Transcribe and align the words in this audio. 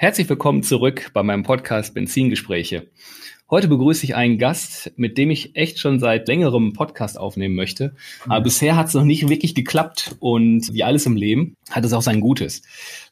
Herzlich 0.00 0.30
willkommen 0.30 0.62
zurück 0.62 1.10
bei 1.12 1.22
meinem 1.22 1.42
Podcast 1.42 1.92
Benzingespräche. 1.92 2.88
Heute 3.50 3.68
begrüße 3.68 4.02
ich 4.02 4.14
einen 4.14 4.38
Gast, 4.38 4.94
mit 4.96 5.18
dem 5.18 5.30
ich 5.30 5.56
echt 5.56 5.78
schon 5.78 6.00
seit 6.00 6.26
längerem 6.26 6.72
Podcast 6.72 7.18
aufnehmen 7.18 7.54
möchte. 7.54 7.94
Aber 8.24 8.40
bisher 8.40 8.76
hat 8.76 8.86
es 8.86 8.94
noch 8.94 9.04
nicht 9.04 9.28
wirklich 9.28 9.54
geklappt 9.54 10.16
und 10.18 10.72
wie 10.72 10.84
alles 10.84 11.04
im 11.04 11.16
Leben 11.16 11.54
hat 11.68 11.84
es 11.84 11.92
auch 11.92 12.00
sein 12.00 12.20
Gutes, 12.22 12.62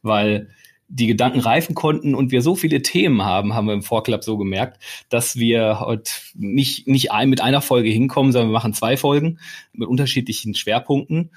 weil 0.01 0.49
die 0.89 1.07
Gedanken 1.07 1.41
reifen 1.41 1.75
konnten 1.75 2.15
und 2.15 2.33
wir 2.33 2.41
so 2.41 2.55
viele 2.57 2.81
Themen 2.81 3.23
haben, 3.23 3.53
haben 3.53 3.67
wir 3.67 3.75
im 3.75 3.83
Vorclub 3.83 4.25
so 4.25 4.39
gemerkt, 4.39 4.83
dass 5.11 5.37
wir 5.37 5.81
heute 5.81 6.11
nicht, 6.37 6.89
nicht 6.89 7.13
ein, 7.13 7.29
mit 7.29 7.43
einer 7.43 7.61
Folge 7.61 7.91
hinkommen, 7.91 8.33
sondern 8.33 8.49
wir 8.49 8.55
machen 8.55 8.73
zwei 8.73 8.97
Folgen 8.97 9.41
mit 9.75 9.89
unterschiedlichen 9.89 10.55
Schwerpunkten. 10.55 11.33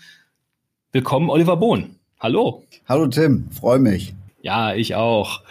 Willkommen, 0.94 1.30
Oliver 1.30 1.58
Bohn. 1.58 1.98
Hallo. 2.22 2.64
Hallo 2.88 3.08
Tim, 3.08 3.52
freue 3.52 3.80
mich. 3.80 4.14
Ja, 4.42 4.74
ich 4.74 4.96
auch. 4.96 5.42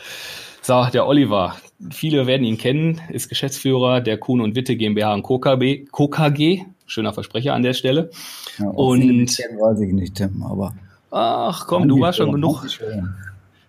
So, 0.62 0.86
der 0.92 1.06
Oliver. 1.06 1.56
Viele 1.90 2.26
werden 2.26 2.44
ihn 2.44 2.58
kennen, 2.58 3.00
ist 3.08 3.28
Geschäftsführer 3.28 4.00
der 4.00 4.18
Kuhn 4.18 4.40
und 4.40 4.54
Witte 4.54 4.76
GmbH 4.76 5.14
und 5.14 5.22
Co. 5.22 5.38
KG. 5.38 6.64
Schöner 6.86 7.12
Versprecher 7.12 7.54
an 7.54 7.62
der 7.62 7.72
Stelle. 7.72 8.10
Ja, 8.58 8.66
und 8.66 9.00
kennen, 9.00 9.26
weiß 9.26 9.80
ich 9.80 9.92
nicht, 9.92 10.16
Tim, 10.16 10.42
aber. 10.42 10.74
Ach 11.10 11.66
komm, 11.66 11.88
du 11.88 12.00
warst 12.00 12.18
schon 12.18 12.32
genug. 12.32 12.66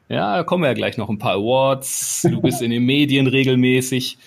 Ja, 0.10 0.38
da 0.38 0.44
kommen 0.44 0.66
ja 0.66 0.74
gleich 0.74 0.98
noch 0.98 1.10
ein 1.10 1.20
paar 1.20 1.36
Awards. 1.36 2.28
Du 2.30 2.42
bist 2.42 2.62
in 2.62 2.72
den 2.72 2.84
Medien 2.84 3.28
regelmäßig. 3.28 4.18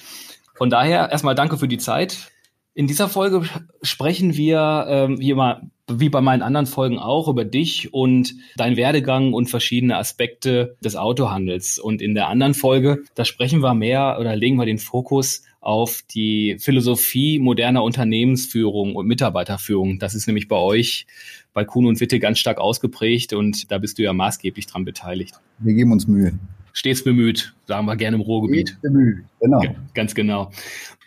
Von 0.54 0.70
daher 0.70 1.10
erstmal 1.10 1.34
danke 1.34 1.58
für 1.58 1.68
die 1.68 1.78
Zeit. 1.78 2.30
In 2.72 2.86
dieser 2.86 3.08
Folge 3.08 3.42
sprechen 3.82 4.36
wir, 4.36 4.86
ähm, 4.88 5.18
wie 5.20 5.30
immer, 5.30 5.60
wie 5.90 6.08
bei 6.08 6.20
meinen 6.20 6.42
anderen 6.42 6.66
Folgen 6.66 6.98
auch, 6.98 7.28
über 7.28 7.44
dich 7.44 7.92
und 7.92 8.34
dein 8.56 8.76
Werdegang 8.76 9.32
und 9.32 9.50
verschiedene 9.50 9.96
Aspekte 9.96 10.76
des 10.82 10.96
Autohandels. 10.96 11.78
Und 11.78 12.00
in 12.00 12.14
der 12.14 12.28
anderen 12.28 12.54
Folge, 12.54 13.02
da 13.14 13.24
sprechen 13.24 13.60
wir 13.60 13.74
mehr 13.74 14.16
oder 14.18 14.34
legen 14.34 14.56
wir 14.56 14.66
den 14.66 14.78
Fokus 14.78 15.42
auf 15.60 16.02
die 16.14 16.56
Philosophie 16.58 17.38
moderner 17.38 17.82
Unternehmensführung 17.82 18.96
und 18.96 19.06
Mitarbeiterführung. 19.06 19.98
Das 19.98 20.14
ist 20.14 20.26
nämlich 20.26 20.48
bei 20.48 20.56
euch 20.56 21.06
bei 21.52 21.64
Kuhn 21.64 21.86
und 21.86 22.00
Witte 22.00 22.18
ganz 22.18 22.38
stark 22.38 22.58
ausgeprägt 22.58 23.32
und 23.32 23.70
da 23.70 23.78
bist 23.78 23.98
du 23.98 24.02
ja 24.02 24.12
maßgeblich 24.12 24.66
dran 24.66 24.84
beteiligt. 24.84 25.34
Wir 25.58 25.74
geben 25.74 25.92
uns 25.92 26.06
Mühe. 26.06 26.38
Stets 26.76 27.04
bemüht, 27.04 27.54
sagen 27.66 27.86
wir 27.86 27.96
gerne 27.96 28.16
im 28.16 28.20
Ruhrgebiet. 28.20 28.70
Stets 28.70 28.82
bemüht, 28.82 29.24
genau. 29.40 29.62
Ja, 29.62 29.74
ganz 29.94 30.14
genau. 30.14 30.50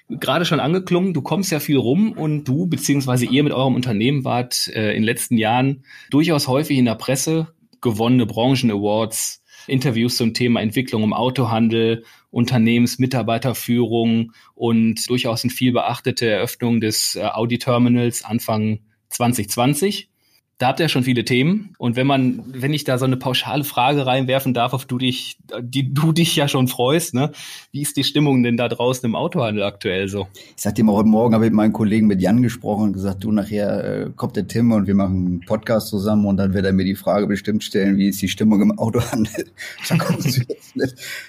Gerade 0.10 0.46
schon 0.46 0.62
angeklungen, 0.62 1.14
du 1.14 1.22
kommst 1.22 1.52
ja 1.52 1.60
viel 1.60 1.78
rum 1.78 2.14
und 2.14 2.46
du 2.46 2.68
beziehungsweise 2.68 3.26
ihr 3.26 3.44
mit 3.44 3.52
eurem 3.52 3.76
Unternehmen 3.76 4.24
wart 4.24 4.70
äh, 4.70 4.92
in 4.92 5.02
den 5.02 5.04
letzten 5.04 5.38
Jahren 5.38 5.84
durchaus 6.10 6.48
häufig 6.48 6.78
in 6.78 6.86
der 6.86 6.96
Presse, 6.96 7.50
gewonnene 7.82 8.26
Branchen-Awards, 8.26 9.44
Interviews 9.68 10.16
zum 10.16 10.34
Thema 10.34 10.62
Entwicklung 10.62 11.04
im 11.04 11.14
Autohandel, 11.14 12.06
Unternehmensmitarbeiterführung 12.32 14.32
und 14.56 15.10
durchaus 15.10 15.44
eine 15.44 15.52
viel 15.52 15.74
beachtete 15.74 16.30
Eröffnung 16.30 16.80
des 16.80 17.16
äh, 17.16 17.24
Audi-Terminals 17.24 18.24
Anfang 18.24 18.80
2020 19.10 20.10
da 20.58 20.70
habt 20.70 20.80
ihr 20.80 20.90
schon 20.90 21.04
viele 21.04 21.24
Themen. 21.24 21.74
Und 21.78 21.96
wenn 21.96 22.08
man, 22.08 22.44
wenn 22.48 22.74
ich 22.74 22.84
da 22.84 22.98
so 22.98 23.06
eine 23.06 23.18
pauschale 23.18 23.64
Frage 23.64 24.08
reinwerfen 24.08 24.56
darf, 24.56 24.74
auf 24.74 24.86
du 24.86 24.98
dich, 24.98 25.38
die 25.62 25.94
du 25.94 26.12
dich 26.12 26.36
ja 26.36 26.48
schon 26.48 26.68
freust, 26.68 27.14
ne? 27.14 27.32
Wie 27.72 27.82
ist 27.82 27.96
die 27.96 28.04
Stimmung 28.04 28.42
denn 28.42 28.58
da 28.58 28.68
draußen 28.68 29.08
im 29.08 29.16
Autohandel 29.16 29.64
aktuell 29.64 30.08
so? 30.08 30.28
Ich 30.56 30.64
sagte 30.64 30.84
mal, 30.84 30.94
heute 30.94 31.10
Morgen 31.10 31.36
habe 31.36 31.46
ich 31.46 31.52
mit 31.52 31.58
meinem 31.58 31.74
Kollegen 31.74 32.08
mit 32.08 32.22
Jan 32.22 32.42
gesprochen 32.42 32.86
und 32.86 32.94
gesagt, 32.94 33.24
du 33.24 33.32
nachher 33.32 33.84
äh, 33.84 34.10
kommt 34.16 34.36
der 34.36 34.48
Tim 34.48 34.72
und 34.72 34.88
wir 34.88 34.96
machen 34.96 35.26
einen 35.28 35.40
Podcast 35.42 35.90
zusammen 35.90 36.26
und 36.26 36.38
dann 36.38 36.56
wird 36.56 36.66
er 36.66 36.74
mir 36.74 36.86
die 36.86 36.96
Frage 36.96 37.28
bestimmt 37.28 37.64
stellen, 37.64 37.98
wie 37.98 38.08
ist 38.08 38.22
die 38.22 38.30
Stimmung 38.30 38.62
im 38.62 38.78
Autohandel? 38.80 39.46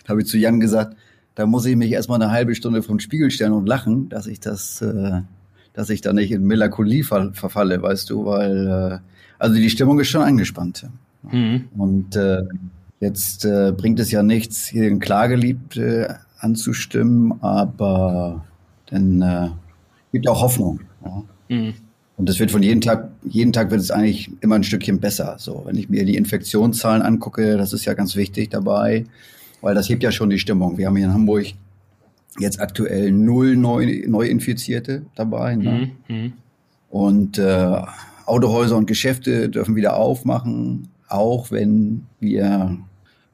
Da 0.04 0.12
habe 0.12 0.22
ich 0.22 0.26
zu 0.26 0.38
Jan 0.38 0.60
gesagt, 0.60 0.96
da 1.34 1.46
muss 1.46 1.66
ich 1.66 1.76
mich 1.76 1.92
erstmal 1.92 2.20
eine 2.20 2.32
halbe 2.32 2.54
Stunde 2.54 2.82
vom 2.82 2.98
Spiegel 2.98 3.30
stellen 3.30 3.52
und 3.52 3.66
lachen, 3.66 4.08
dass 4.08 4.26
ich 4.26 4.40
das, 4.40 4.80
äh, 4.80 5.20
dass 5.74 5.90
ich 5.90 6.00
da 6.00 6.12
nicht 6.12 6.32
in 6.32 6.44
Melancholie 6.44 7.04
verfalle, 7.04 7.82
weißt 7.82 8.08
du, 8.10 8.24
weil 8.24 9.00
äh, 9.02 9.17
also 9.38 9.54
die 9.54 9.70
Stimmung 9.70 10.00
ist 10.00 10.08
schon 10.08 10.22
angespannt. 10.22 10.86
Mhm. 11.30 11.68
Und 11.76 12.16
äh, 12.16 12.42
jetzt 13.00 13.44
äh, 13.44 13.72
bringt 13.76 14.00
es 14.00 14.10
ja 14.10 14.22
nichts, 14.22 14.66
hier 14.66 14.82
den 14.82 14.98
Klageliebte 14.98 16.18
anzustimmen, 16.38 17.42
aber 17.42 18.44
dann 18.86 19.22
äh, 19.22 19.48
gibt 20.12 20.28
auch 20.28 20.42
Hoffnung. 20.42 20.80
Ja. 21.04 21.22
Mhm. 21.48 21.74
Und 22.16 22.28
das 22.28 22.40
wird 22.40 22.50
von 22.50 22.64
jedem 22.64 22.80
Tag, 22.80 23.10
jeden 23.24 23.52
Tag 23.52 23.70
wird 23.70 23.80
es 23.80 23.92
eigentlich 23.92 24.30
immer 24.40 24.56
ein 24.56 24.64
Stückchen 24.64 24.98
besser. 24.98 25.36
So, 25.38 25.62
wenn 25.66 25.76
ich 25.76 25.88
mir 25.88 26.04
die 26.04 26.16
Infektionszahlen 26.16 27.00
angucke, 27.00 27.56
das 27.56 27.72
ist 27.72 27.84
ja 27.84 27.94
ganz 27.94 28.16
wichtig 28.16 28.50
dabei, 28.50 29.04
weil 29.60 29.76
das 29.76 29.88
hebt 29.88 30.02
ja 30.02 30.10
schon 30.10 30.30
die 30.30 30.40
Stimmung. 30.40 30.78
Wir 30.78 30.88
haben 30.88 30.96
hier 30.96 31.06
in 31.06 31.14
Hamburg 31.14 31.46
jetzt 32.40 32.60
aktuell 32.60 33.12
null 33.12 33.56
Neu 33.56 34.02
Neuinfizierte 34.06 35.02
dabei. 35.14 35.54
Ne? 35.54 35.92
Mhm. 36.08 36.16
mhm. 36.16 36.32
Und 36.90 37.38
äh, 37.38 37.82
Autohäuser 38.28 38.76
und 38.76 38.86
Geschäfte 38.86 39.48
dürfen 39.48 39.76
wieder 39.76 39.96
aufmachen, 39.96 40.88
auch 41.08 41.50
wenn 41.50 42.06
wir 42.20 42.78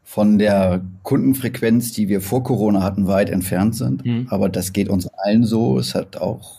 von 0.05 0.39
der 0.39 0.83
Kundenfrequenz, 1.03 1.93
die 1.93 2.09
wir 2.09 2.21
vor 2.21 2.45
Corona 2.45 2.83
hatten, 2.83 3.07
weit 3.07 3.31
entfernt 3.31 3.75
sind. 3.75 4.05
Mhm. 4.05 4.27
Aber 4.31 4.49
das 4.49 4.73
geht 4.73 4.89
uns 4.89 5.09
allen 5.09 5.45
so. 5.45 5.79
Es 5.79 5.95
hat 5.95 6.19
auch, 6.19 6.59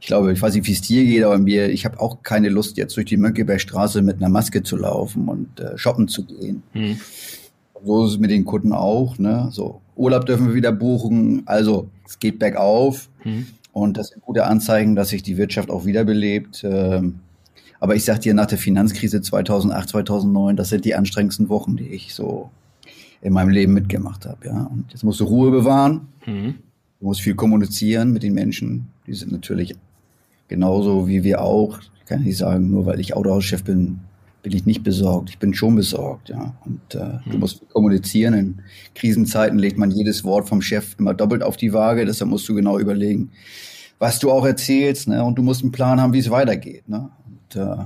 ich 0.00 0.06
glaube, 0.06 0.32
ich 0.32 0.40
weiß 0.40 0.54
nicht, 0.54 0.66
wie 0.66 0.72
es 0.72 0.82
dir 0.82 1.04
geht, 1.04 1.24
aber 1.24 1.38
mir, 1.38 1.70
ich 1.70 1.84
habe 1.84 1.98
auch 2.00 2.22
keine 2.22 2.50
Lust, 2.50 2.76
jetzt 2.76 2.96
durch 2.96 3.06
die 3.06 3.16
Mönckebergstraße 3.16 4.02
mit 4.02 4.16
einer 4.18 4.28
Maske 4.28 4.62
zu 4.62 4.76
laufen 4.76 5.28
und 5.28 5.58
äh, 5.58 5.76
shoppen 5.78 6.08
zu 6.08 6.24
gehen. 6.24 6.62
Mhm. 6.74 7.00
So 7.84 8.06
ist 8.06 8.12
es 8.12 8.18
mit 8.18 8.30
den 8.30 8.44
Kunden 8.44 8.72
auch. 8.72 9.18
Ne? 9.18 9.48
So 9.50 9.80
Urlaub 9.96 10.26
dürfen 10.26 10.48
wir 10.48 10.54
wieder 10.54 10.72
buchen. 10.72 11.42
Also 11.46 11.88
es 12.06 12.18
geht 12.18 12.38
bergauf. 12.38 13.08
Mhm. 13.24 13.46
Und 13.72 13.96
das 13.96 14.08
sind 14.08 14.22
gute 14.22 14.44
Anzeigen, 14.44 14.94
dass 14.94 15.08
sich 15.08 15.22
die 15.22 15.36
Wirtschaft 15.36 15.68
auch 15.68 15.84
wiederbelebt. 15.84 16.62
Ähm, 16.64 17.20
aber 17.80 17.96
ich 17.96 18.04
sag 18.04 18.20
dir, 18.20 18.34
nach 18.34 18.46
der 18.46 18.58
Finanzkrise 18.58 19.20
2008, 19.20 19.88
2009, 19.90 20.56
das 20.56 20.68
sind 20.68 20.84
die 20.84 20.94
anstrengendsten 20.94 21.48
Wochen, 21.48 21.76
die 21.76 21.88
ich 21.88 22.14
so 22.14 22.50
in 23.20 23.32
meinem 23.32 23.50
Leben 23.50 23.72
mitgemacht 23.72 24.26
habe. 24.26 24.46
Ja. 24.46 24.70
Und 24.72 24.86
jetzt 24.90 25.02
musst 25.02 25.20
du 25.20 25.24
Ruhe 25.24 25.50
bewahren. 25.50 26.08
Mhm. 26.26 26.54
Du 27.00 27.06
musst 27.06 27.22
viel 27.22 27.34
kommunizieren 27.34 28.12
mit 28.12 28.22
den 28.22 28.34
Menschen. 28.34 28.88
Die 29.06 29.14
sind 29.14 29.32
natürlich 29.32 29.74
genauso 30.48 31.08
wie 31.08 31.24
wir 31.24 31.42
auch. 31.42 31.80
Ich 32.00 32.06
kann 32.06 32.22
nicht 32.22 32.36
sagen, 32.36 32.70
nur 32.70 32.86
weil 32.86 33.00
ich 33.00 33.16
Autohauschef 33.16 33.64
bin, 33.64 34.00
bin 34.42 34.52
ich 34.52 34.66
nicht 34.66 34.82
besorgt. 34.82 35.30
Ich 35.30 35.38
bin 35.38 35.54
schon 35.54 35.74
besorgt, 35.74 36.28
ja. 36.28 36.54
Und 36.66 36.94
äh, 36.94 37.18
mhm. 37.24 37.30
du 37.30 37.38
musst 37.38 37.60
viel 37.60 37.68
kommunizieren. 37.68 38.34
In 38.34 38.58
Krisenzeiten 38.94 39.58
legt 39.58 39.78
man 39.78 39.90
jedes 39.90 40.22
Wort 40.22 40.48
vom 40.48 40.60
Chef 40.60 40.96
immer 40.98 41.14
doppelt 41.14 41.42
auf 41.42 41.56
die 41.56 41.72
Waage. 41.72 42.04
Deshalb 42.04 42.30
musst 42.30 42.46
du 42.48 42.54
genau 42.54 42.78
überlegen, 42.78 43.30
was 43.98 44.18
du 44.18 44.30
auch 44.30 44.44
erzählst, 44.44 45.08
ne? 45.08 45.24
Und 45.24 45.36
du 45.38 45.42
musst 45.42 45.62
einen 45.62 45.72
Plan 45.72 46.00
haben, 46.00 46.12
wie 46.12 46.18
es 46.18 46.30
weitergeht. 46.30 46.88
Ne? 46.88 47.08
Äh, 47.54 47.76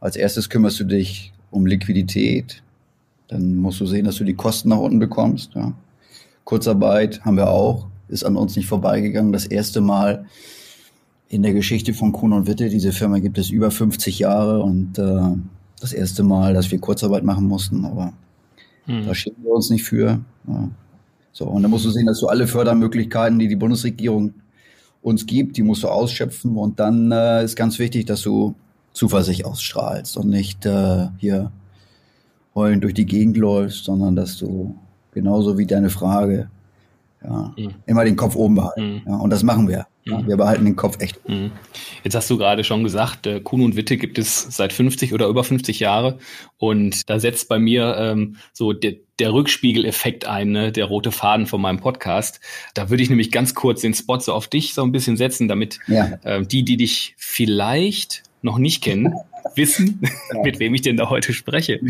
als 0.00 0.16
erstes 0.16 0.48
kümmerst 0.48 0.80
du 0.80 0.84
dich 0.84 1.32
um 1.50 1.66
Liquidität. 1.66 2.62
Dann 3.28 3.56
musst 3.56 3.80
du 3.80 3.86
sehen, 3.86 4.04
dass 4.04 4.16
du 4.16 4.24
die 4.24 4.34
Kosten 4.34 4.68
nach 4.68 4.78
unten 4.78 4.98
bekommst. 4.98 5.54
Ja. 5.54 5.72
Kurzarbeit 6.44 7.24
haben 7.24 7.36
wir 7.36 7.50
auch, 7.50 7.88
ist 8.08 8.24
an 8.24 8.36
uns 8.36 8.56
nicht 8.56 8.66
vorbeigegangen. 8.66 9.32
Das 9.32 9.46
erste 9.46 9.80
Mal 9.80 10.26
in 11.28 11.42
der 11.42 11.52
Geschichte 11.52 11.92
von 11.92 12.12
Kuhn 12.12 12.32
und 12.32 12.46
Witte. 12.46 12.68
Diese 12.68 12.92
Firma 12.92 13.18
gibt 13.18 13.38
es 13.38 13.50
über 13.50 13.70
50 13.70 14.20
Jahre 14.20 14.62
und 14.62 14.98
äh, 14.98 15.36
das 15.80 15.92
erste 15.92 16.22
Mal, 16.22 16.54
dass 16.54 16.70
wir 16.70 16.78
Kurzarbeit 16.78 17.24
machen 17.24 17.46
mussten, 17.46 17.84
aber 17.84 18.12
hm. 18.84 19.06
da 19.06 19.14
schämen 19.14 19.42
wir 19.42 19.52
uns 19.52 19.70
nicht 19.70 19.84
für. 19.84 20.20
Ja. 20.46 20.70
So, 21.32 21.44
und 21.46 21.62
dann 21.62 21.70
musst 21.70 21.84
du 21.84 21.90
sehen, 21.90 22.06
dass 22.06 22.20
du 22.20 22.28
alle 22.28 22.46
Fördermöglichkeiten, 22.46 23.38
die 23.38 23.48
die 23.48 23.56
Bundesregierung 23.56 24.34
uns 25.02 25.26
gibt, 25.26 25.56
die 25.56 25.62
musst 25.62 25.82
du 25.82 25.88
ausschöpfen. 25.88 26.56
Und 26.56 26.80
dann 26.80 27.12
äh, 27.12 27.44
ist 27.44 27.56
ganz 27.56 27.78
wichtig, 27.78 28.06
dass 28.06 28.22
du 28.22 28.54
Zuversicht 28.96 29.44
ausstrahlst 29.44 30.16
und 30.16 30.28
nicht 30.28 30.64
äh, 30.64 31.08
hier 31.18 31.52
heulend 32.54 32.82
durch 32.82 32.94
die 32.94 33.04
Gegend 33.04 33.36
läufst, 33.36 33.84
sondern 33.84 34.16
dass 34.16 34.38
du 34.38 34.74
genauso 35.12 35.58
wie 35.58 35.66
deine 35.66 35.90
Frage 35.90 36.48
ja, 37.22 37.52
mhm. 37.56 37.74
immer 37.86 38.04
den 38.04 38.16
Kopf 38.16 38.36
oben 38.36 38.54
behalten. 38.54 38.94
Mhm. 38.94 39.02
Ja, 39.06 39.16
und 39.16 39.30
das 39.30 39.42
machen 39.42 39.68
wir. 39.68 39.86
Ja, 40.04 40.18
mhm. 40.18 40.28
wir 40.28 40.36
behalten 40.36 40.64
den 40.64 40.76
Kopf 40.76 41.00
echt. 41.00 41.28
Mhm. 41.28 41.50
Jetzt 42.04 42.14
hast 42.14 42.30
du 42.30 42.38
gerade 42.38 42.64
schon 42.64 42.84
gesagt, 42.84 43.26
äh, 43.26 43.40
Kuhn 43.40 43.60
und 43.60 43.76
Witte 43.76 43.96
gibt 43.96 44.18
es 44.18 44.42
seit 44.42 44.72
50 44.72 45.12
oder 45.12 45.26
über 45.26 45.44
50 45.44 45.80
Jahre. 45.80 46.18
Und 46.56 47.10
da 47.10 47.18
setzt 47.18 47.48
bei 47.48 47.58
mir 47.58 47.96
ähm, 47.98 48.36
so 48.52 48.72
der, 48.72 48.94
der 49.18 49.32
Rückspiegeleffekt 49.32 50.26
ein, 50.26 50.52
ne? 50.52 50.72
der 50.72 50.86
rote 50.86 51.12
Faden 51.12 51.46
von 51.46 51.60
meinem 51.60 51.80
Podcast. 51.80 52.40
Da 52.74 52.88
würde 52.88 53.02
ich 53.02 53.10
nämlich 53.10 53.30
ganz 53.32 53.54
kurz 53.54 53.80
den 53.80 53.94
Spot 53.94 54.20
so 54.20 54.32
auf 54.32 54.46
dich 54.46 54.72
so 54.72 54.82
ein 54.82 54.92
bisschen 54.92 55.16
setzen, 55.16 55.48
damit 55.48 55.80
ja. 55.88 56.18
äh, 56.22 56.46
die, 56.46 56.64
die 56.64 56.76
dich 56.76 57.14
vielleicht 57.18 58.22
noch 58.46 58.58
nicht 58.58 58.82
kennen, 58.82 59.12
wissen, 59.54 60.00
ja. 60.32 60.42
mit 60.42 60.58
wem 60.58 60.74
ich 60.74 60.82
denn 60.82 60.96
da 60.96 61.10
heute 61.10 61.32
spreche. 61.32 61.80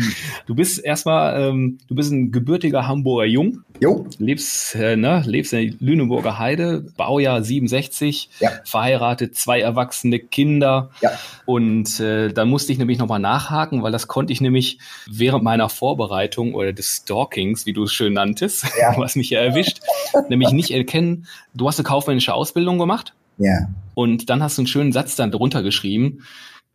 Du 0.45 0.55
bist 0.55 0.83
erstmal, 0.83 1.41
ähm, 1.41 1.77
du 1.87 1.95
bist 1.95 2.11
ein 2.11 2.31
gebürtiger 2.31 2.87
Hamburger 2.87 3.25
Jung. 3.25 3.61
Jo. 3.79 4.07
Lebst, 4.17 4.75
äh, 4.75 4.95
ne, 4.95 5.23
lebst 5.25 5.53
in 5.53 5.71
der 5.71 5.77
Lüneburger 5.79 6.39
Heide, 6.39 6.85
Baujahr 6.97 7.43
67, 7.43 8.29
ja. 8.39 8.51
verheiratet, 8.65 9.35
zwei 9.35 9.61
erwachsene 9.61 10.19
Kinder. 10.19 10.89
Ja. 11.01 11.11
Und 11.45 11.99
äh, 11.99 12.33
da 12.33 12.45
musste 12.45 12.71
ich 12.71 12.79
nämlich 12.79 12.97
nochmal 12.97 13.19
nachhaken, 13.19 13.83
weil 13.83 13.91
das 13.91 14.07
konnte 14.07 14.33
ich 14.33 14.41
nämlich 14.41 14.79
während 15.09 15.43
meiner 15.43 15.69
Vorbereitung 15.69 16.55
oder 16.55 16.73
des 16.73 17.03
Stalkings, 17.03 17.65
wie 17.67 17.73
du 17.73 17.83
es 17.83 17.93
schön 17.93 18.13
nanntest, 18.13 18.65
was 18.97 19.15
mich 19.15 19.29
ja 19.29 19.39
erwischt, 19.39 19.79
nämlich 20.27 20.51
nicht 20.51 20.71
erkennen. 20.71 21.27
Du 21.53 21.67
hast 21.67 21.79
eine 21.79 21.85
kaufmännische 21.87 22.33
Ausbildung 22.33 22.79
gemacht. 22.79 23.13
Ja. 23.37 23.69
Und 23.93 24.29
dann 24.29 24.43
hast 24.43 24.57
du 24.57 24.61
einen 24.61 24.67
schönen 24.67 24.91
Satz 24.91 25.15
dann 25.15 25.31
drunter 25.31 25.63
geschrieben 25.63 26.19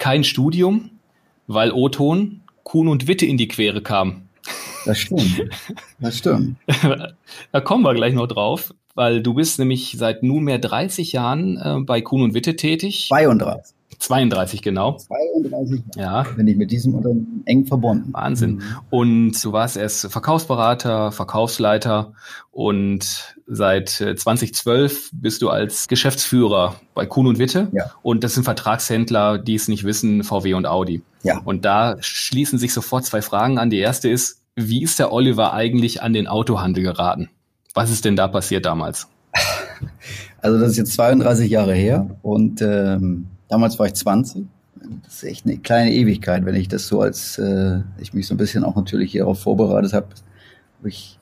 kein 0.02 0.24
Studium, 0.24 0.90
weil 1.46 1.70
O-Ton, 1.70 2.40
Kuhn 2.64 2.88
und 2.88 3.06
Witte 3.06 3.24
in 3.24 3.36
die 3.36 3.46
Quere 3.46 3.82
kam. 3.82 4.22
Das 4.84 4.98
stimmt. 4.98 5.44
Das 6.00 6.18
stimmt. 6.18 6.56
da 7.52 7.60
kommen 7.60 7.84
wir 7.84 7.94
gleich 7.94 8.12
noch 8.12 8.26
drauf, 8.26 8.74
weil 8.96 9.22
du 9.22 9.34
bist 9.34 9.60
nämlich 9.60 9.94
seit 9.96 10.24
nunmehr 10.24 10.58
30 10.58 11.12
Jahren 11.12 11.56
äh, 11.56 11.78
bei 11.84 12.00
Kuhn 12.00 12.22
und 12.22 12.34
Witte 12.34 12.56
tätig. 12.56 13.06
32. 13.10 13.76
32, 14.00 14.62
genau. 14.62 14.96
32 14.96 15.82
ja. 15.94 16.24
bin 16.36 16.48
ich 16.48 16.56
mit 16.56 16.72
diesem 16.72 16.96
Unternehmen 16.96 17.42
eng 17.46 17.66
verbunden. 17.66 18.12
Wahnsinn. 18.12 18.54
Mhm. 18.56 18.62
Und 18.90 19.44
du 19.44 19.52
warst 19.52 19.76
erst 19.76 20.10
Verkaufsberater, 20.10 21.12
Verkaufsleiter 21.12 22.12
und 22.50 23.36
seit 23.54 23.88
2012 23.90 24.92
äh, 24.92 25.08
bist 25.12 25.42
du 25.42 25.50
als 25.50 25.88
Geschäftsführer 25.88 26.76
bei 26.94 27.06
Kuhn 27.06 27.26
und 27.26 27.38
Witte. 27.38 27.68
Ja. 27.72 27.92
Und 28.02 28.24
das 28.24 28.34
sind 28.34 28.44
Vertragshändler, 28.44 29.38
die 29.38 29.54
es 29.54 29.68
nicht 29.68 29.84
wissen, 29.84 30.24
VW 30.24 30.54
und 30.54 30.66
Audi. 30.66 31.02
Ja. 31.22 31.40
Und 31.44 31.64
da 31.64 31.96
schließen 32.00 32.58
sich 32.58 32.72
sofort 32.72 33.04
zwei 33.04 33.22
Fragen 33.22 33.58
an. 33.58 33.70
Die 33.70 33.78
erste 33.78 34.08
ist, 34.08 34.42
wie 34.56 34.82
ist 34.82 34.98
der 34.98 35.12
Oliver 35.12 35.52
eigentlich 35.52 36.02
an 36.02 36.12
den 36.12 36.26
Autohandel 36.26 36.82
geraten? 36.82 37.30
Was 37.74 37.90
ist 37.90 38.04
denn 38.04 38.16
da 38.16 38.28
passiert 38.28 38.66
damals? 38.66 39.08
Also 40.44 40.58
das 40.58 40.72
ist 40.72 40.76
jetzt 40.76 40.94
32 40.94 41.48
Jahre 41.48 41.72
her 41.72 42.16
und 42.22 42.60
ähm, 42.62 43.28
Damals 43.52 43.78
war 43.78 43.84
ich 43.84 43.92
20. 43.92 44.46
Das 45.04 45.16
ist 45.16 45.24
echt 45.24 45.44
eine 45.44 45.58
kleine 45.58 45.92
Ewigkeit, 45.92 46.46
wenn 46.46 46.54
ich 46.54 46.68
das 46.68 46.86
so 46.86 47.02
als, 47.02 47.36
äh, 47.36 47.80
ich 47.98 48.14
mich 48.14 48.26
so 48.26 48.32
ein 48.32 48.38
bisschen 48.38 48.64
auch 48.64 48.76
natürlich 48.76 49.12
hierauf 49.12 49.40
vorbereitet 49.40 49.92
habe, 49.92 50.06
habe 50.78 50.88
ich 50.88 51.18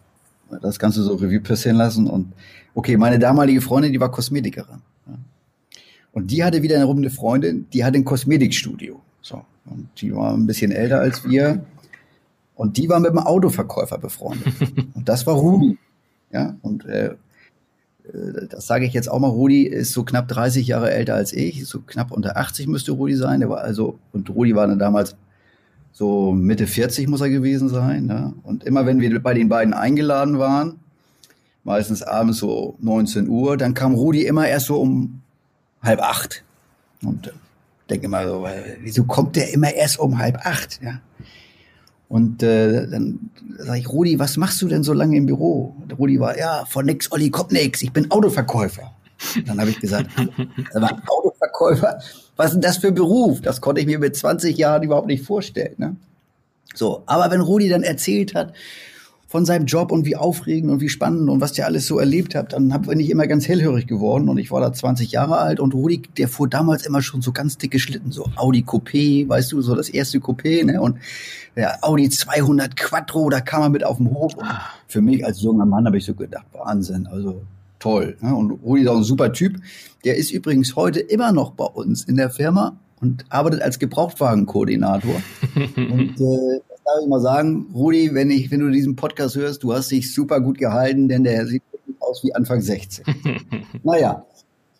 das 0.60 0.78
Ganze 0.78 1.02
so 1.02 1.14
Revue 1.14 1.40
passieren 1.40 1.76
lassen. 1.76 2.06
Und 2.06 2.32
okay, 2.74 2.96
meine 2.96 3.18
damalige 3.18 3.60
Freundin, 3.60 3.92
die 3.92 4.00
war 4.00 4.10
Kosmetikerin. 4.10 4.80
Ja. 5.06 5.18
Und 6.12 6.30
die 6.30 6.42
hatte 6.44 6.62
wieder 6.62 6.80
eine 6.80 7.10
Freundin, 7.10 7.66
die 7.72 7.84
hatte 7.84 7.98
ein 7.98 8.04
Kosmetikstudio. 8.04 9.00
So. 9.22 9.44
Und 9.66 9.88
die 10.00 10.14
war 10.14 10.32
ein 10.32 10.46
bisschen 10.46 10.72
älter 10.72 11.00
als 11.00 11.28
wir. 11.28 11.64
Und 12.54 12.76
die 12.76 12.88
war 12.88 13.00
mit 13.00 13.10
einem 13.10 13.20
Autoverkäufer 13.20 13.98
befreundet. 13.98 14.52
Und 14.94 15.08
das 15.08 15.26
war 15.26 15.34
Rudi. 15.34 15.78
Ja, 16.32 16.54
und 16.62 16.84
äh, 16.84 17.16
äh, 18.04 18.46
das 18.48 18.66
sage 18.66 18.84
ich 18.84 18.92
jetzt 18.92 19.10
auch 19.10 19.18
mal, 19.18 19.28
Rudi 19.28 19.64
ist 19.64 19.92
so 19.92 20.04
knapp 20.04 20.28
30 20.28 20.66
Jahre 20.66 20.92
älter 20.92 21.14
als 21.14 21.32
ich, 21.32 21.66
so 21.66 21.80
knapp 21.80 22.12
unter 22.12 22.36
80 22.36 22.68
müsste 22.68 22.92
Rudi 22.92 23.16
sein. 23.16 23.40
Der 23.40 23.50
war 23.50 23.58
also, 23.58 23.98
und 24.12 24.30
Rudi 24.30 24.54
war 24.54 24.66
dann 24.66 24.78
damals 24.78 25.16
so 25.92 26.32
Mitte 26.32 26.66
40 26.66 27.08
muss 27.08 27.20
er 27.20 27.30
gewesen 27.30 27.68
sein. 27.68 28.06
Ne? 28.06 28.34
Und 28.42 28.64
immer 28.64 28.86
wenn 28.86 29.00
wir 29.00 29.22
bei 29.22 29.34
den 29.34 29.48
beiden 29.48 29.74
eingeladen 29.74 30.38
waren, 30.38 30.80
meistens 31.64 32.02
abends 32.02 32.38
so 32.38 32.76
19 32.80 33.28
Uhr, 33.28 33.56
dann 33.56 33.74
kam 33.74 33.94
Rudi 33.94 34.24
immer 34.24 34.48
erst 34.48 34.66
so 34.66 34.80
um 34.80 35.20
halb 35.82 36.00
acht. 36.00 36.44
Und 37.02 37.28
äh, 37.28 37.32
denke 37.88 38.06
immer 38.06 38.26
so, 38.26 38.46
wieso 38.82 39.04
kommt 39.04 39.36
der 39.36 39.52
immer 39.52 39.72
erst 39.72 39.98
um 39.98 40.18
halb 40.18 40.46
acht? 40.46 40.80
Ja? 40.82 41.00
Und 42.08 42.42
äh, 42.42 42.88
dann 42.88 43.30
sage 43.58 43.78
ich, 43.78 43.88
Rudi, 43.88 44.18
was 44.18 44.36
machst 44.36 44.60
du 44.62 44.68
denn 44.68 44.82
so 44.82 44.92
lange 44.92 45.16
im 45.16 45.26
Büro? 45.26 45.76
Und 45.80 45.96
Rudi 45.98 46.18
war, 46.18 46.36
ja, 46.36 46.64
von 46.66 46.86
nix, 46.86 47.12
Olli, 47.12 47.30
kommt 47.30 47.52
nix, 47.52 47.82
ich 47.82 47.92
bin 47.92 48.10
Autoverkäufer. 48.10 48.92
Dann 49.46 49.60
habe 49.60 49.70
ich 49.70 49.80
gesagt, 49.80 50.10
aber 50.74 51.02
Autoverkäufer, 51.06 51.98
was 52.36 52.46
ist 52.46 52.54
denn 52.54 52.60
das 52.62 52.78
für 52.78 52.88
ein 52.88 52.94
Beruf? 52.94 53.40
Das 53.40 53.60
konnte 53.60 53.80
ich 53.80 53.86
mir 53.86 53.98
mit 53.98 54.16
20 54.16 54.56
Jahren 54.56 54.82
überhaupt 54.82 55.06
nicht 55.06 55.24
vorstellen. 55.24 55.74
Ne? 55.78 55.96
So, 56.74 57.02
aber 57.06 57.30
wenn 57.30 57.40
Rudi 57.40 57.68
dann 57.68 57.82
erzählt 57.82 58.34
hat, 58.34 58.54
von 59.30 59.46
seinem 59.46 59.66
Job 59.66 59.92
und 59.92 60.06
wie 60.06 60.16
aufregend 60.16 60.72
und 60.72 60.80
wie 60.80 60.88
spannend 60.88 61.30
und 61.30 61.40
was 61.40 61.52
der 61.52 61.66
alles 61.66 61.86
so 61.86 62.00
erlebt 62.00 62.34
hat, 62.34 62.52
dann 62.52 62.68
bin 62.82 62.98
ich 62.98 63.10
immer 63.10 63.28
ganz 63.28 63.46
hellhörig 63.46 63.86
geworden 63.86 64.28
und 64.28 64.38
ich 64.38 64.50
war 64.50 64.60
da 64.60 64.72
20 64.72 65.12
Jahre 65.12 65.38
alt 65.38 65.60
und 65.60 65.72
Rudi, 65.72 66.02
der 66.18 66.26
fuhr 66.26 66.48
damals 66.48 66.84
immer 66.84 67.00
schon 67.00 67.22
so 67.22 67.30
ganz 67.30 67.56
dicke 67.56 67.78
Schlitten, 67.78 68.10
so 68.10 68.28
Audi 68.34 68.64
Coupé, 68.64 69.28
weißt 69.28 69.52
du, 69.52 69.62
so 69.62 69.76
das 69.76 69.88
erste 69.88 70.18
Coupé, 70.18 70.64
ne, 70.64 70.80
und 70.80 70.98
der 71.54 71.84
Audi 71.84 72.10
200 72.10 72.76
Quattro, 72.76 73.30
da 73.30 73.40
kam 73.40 73.62
er 73.62 73.68
mit 73.68 73.84
auf 73.84 73.98
dem 73.98 74.10
Hof. 74.10 74.34
Und 74.34 74.48
für 74.88 75.00
mich 75.00 75.24
als 75.24 75.40
junger 75.40 75.64
Mann 75.64 75.86
habe 75.86 75.98
ich 75.98 76.04
so 76.04 76.14
gedacht, 76.14 76.46
Wahnsinn, 76.52 77.06
also 77.06 77.42
toll. 77.80 78.16
Ne? 78.20 78.34
Und 78.34 78.52
Rudi 78.62 78.82
ist 78.82 78.88
auch 78.88 78.96
ein 78.96 79.02
super 79.02 79.32
Typ. 79.32 79.56
Der 80.04 80.16
ist 80.16 80.30
übrigens 80.30 80.76
heute 80.76 81.00
immer 81.00 81.32
noch 81.32 81.52
bei 81.52 81.64
uns 81.64 82.04
in 82.04 82.16
der 82.16 82.30
Firma 82.30 82.78
und 83.00 83.24
arbeitet 83.28 83.62
als 83.62 83.78
Gebrauchtwagenkoordinator. 83.78 85.20
und 85.76 86.20
äh, 86.20 86.60
darf 86.84 87.02
ich 87.02 87.08
mal 87.08 87.20
sagen, 87.20 87.66
Rudi, 87.74 88.14
wenn 88.14 88.30
ich, 88.30 88.50
wenn 88.50 88.60
du 88.60 88.70
diesen 88.70 88.96
Podcast 88.96 89.36
hörst, 89.36 89.62
du 89.62 89.72
hast 89.72 89.90
dich 89.90 90.14
super 90.14 90.40
gut 90.40 90.58
gehalten, 90.58 91.08
denn 91.08 91.24
der 91.24 91.46
sieht 91.46 91.62
aus 91.98 92.22
wie 92.22 92.34
Anfang 92.34 92.60
16. 92.60 93.04
naja. 93.82 94.24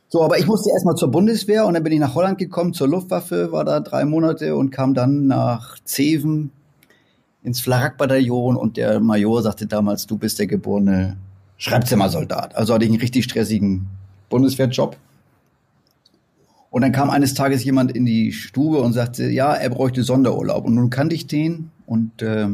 So, 0.08 0.22
aber 0.24 0.38
ich 0.38 0.46
musste 0.46 0.70
erstmal 0.70 0.96
zur 0.96 1.10
Bundeswehr 1.10 1.66
und 1.66 1.74
dann 1.74 1.84
bin 1.84 1.92
ich 1.92 2.00
nach 2.00 2.16
Holland 2.16 2.36
gekommen, 2.36 2.72
zur 2.72 2.88
Luftwaffe, 2.88 3.52
war 3.52 3.64
da 3.64 3.78
drei 3.78 4.04
Monate 4.04 4.56
und 4.56 4.70
kam 4.70 4.92
dann 4.92 5.28
nach 5.28 5.78
Zeven 5.84 6.50
ins 7.44 7.60
Flak-Bataillon 7.60 8.56
und 8.56 8.76
der 8.76 8.98
Major 8.98 9.40
sagte 9.40 9.66
damals, 9.66 10.08
du 10.08 10.18
bist 10.18 10.40
der 10.40 10.48
geborene 10.48 11.16
Schreibzimmersoldat. 11.60 12.56
Also 12.56 12.74
hatte 12.74 12.86
ich 12.86 12.90
einen 12.90 13.00
richtig 13.00 13.24
stressigen 13.24 13.86
Bundeswehrjob. 14.30 14.96
Und 16.70 16.82
dann 16.82 16.92
kam 16.92 17.10
eines 17.10 17.34
Tages 17.34 17.62
jemand 17.64 17.92
in 17.92 18.06
die 18.06 18.32
Stube 18.32 18.80
und 18.80 18.94
sagte, 18.94 19.28
ja, 19.28 19.52
er 19.52 19.68
bräuchte 19.68 20.02
Sonderurlaub. 20.02 20.64
Und 20.64 20.74
nun 20.74 20.88
kannte 20.88 21.14
ich 21.14 21.26
den 21.26 21.70
und 21.84 22.22
äh, 22.22 22.46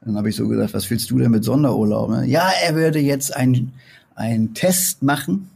dann 0.00 0.16
habe 0.16 0.30
ich 0.30 0.36
so 0.36 0.48
gedacht, 0.48 0.74
was 0.74 0.90
willst 0.90 1.10
du 1.10 1.18
denn 1.18 1.30
mit 1.30 1.44
Sonderurlaub? 1.44 2.10
Ne? 2.10 2.26
Ja, 2.26 2.50
er 2.64 2.74
würde 2.74 2.98
jetzt 2.98 3.36
einen 3.36 4.54
Test 4.54 5.02
machen, 5.02 5.50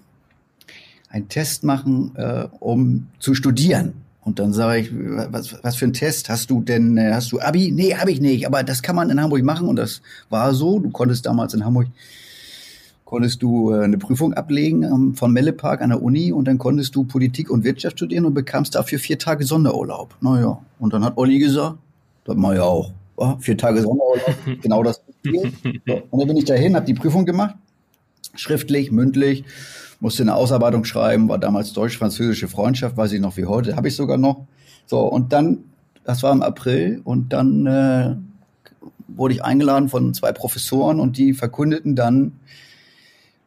einen 1.09 1.29
Test 1.29 1.65
machen, 1.65 2.15
äh, 2.15 2.47
um 2.61 3.09
zu 3.19 3.35
studieren. 3.35 4.04
Und 4.25 4.39
dann 4.39 4.53
sage 4.53 4.81
ich, 4.81 4.91
was, 4.93 5.55
was 5.63 5.77
für 5.77 5.85
ein 5.85 5.93
Test 5.93 6.29
hast 6.31 6.51
du 6.51 6.63
denn? 6.63 6.97
Äh, 6.97 7.13
hast 7.13 7.31
du 7.33 7.41
Abi? 7.41 7.71
Nee, 7.71 7.95
habe 7.95 8.11
ich 8.11 8.21
nicht. 8.21 8.47
Aber 8.47 8.63
das 8.63 8.83
kann 8.83 8.97
man 8.97 9.11
in 9.11 9.21
Hamburg 9.21 9.43
machen 9.43 9.69
und 9.69 9.77
das 9.77 10.01
war 10.31 10.55
so. 10.55 10.79
Du 10.79 10.91
konntest 10.91 11.27
damals 11.27 11.53
in 11.55 11.65
Hamburg 11.65 11.89
konntest 13.15 13.43
du 13.43 13.73
äh, 13.73 13.85
eine 13.85 13.97
Prüfung 13.99 14.35
ablegen 14.35 14.83
ähm, 14.83 15.15
von 15.15 15.33
Mellepark 15.33 15.83
an 15.83 15.91
der 15.91 16.03
Uni 16.03 16.33
und 16.33 16.47
dann 16.47 16.59
konntest 16.59 16.97
du 16.97 17.05
Politik 17.05 17.49
und 17.49 17.63
Wirtschaft 17.63 17.99
studieren 17.99 18.25
und 18.25 18.35
bekamst 18.35 18.75
dafür 18.75 18.99
vier 18.99 19.19
Tage 19.19 19.45
Sonderurlaub. 19.45 20.17
Naja, 20.21 20.59
und 20.81 20.93
dann 20.93 21.05
hat 21.05 21.17
Olli 21.17 21.39
gesagt, 21.39 21.77
das 22.25 22.37
mache 22.37 22.55
ich 22.55 22.61
auch. 22.61 22.93
Ja, 23.21 23.37
vier 23.39 23.57
Tage 23.57 23.83
Sonderurlaub, 23.83 24.37
genau 24.63 24.83
das. 24.83 25.01
So, 25.23 25.43
und 26.11 26.19
dann 26.19 26.27
bin 26.27 26.37
ich 26.37 26.45
dahin, 26.45 26.75
habe 26.75 26.87
die 26.87 26.95
Prüfung 26.95 27.25
gemacht, 27.25 27.55
schriftlich, 28.35 28.91
mündlich, 28.91 29.45
musste 30.01 30.23
eine 30.23 30.35
Ausarbeitung 30.35 30.85
schreiben, 30.85 31.29
war 31.29 31.39
damals 31.39 31.73
deutsch-französische 31.73 32.49
Freundschaft, 32.49 32.97
weiß 32.97 33.13
ich 33.13 33.21
noch 33.21 33.37
wie 33.37 33.47
heute, 33.47 33.77
habe 33.77 33.89
ich 33.89 33.97
sogar 33.97 34.19
noch. 34.19 34.47
So, 34.87 35.01
und 35.01 35.33
dann, 35.33 35.65
das 36.05 36.23
war 36.23 36.33
im 36.33 36.43
April, 36.43 37.01
und 37.05 37.33
dann 37.33 37.67
äh, 37.67 38.17
wurde 39.09 39.35
ich 39.35 39.45
eingeladen 39.45 39.89
von 39.89 40.15
zwei 40.15 40.33
Professoren 40.33 41.01
und 41.01 41.17
die 41.17 41.35
verkündeten 41.35 41.97
dann 41.97 42.33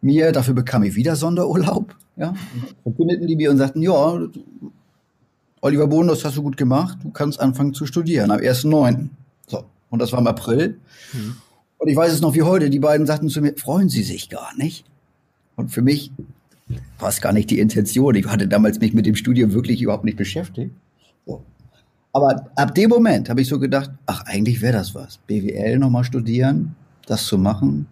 mir, 0.01 0.31
dafür 0.31 0.53
bekam 0.53 0.83
ich 0.83 0.95
wieder 0.95 1.15
Sonderurlaub, 1.15 1.95
ja, 2.15 2.33
verkündeten 2.83 3.27
die 3.27 3.35
mir 3.35 3.51
und 3.51 3.57
sagten, 3.57 3.81
ja, 3.81 4.19
Oliver 5.61 5.87
Bohn, 5.87 6.07
das 6.07 6.23
hast 6.23 6.37
du 6.37 6.43
gut 6.43 6.57
gemacht, 6.57 6.97
du 7.03 7.09
kannst 7.09 7.39
anfangen 7.39 7.73
zu 7.73 7.85
studieren 7.85 8.31
am 8.31 8.39
1.9. 8.39 9.09
So, 9.47 9.63
und 9.89 10.01
das 10.01 10.11
war 10.11 10.19
im 10.19 10.27
April. 10.27 10.79
Mhm. 11.13 11.35
Und 11.79 11.89
ich 11.89 11.95
weiß 11.95 12.11
es 12.13 12.21
noch 12.21 12.33
wie 12.33 12.43
heute, 12.43 12.69
die 12.69 12.79
beiden 12.79 13.05
sagten 13.05 13.29
zu 13.29 13.41
mir, 13.41 13.55
freuen 13.55 13.89
Sie 13.89 14.03
sich 14.03 14.29
gar 14.29 14.55
nicht? 14.55 14.85
Und 15.55 15.69
für 15.69 15.81
mich 15.81 16.11
war 16.99 17.09
es 17.09 17.21
gar 17.21 17.33
nicht 17.33 17.49
die 17.49 17.59
Intention. 17.59 18.15
Ich 18.15 18.25
hatte 18.25 18.47
damals 18.47 18.79
mich 18.79 18.93
mit 18.93 19.05
dem 19.05 19.15
Studium 19.15 19.53
wirklich 19.53 19.81
überhaupt 19.81 20.03
nicht 20.03 20.17
beschäftigt. 20.17 20.71
So. 21.25 21.43
Aber 22.13 22.49
ab 22.55 22.75
dem 22.75 22.89
Moment 22.89 23.29
habe 23.29 23.41
ich 23.41 23.47
so 23.47 23.59
gedacht, 23.59 23.91
ach, 24.05 24.23
eigentlich 24.25 24.61
wäre 24.61 24.73
das 24.73 24.95
was. 24.95 25.17
BWL 25.27 25.77
nochmal 25.77 26.03
studieren, 26.03 26.75
das 27.05 27.25
zu 27.25 27.37
machen. 27.37 27.87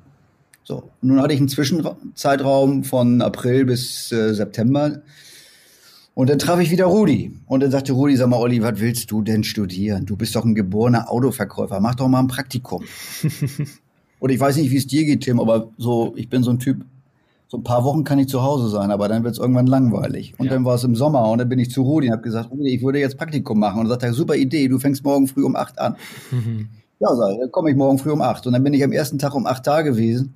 So, 0.63 0.89
nun 1.01 1.22
hatte 1.22 1.34
ich 1.34 1.39
einen 1.39 1.50
Zwischenzeitraum 1.50 2.84
von 2.84 3.22
April 3.22 3.65
bis 3.65 4.12
äh, 4.12 4.34
September 4.34 5.03
Und 6.15 6.29
dann 6.29 6.39
traf 6.39 6.60
ich 6.60 6.72
wieder 6.72 6.86
Rudi. 6.86 7.38
Und 7.46 7.62
dann 7.62 7.70
sagte 7.70 7.94
Rudi, 7.94 8.15
sag 8.15 8.29
mal, 8.29 8.39
Olli, 8.39 8.63
was 8.63 8.79
willst 8.79 9.12
du 9.12 9.22
denn 9.22 9.44
studieren? 9.44 10.08
Du 10.08 10.15
bist 10.15 10.36
doch 10.36 10.44
ein 10.44 10.55
geborener 10.55 11.12
Autoverkäufer. 11.12 11.79
Mach 11.79 11.94
doch 11.94 12.08
mal 12.08 12.20
ein 12.20 12.27
Praktikum. 12.27 12.84
und 14.20 14.29
ich 14.32 14.39
weiß 14.39 14.55
nicht, 14.58 14.72
wie 14.72 14.77
es 14.77 14.88
dir 14.88 15.05
geht, 15.05 15.22
Tim, 15.22 15.39
aber 15.39 15.70
so, 15.77 16.13
ich 16.15 16.29
bin 16.29 16.41
so 16.41 16.50
ein 16.50 16.58
Typ, 16.58 16.84
so 17.55 17.62
ein 17.62 17.63
paar 17.63 17.83
Wochen 17.83 18.03
kann 18.03 18.19
ich 18.19 18.27
zu 18.27 18.43
Hause 18.43 18.69
sein, 18.69 18.91
aber 18.91 19.07
dann 19.07 19.24
wird 19.24 19.33
es 19.33 19.39
irgendwann 19.39 19.67
langweilig. 19.67 20.33
Und 20.38 20.47
ja. 20.47 20.53
dann 20.53 20.65
war 20.65 20.75
es 20.75 20.83
im 20.83 20.95
Sommer 20.95 21.29
und 21.29 21.38
dann 21.38 21.47
bin 21.47 21.59
ich 21.59 21.71
zu 21.71 21.83
Rudi 21.83 22.07
und 22.07 22.13
habe 22.13 22.24
gesagt, 22.24 22.51
Rudi, 22.51 22.75
ich 22.75 22.83
würde 22.83 23.00
jetzt 23.00 23.17
Praktikum 23.17 23.59
machen. 23.59 23.79
Und 23.79 23.85
er 23.85 23.91
sagte, 23.91 24.13
super 24.13 24.35
Idee, 24.35 24.67
du 24.67 24.79
fängst 24.79 25.03
morgen 25.03 25.27
früh 25.27 25.43
um 25.43 25.55
acht 25.55 25.79
an. 25.79 25.95
ja, 27.00 27.15
sag 27.15 27.31
ich, 27.31 27.39
dann 27.39 27.51
komme 27.51 27.71
ich 27.71 27.77
morgen 27.77 27.97
früh 27.97 28.12
um 28.12 28.21
acht. 28.21 28.45
Und 28.45 28.53
dann 28.53 28.63
bin 28.63 28.74
ich 28.74 28.83
am 28.83 28.91
ersten 28.91 29.17
Tag 29.17 29.33
um 29.35 29.45
acht 29.45 29.65
da 29.65 29.81
gewesen 29.81 30.33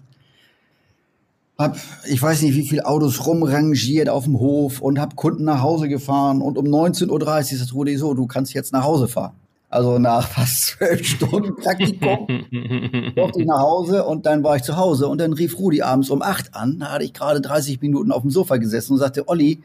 hab, 1.59 1.75
ich 2.07 2.21
weiß 2.21 2.41
nicht, 2.41 2.55
wie 2.55 2.65
viele 2.65 2.85
Autos 2.85 3.27
rumrangiert 3.27 4.07
auf 4.07 4.23
dem 4.23 4.39
Hof 4.39 4.81
und 4.81 4.97
hab 4.97 5.17
Kunden 5.17 5.43
nach 5.43 5.61
Hause 5.61 5.89
gefahren 5.89 6.41
und 6.41 6.57
um 6.57 6.65
19.30 6.65 7.09
Uhr 7.09 7.57
sagt 7.57 7.73
Rudi 7.73 7.97
so, 7.97 8.13
du 8.13 8.27
kannst 8.27 8.53
jetzt 8.53 8.71
nach 8.71 8.85
Hause 8.85 9.09
fahren. 9.09 9.33
Also 9.69 9.99
nach 9.99 10.27
fast 10.27 10.65
zwölf 10.65 11.05
Stunden 11.05 11.55
Praktikum 11.55 12.25
durfte 13.15 13.41
ich 13.41 13.45
nach 13.45 13.59
Hause 13.59 14.03
und 14.03 14.25
dann 14.25 14.43
war 14.43 14.55
ich 14.55 14.63
zu 14.63 14.77
Hause 14.77 15.07
und 15.07 15.21
dann 15.21 15.33
rief 15.33 15.59
Rudi 15.59 15.83
abends 15.83 16.09
um 16.09 16.23
acht 16.23 16.55
an. 16.55 16.79
Da 16.79 16.91
hatte 16.91 17.03
ich 17.03 17.13
gerade 17.13 17.39
30 17.39 17.79
Minuten 17.79 18.11
auf 18.11 18.23
dem 18.23 18.31
Sofa 18.31 18.57
gesessen 18.57 18.93
und 18.93 18.99
sagte, 18.99 19.27
Olli, 19.27 19.61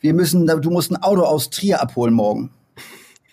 wir 0.00 0.14
müssen, 0.14 0.46
du 0.46 0.70
musst 0.70 0.90
ein 0.90 1.02
Auto 1.02 1.22
aus 1.22 1.50
Trier 1.50 1.82
abholen 1.82 2.14
morgen. 2.14 2.50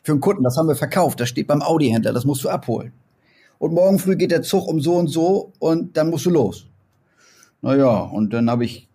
Für 0.03 0.11
einen 0.11 0.21
Kunden, 0.21 0.43
das 0.43 0.57
haben 0.57 0.67
wir 0.67 0.75
verkauft, 0.75 1.19
das 1.19 1.29
steht 1.29 1.47
beim 1.47 1.61
Audi-Händler, 1.61 2.11
das 2.11 2.25
musst 2.25 2.43
du 2.43 2.49
abholen. 2.49 2.91
Und 3.57 3.73
morgen 3.73 3.99
früh 3.99 4.15
geht 4.15 4.31
der 4.31 4.41
Zug 4.41 4.67
um 4.67 4.81
so 4.81 4.95
und 4.95 5.07
so 5.07 5.53
und 5.59 5.95
dann 5.95 6.09
musst 6.09 6.25
du 6.25 6.29
los. 6.29 6.65
Naja, 7.61 7.99
und 7.99 8.33
dann 8.33 8.49
habe 8.49 8.65
ich, 8.65 8.89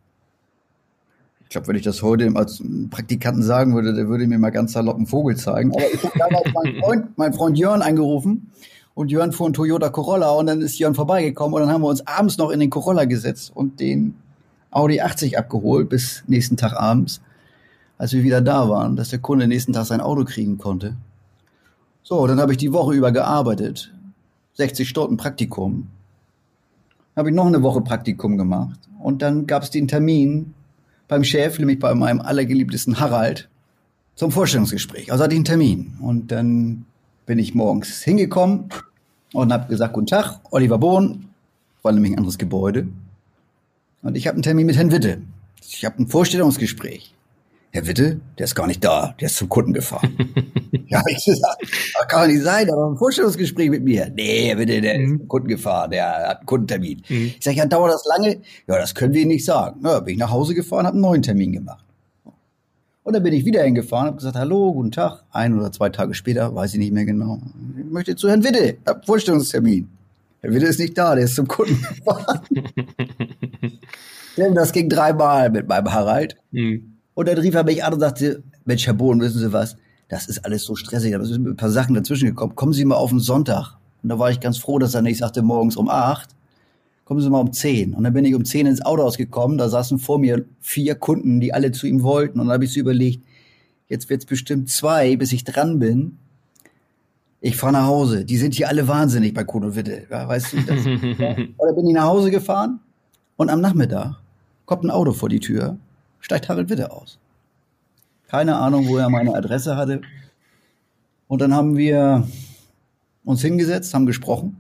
ich 1.47 1.51
glaube, 1.51 1.69
wenn 1.69 1.77
ich 1.77 1.85
das 1.85 2.03
heute 2.03 2.29
als 2.35 2.61
Praktikanten 2.91 3.41
sagen 3.41 3.73
würde, 3.73 3.95
der 3.95 4.09
würde 4.09 4.27
mir 4.27 4.37
mal 4.37 4.51
ganz 4.51 4.73
salopp 4.73 4.97
einen 4.97 5.07
Vogel 5.07 5.37
zeigen. 5.37 5.71
Aber 5.71 5.85
ich 5.95 6.03
habe 6.03 6.19
damals 6.19 6.53
meinen 6.53 6.81
Freund, 6.83 7.19
meinen 7.19 7.35
Freund 7.35 7.57
Jörn 7.57 7.83
angerufen 7.83 8.51
und 8.95 9.13
Jörn 9.13 9.31
fuhr 9.31 9.47
einen 9.47 9.55
Toyota 9.55 9.89
Corolla 9.91 10.31
und 10.31 10.47
dann 10.47 10.61
ist 10.61 10.77
Jörn 10.81 10.97
vorbeigekommen 10.97 11.55
und 11.55 11.61
dann 11.61 11.71
haben 11.71 11.83
wir 11.83 11.89
uns 11.89 12.05
abends 12.05 12.37
noch 12.37 12.51
in 12.51 12.59
den 12.59 12.69
Corolla 12.69 13.05
gesetzt 13.05 13.53
und 13.55 13.79
den 13.79 14.17
Audi 14.73 15.01
80 15.01 15.39
abgeholt 15.39 15.89
bis 15.89 16.25
nächsten 16.27 16.57
Tag 16.57 16.73
abends, 16.73 17.21
als 17.97 18.13
wir 18.13 18.25
wieder 18.25 18.41
da 18.41 18.69
waren, 18.69 18.97
dass 18.97 19.11
der 19.11 19.21
Kunde 19.21 19.47
nächsten 19.47 19.73
Tag 19.73 19.87
sein 19.87 20.01
Auto 20.01 20.25
kriegen 20.25 20.59
konnte. 20.59 20.97
So, 22.03 22.27
dann 22.27 22.41
habe 22.41 22.51
ich 22.51 22.59
die 22.59 22.73
Woche 22.73 22.95
über 22.95 23.13
gearbeitet. 23.13 23.95
60 24.55 24.89
Stunden 24.89 25.17
Praktikum 25.17 25.87
habe 27.15 27.31
ich 27.31 27.37
noch 27.37 27.47
eine 27.47 27.63
Woche 27.63 27.83
Praktikum 27.83 28.37
gemacht. 28.37 28.81
Und 28.99 29.23
dann 29.23 29.47
gab 29.47 29.63
es 29.63 29.71
den 29.71 29.87
Termin 29.87 30.55
beim 31.09 31.25
Chef, 31.25 31.59
nämlich 31.59 31.79
bei 31.79 31.95
meinem 31.95 32.21
allergeliebtesten 32.21 33.01
Harald, 33.01 33.49
zum 34.15 34.31
Vorstellungsgespräch. 34.31 35.13
Also 35.13 35.25
hatte 35.25 35.35
ich 35.35 35.39
einen 35.39 35.45
Termin. 35.45 35.99
Und 36.01 36.33
dann 36.33 36.87
bin 37.27 37.39
ich 37.39 37.55
morgens 37.55 38.03
hingekommen 38.03 38.69
und 39.33 39.53
habe 39.53 39.69
gesagt, 39.69 39.93
guten 39.93 40.07
Tag, 40.07 40.41
Oliver 40.51 40.79
Bohn, 40.79 41.29
war 41.83 41.93
nämlich 41.93 42.13
ein 42.13 42.19
anderes 42.19 42.39
Gebäude. 42.39 42.89
Und 44.03 44.17
ich 44.17 44.27
habe 44.27 44.37
einen 44.37 44.43
Termin 44.43 44.67
mit 44.67 44.77
Herrn 44.77 44.93
Witte. 44.93 45.23
Ich 45.61 45.85
habe 45.85 46.03
ein 46.03 46.07
Vorstellungsgespräch. 46.07 47.16
Herr 47.73 47.87
Witte, 47.87 48.21
der 48.39 48.45
ist 48.45 48.55
gar 48.55 48.67
nicht 48.67 48.83
da, 48.83 49.15
der 49.21 49.27
ist 49.27 49.37
zum 49.37 49.49
Kunden 49.49 49.75
gefahren. 49.75 50.17
ja, 50.89 51.03
ich 51.09 51.25
gesagt, 51.25 51.63
das 51.63 52.09
kann 52.09 52.31
nicht 52.31 52.43
sein, 52.43 52.71
aber 52.71 52.91
ein 52.91 52.97
Vorstellungsgespräch 52.97 53.71
mit 53.71 53.85
mir. 53.85 54.11
Nee, 54.15 54.49
Herr 54.49 54.59
Witte, 54.59 54.81
der 54.81 54.99
mhm. 54.99 55.05
ist 55.05 55.19
zum 55.19 55.29
Kunden 55.29 55.49
gefahren, 55.49 55.91
der 55.91 56.07
hat 56.07 56.39
einen 56.39 56.47
Kundentermin. 56.47 57.03
Mhm. 57.09 57.33
Ich 57.39 57.45
sage, 57.45 57.57
ja, 57.59 57.67
dauert 57.67 57.93
das 57.93 58.05
lange? 58.07 58.41
Ja, 58.67 58.79
das 58.79 58.95
können 58.95 59.13
wir 59.13 59.23
Ihnen 59.23 59.33
nicht 59.33 59.45
sagen. 59.45 59.81
Ja, 59.85 60.01
bin 60.01 60.15
ich 60.15 60.21
nach 60.21 60.31
Hause 60.31 60.55
gefahren, 60.55 60.87
habe 60.87 60.95
einen 60.95 61.03
neuen 61.03 61.23
Termin 61.23 61.53
gemacht. 61.53 61.85
Und 63.07 63.13
dann 63.13 63.23
bin 63.23 63.35
ich 63.35 63.45
wieder 63.45 63.63
hingefahren, 63.63 64.07
habe 64.07 64.17
gesagt, 64.17 64.37
hallo, 64.37 64.73
guten 64.73 64.91
Tag. 64.91 65.23
Ein 65.31 65.57
oder 65.57 65.71
zwei 65.71 65.91
Tage 65.91 66.13
später, 66.15 66.53
weiß 66.55 66.73
ich 66.73 66.81
nicht 66.81 66.93
mehr 66.93 67.05
genau. 67.05 67.39
Ich 67.79 67.85
möchte 67.85 68.17
zu 68.17 68.29
Herrn 68.29 68.43
Witte, 68.43 68.79
hab 68.85 69.07
Vorstellungstermin. 69.07 69.89
Herr 70.41 70.53
Witte 70.53 70.67
ist 70.67 70.81
nicht 70.81 70.99
da, 70.99 71.15
der 71.15 71.25
ist 71.25 71.37
zum 71.37 71.47
Kunden 71.47 71.81
gefahren. 71.81 72.41
das 74.55 74.73
ging 74.73 74.89
dreimal 74.89 75.51
mit 75.51 75.69
meinem 75.69 75.93
Harald. 75.93 76.37
Mhm. 76.51 76.96
Und 77.17 77.29
dann 77.29 77.39
rief 77.39 77.55
er 77.55 77.65
mich 77.65 77.83
an 77.83 77.95
und 77.95 78.01
sagte, 78.01 78.43
Mensch, 78.67 78.87
Herr 78.87 78.93
Bohn, 78.93 79.19
wissen 79.23 79.39
Sie 79.39 79.51
was? 79.51 79.79
Das 80.09 80.29
ist 80.29 80.45
alles 80.45 80.65
so 80.65 80.77
stressig, 80.77 81.13
da 81.13 81.25
sind 81.25 81.47
ein 81.47 81.57
paar 81.57 81.71
Sachen 81.71 81.95
dazwischen 81.95 82.27
gekommen. 82.27 82.55
Kommen 82.55 82.75
Sie 82.75 82.85
mal 82.85 82.97
auf 82.97 83.09
den 83.09 83.21
Sonntag. 83.21 83.79
Und 84.03 84.11
da 84.11 84.19
war 84.19 84.31
ich 84.31 84.39
ganz 84.39 84.59
froh, 84.59 84.79
dass 84.79 84.95
er 84.95 85.01
nicht 85.01 85.17
sagte, 85.17 85.41
morgens 85.41 85.77
um 85.77 85.89
acht. 85.89 86.37
Kommen 87.07 87.23
Sie 87.23 87.31
mal 87.31 87.41
um 87.41 87.55
zehn. 87.55 87.95
Und 87.95 88.05
dann 88.05 88.13
bin 88.13 88.27
ich 88.27 88.35
um 88.35 88.45
zehn 88.45 88.67
ins 88.67 88.85
Auto 88.85 89.03
ausgekommen. 89.03 89.57
Da 89.57 89.71
saßen 89.71 89.99
vor 89.99 90.19
mir 90.19 90.45
vier 90.61 90.95
Kunden, 90.95 91.41
die 91.41 91.55
alle 91.55 91.73
zu 91.73 91.87
ihm 91.87 92.03
wollten. 92.03 92.39
Und 92.39 92.49
dann 92.49 92.55
habe 92.55 92.67
ich 92.67 92.75
so 92.75 92.81
überlegt, 92.81 93.25
jetzt 93.89 94.11
wird's 94.11 94.27
bestimmt 94.27 94.69
zwei, 94.69 95.17
bis 95.17 95.33
ich 95.33 95.43
dran 95.43 95.79
bin. 95.79 96.19
Ich 97.41 97.57
fahre 97.57 97.73
nach 97.73 97.87
Hause. 97.87 98.27
Die 98.27 98.37
sind 98.37 98.53
hier 98.55 98.69
alle 98.69 98.89
wahnsinnig 98.89 99.33
bei 99.33 99.45
Kuno 99.45 99.75
Witte. 99.75 100.03
Ja, 100.11 100.29
weißt 100.29 100.53
du 100.53 100.57
das? 100.67 100.85
ja. 101.19 101.37
Oder 101.57 101.73
bin 101.73 101.87
ich 101.87 101.95
nach 101.95 102.09
Hause 102.09 102.31
gefahren 102.31 102.81
und 103.37 103.49
am 103.49 103.63
Nachmittag 103.63 104.17
kommt 104.67 104.85
ein 104.85 104.91
Auto 104.91 105.13
vor 105.13 105.31
die 105.31 105.41
Tür 105.41 105.79
steigt 106.27 106.49
Harald 106.49 106.69
Witte 106.69 106.91
aus. 106.91 107.19
Keine 108.27 108.57
Ahnung, 108.57 108.89
wo 108.89 108.97
er 108.97 109.09
meine 109.09 109.33
Adresse 109.37 109.77
hatte. 109.77 110.01
Und 111.29 111.41
dann 111.41 111.55
haben 111.55 111.77
wir 111.77 112.27
uns 113.25 113.43
hingesetzt, 113.43 113.95
haben 113.95 114.07
gesprochen, 114.07 114.57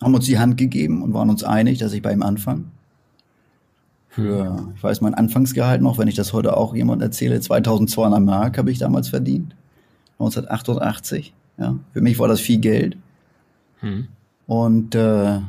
haben 0.00 0.14
uns 0.14 0.26
die 0.26 0.38
Hand 0.38 0.56
gegeben 0.56 1.02
und 1.02 1.14
waren 1.14 1.30
uns 1.30 1.42
einig, 1.42 1.78
dass 1.78 1.92
ich 1.92 2.02
bei 2.02 2.12
ihm 2.12 2.22
anfange. 2.22 2.64
Für, 4.08 4.72
ich 4.76 4.82
weiß 4.82 5.00
mein 5.00 5.14
Anfangsgehalt 5.14 5.82
noch, 5.82 5.98
wenn 5.98 6.06
ich 6.06 6.14
das 6.14 6.32
heute 6.32 6.56
auch 6.56 6.76
jemand 6.76 7.02
erzähle, 7.02 7.40
2200 7.40 8.22
Mark 8.22 8.56
habe 8.56 8.70
ich 8.70 8.78
damals 8.78 9.08
verdient. 9.08 9.56
1988. 10.20 11.34
Ja, 11.58 11.76
für 11.92 12.00
mich 12.00 12.20
war 12.20 12.28
das 12.28 12.40
viel 12.40 12.58
Geld. 12.58 12.96
Hm. 13.80 14.06
Und 14.46 14.94
äh, 14.94 15.40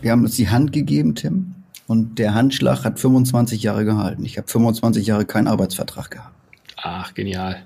wir 0.00 0.12
haben 0.12 0.22
uns 0.22 0.36
die 0.36 0.48
Hand 0.48 0.72
gegeben, 0.72 1.16
Tim. 1.16 1.56
Und 1.92 2.18
der 2.18 2.32
Handschlag 2.32 2.86
hat 2.86 2.98
25 2.98 3.62
Jahre 3.62 3.84
gehalten. 3.84 4.24
Ich 4.24 4.38
habe 4.38 4.48
25 4.48 5.06
Jahre 5.06 5.26
keinen 5.26 5.46
Arbeitsvertrag 5.46 6.10
gehabt. 6.10 6.34
Ach, 6.78 7.12
genial. 7.12 7.64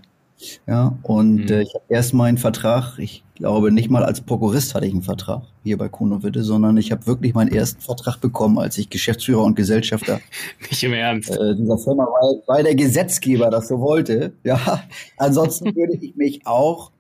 Ja, 0.67 0.99
und 1.05 1.45
mhm. 1.45 1.49
äh, 1.49 1.63
ich 1.63 1.73
habe 1.77 1.85
erst 1.89 2.13
meinen 2.13 2.37
Vertrag, 2.37 2.99
ich 2.99 3.23
glaube 3.37 3.71
nicht 3.71 3.89
mal 3.89 4.03
als 4.03 4.21
Prokurist 4.23 4.75
hatte 4.75 4.85
ich 4.85 4.93
einen 4.93 5.05
Vertrag 5.05 5.43
hier 5.63 5.79
bei 5.79 5.89
Kuno 5.89 6.25
Witte, 6.25 6.43
sondern 6.43 6.77
ich 6.77 6.91
habe 6.91 7.07
wirklich 7.07 7.35
meinen 7.35 7.55
ersten 7.55 7.81
Vertrag 7.81 8.21
bekommen, 8.21 8.59
als 8.59 8.77
ich 8.79 8.91
Geschäftsführer 8.91 9.45
und 9.45 9.55
Gesellschafter 9.55 10.19
nicht 10.71 10.83
im 10.83 10.93
Ernst 10.93 11.31
äh, 11.31 11.55
dieser 11.55 11.79
Firma, 11.79 12.09
weil, 12.21 12.43
weil 12.49 12.65
der 12.65 12.75
Gesetzgeber 12.75 13.49
das 13.51 13.69
so 13.69 13.79
wollte. 13.79 14.33
Ja, 14.43 14.83
ansonsten 15.19 15.67
würde 15.77 15.99
ich 16.01 16.17
mich 16.17 16.45
auch 16.49 16.91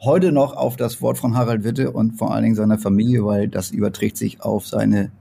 heute 0.00 0.32
noch 0.32 0.56
auf 0.56 0.74
das 0.74 1.00
Wort 1.02 1.18
von 1.18 1.36
Harald 1.36 1.62
Witte 1.62 1.92
und 1.92 2.18
vor 2.18 2.34
allen 2.34 2.42
Dingen 2.42 2.56
seiner 2.56 2.78
Familie, 2.78 3.24
weil 3.24 3.46
das 3.46 3.70
überträgt 3.70 4.16
sich 4.16 4.42
auf 4.42 4.66
seine 4.66 5.12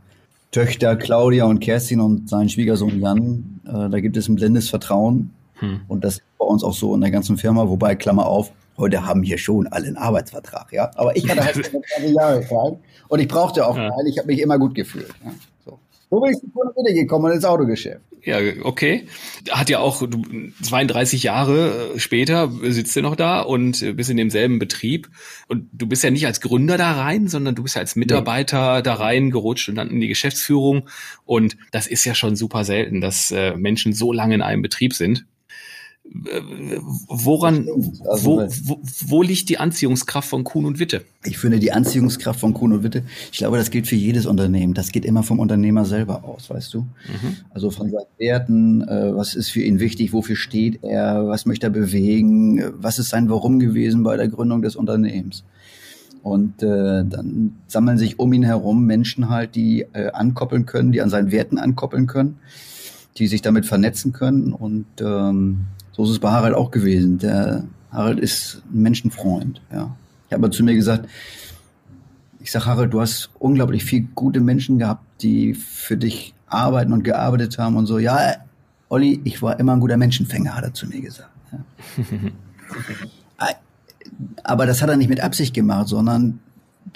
Töchter 0.58 0.96
Claudia 0.96 1.46
und 1.46 1.60
Kerstin 1.60 2.00
und 2.00 2.28
sein 2.30 2.50
Schwiegersohn 2.50 3.00
Jan. 3.00 3.62
Äh, 3.68 3.92
da 3.92 4.00
gibt 4.00 4.18
es 4.18 4.28
ein 4.28 4.38
blindes 4.38 4.72
Vertrauen. 4.72 5.30
Hm. 5.60 5.82
Und 5.88 6.04
das 6.04 6.16
ist 6.16 6.24
bei 6.40 6.46
uns 6.46 6.64
auch 6.64 6.74
so 6.74 6.96
in 6.96 7.02
der 7.02 7.12
ganzen 7.12 7.38
Firma, 7.38 7.70
wobei, 7.70 7.94
Klammer 7.94 8.26
auf, 8.26 8.52
heute 8.76 9.06
haben 9.06 9.22
hier 9.22 9.38
schon 9.38 9.68
alle 9.68 9.86
einen 9.86 9.98
Arbeitsvertrag, 9.98 10.74
ja. 10.74 10.90
Aber 10.96 11.16
ich 11.16 11.30
hatte 11.30 11.46
halt 11.46 11.64
20 11.94 12.12
Jahre 12.12 12.42
keinen 12.42 12.80
und 13.08 13.20
ich 13.20 13.28
brauchte 13.28 13.68
auch 13.68 13.78
ja. 13.78 13.92
keinen. 13.92 14.08
Ich 14.08 14.18
habe 14.18 14.30
mich 14.30 14.42
immer 14.42 14.58
gut 14.58 14.74
gefühlt. 14.74 15.14
Ja? 15.24 15.32
So 16.10 16.22
bin 16.22 16.32
ich 16.32 16.40
zu 16.40 16.48
Kunde 16.50 16.94
gekommen 16.94 17.34
ins 17.34 17.44
Autogeschäft. 17.44 18.02
Ja, 18.24 18.40
okay. 18.64 19.08
Hat 19.50 19.70
ja 19.70 19.80
auch 19.80 20.06
32 20.64 21.24
Jahre 21.24 21.94
äh, 21.96 22.00
später 22.00 22.52
sitzt 22.62 22.96
du 22.96 23.02
noch 23.02 23.16
da 23.16 23.42
und 23.42 23.82
äh, 23.82 23.94
bist 23.94 24.10
in 24.10 24.18
demselben 24.18 24.60
Betrieb. 24.60 25.10
Und 25.48 25.70
du 25.72 25.88
bist 25.88 26.04
ja 26.04 26.12
nicht 26.12 26.26
als 26.26 26.42
Gründer 26.42 26.78
da 26.78 26.94
rein, 26.94 27.28
sondern 27.28 27.56
du 27.56 27.64
bist 27.64 27.76
ja 27.76 27.82
als 27.82 27.96
Mitarbeiter 27.96 28.78
nee. 28.78 28.84
da 28.84 28.96
rein 28.96 29.32
gerutscht 29.32 29.70
und 29.70 29.76
dann 29.76 29.90
in 29.90 30.02
die 30.02 30.08
Geschäftsführung. 30.08 30.90
Und 31.26 31.58
das 31.72 31.88
ist 31.88 32.06
ja 32.06 32.16
schon 32.16 32.36
super 32.36 32.64
selten, 32.64 33.02
dass 33.02 33.32
äh, 33.32 33.56
Menschen 33.56 33.94
so 33.94 34.12
lange 34.12 34.36
in 34.36 34.42
einem 34.42 34.62
Betrieb 34.62 34.94
sind 34.94 35.26
woran, 37.08 37.68
also, 38.10 38.26
wo, 38.26 38.48
wo, 38.64 38.82
wo 39.08 39.22
liegt 39.22 39.50
die 39.50 39.58
Anziehungskraft 39.58 40.30
von 40.30 40.44
Kuhn 40.44 40.66
und 40.66 40.80
Witte? 40.80 41.04
Ich 41.26 41.38
finde 41.38 41.60
die 41.60 41.72
Anziehungskraft 41.72 42.40
von 42.40 42.54
Kuhn 42.54 42.72
und 42.72 42.84
Witte, 42.84 43.04
ich 43.32 43.38
glaube, 43.38 43.58
das 43.58 43.72
gilt 43.72 43.88
für 43.88 43.96
jedes 43.96 44.26
Unternehmen. 44.26 44.74
Das 44.74 44.92
geht 44.92 45.06
immer 45.06 45.24
vom 45.24 45.40
Unternehmer 45.40 45.86
selber 45.86 46.24
aus, 46.24 46.50
weißt 46.50 46.74
du? 46.74 46.82
Mhm. 46.82 47.38
Also 47.50 47.72
von 47.72 47.90
seinen 47.90 48.06
Werten, 48.18 48.82
äh, 48.82 49.16
was 49.16 49.36
ist 49.36 49.50
für 49.50 49.62
ihn 49.62 49.80
wichtig, 49.80 50.14
wofür 50.14 50.36
steht 50.36 50.84
er, 50.84 51.28
was 51.28 51.46
möchte 51.46 51.68
er 51.68 51.72
bewegen, 51.72 52.64
was 52.78 53.00
ist 53.00 53.10
sein 53.10 53.30
Warum 53.30 53.60
gewesen 53.60 54.04
bei 54.04 54.18
der 54.18 54.28
Gründung 54.28 54.62
des 54.62 54.76
Unternehmens. 54.76 55.44
Und 56.24 56.62
äh, 56.62 57.06
dann 57.06 57.56
sammeln 57.68 57.98
sich 57.98 58.20
um 58.20 58.34
ihn 58.34 58.44
herum 58.44 58.86
Menschen 58.86 59.30
halt, 59.30 59.56
die 59.56 59.86
äh, 59.94 60.12
ankoppeln 60.12 60.66
können, 60.66 60.92
die 60.92 61.02
an 61.02 61.10
seinen 61.10 61.32
Werten 61.32 61.58
ankoppeln 61.58 62.08
können, 62.08 62.38
die 63.18 63.28
sich 63.28 63.42
damit 63.42 63.66
vernetzen 63.66 64.14
können 64.14 64.54
und 64.54 64.86
ähm, 65.00 65.68
so 65.98 66.04
ist 66.04 66.12
es 66.12 66.20
bei 66.20 66.30
Harald 66.30 66.54
auch 66.54 66.70
gewesen. 66.70 67.18
Der 67.18 67.64
Harald 67.92 68.20
ist 68.20 68.62
ein 68.72 68.84
Menschenfreund. 68.84 69.62
Ja. 69.74 69.96
Ich 70.28 70.34
habe 70.34 70.50
zu 70.52 70.64
mir 70.64 70.76
gesagt, 70.76 71.10
ich 72.40 72.52
sag 72.52 72.68
Harald, 72.68 72.94
du 72.94 73.02
hast 73.02 73.32
unglaublich 73.40 73.84
viel 73.84 74.08
gute 74.14 74.40
Menschen 74.40 74.78
gehabt, 74.78 75.04
die 75.22 75.56
für 75.56 75.98
dich 75.98 76.36
arbeiten 76.46 76.94
und 76.94 77.04
gearbeitet 77.04 77.58
haben 77.58 77.76
und 77.76 77.88
so. 77.88 77.98
Ja, 77.98 78.36
Olli, 78.90 79.20
ich 79.24 79.42
war 79.42 79.60
immer 79.60 79.74
ein 79.74 79.80
guter 79.80 79.98
Menschenfänger, 79.98 80.56
hat 80.56 80.64
er 80.64 80.74
zu 80.74 80.86
mir 80.86 81.02
gesagt. 81.02 81.32
Ja. 81.52 81.60
Aber 84.44 84.66
das 84.66 84.82
hat 84.82 84.90
er 84.90 84.98
nicht 84.98 85.10
mit 85.10 85.20
Absicht 85.20 85.54
gemacht, 85.54 85.88
sondern 85.88 86.40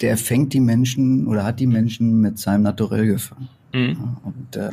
der 0.00 0.16
fängt 0.16 0.52
die 0.52 0.60
Menschen 0.60 1.26
oder 1.26 1.44
hat 1.44 1.58
die 1.60 1.66
Menschen 1.66 2.20
mit 2.20 2.38
seinem 2.38 2.62
Naturell 2.62 3.06
gefangen. 3.06 3.48
Mhm. 3.74 4.16
Und 4.22 4.56
äh, 4.56 4.70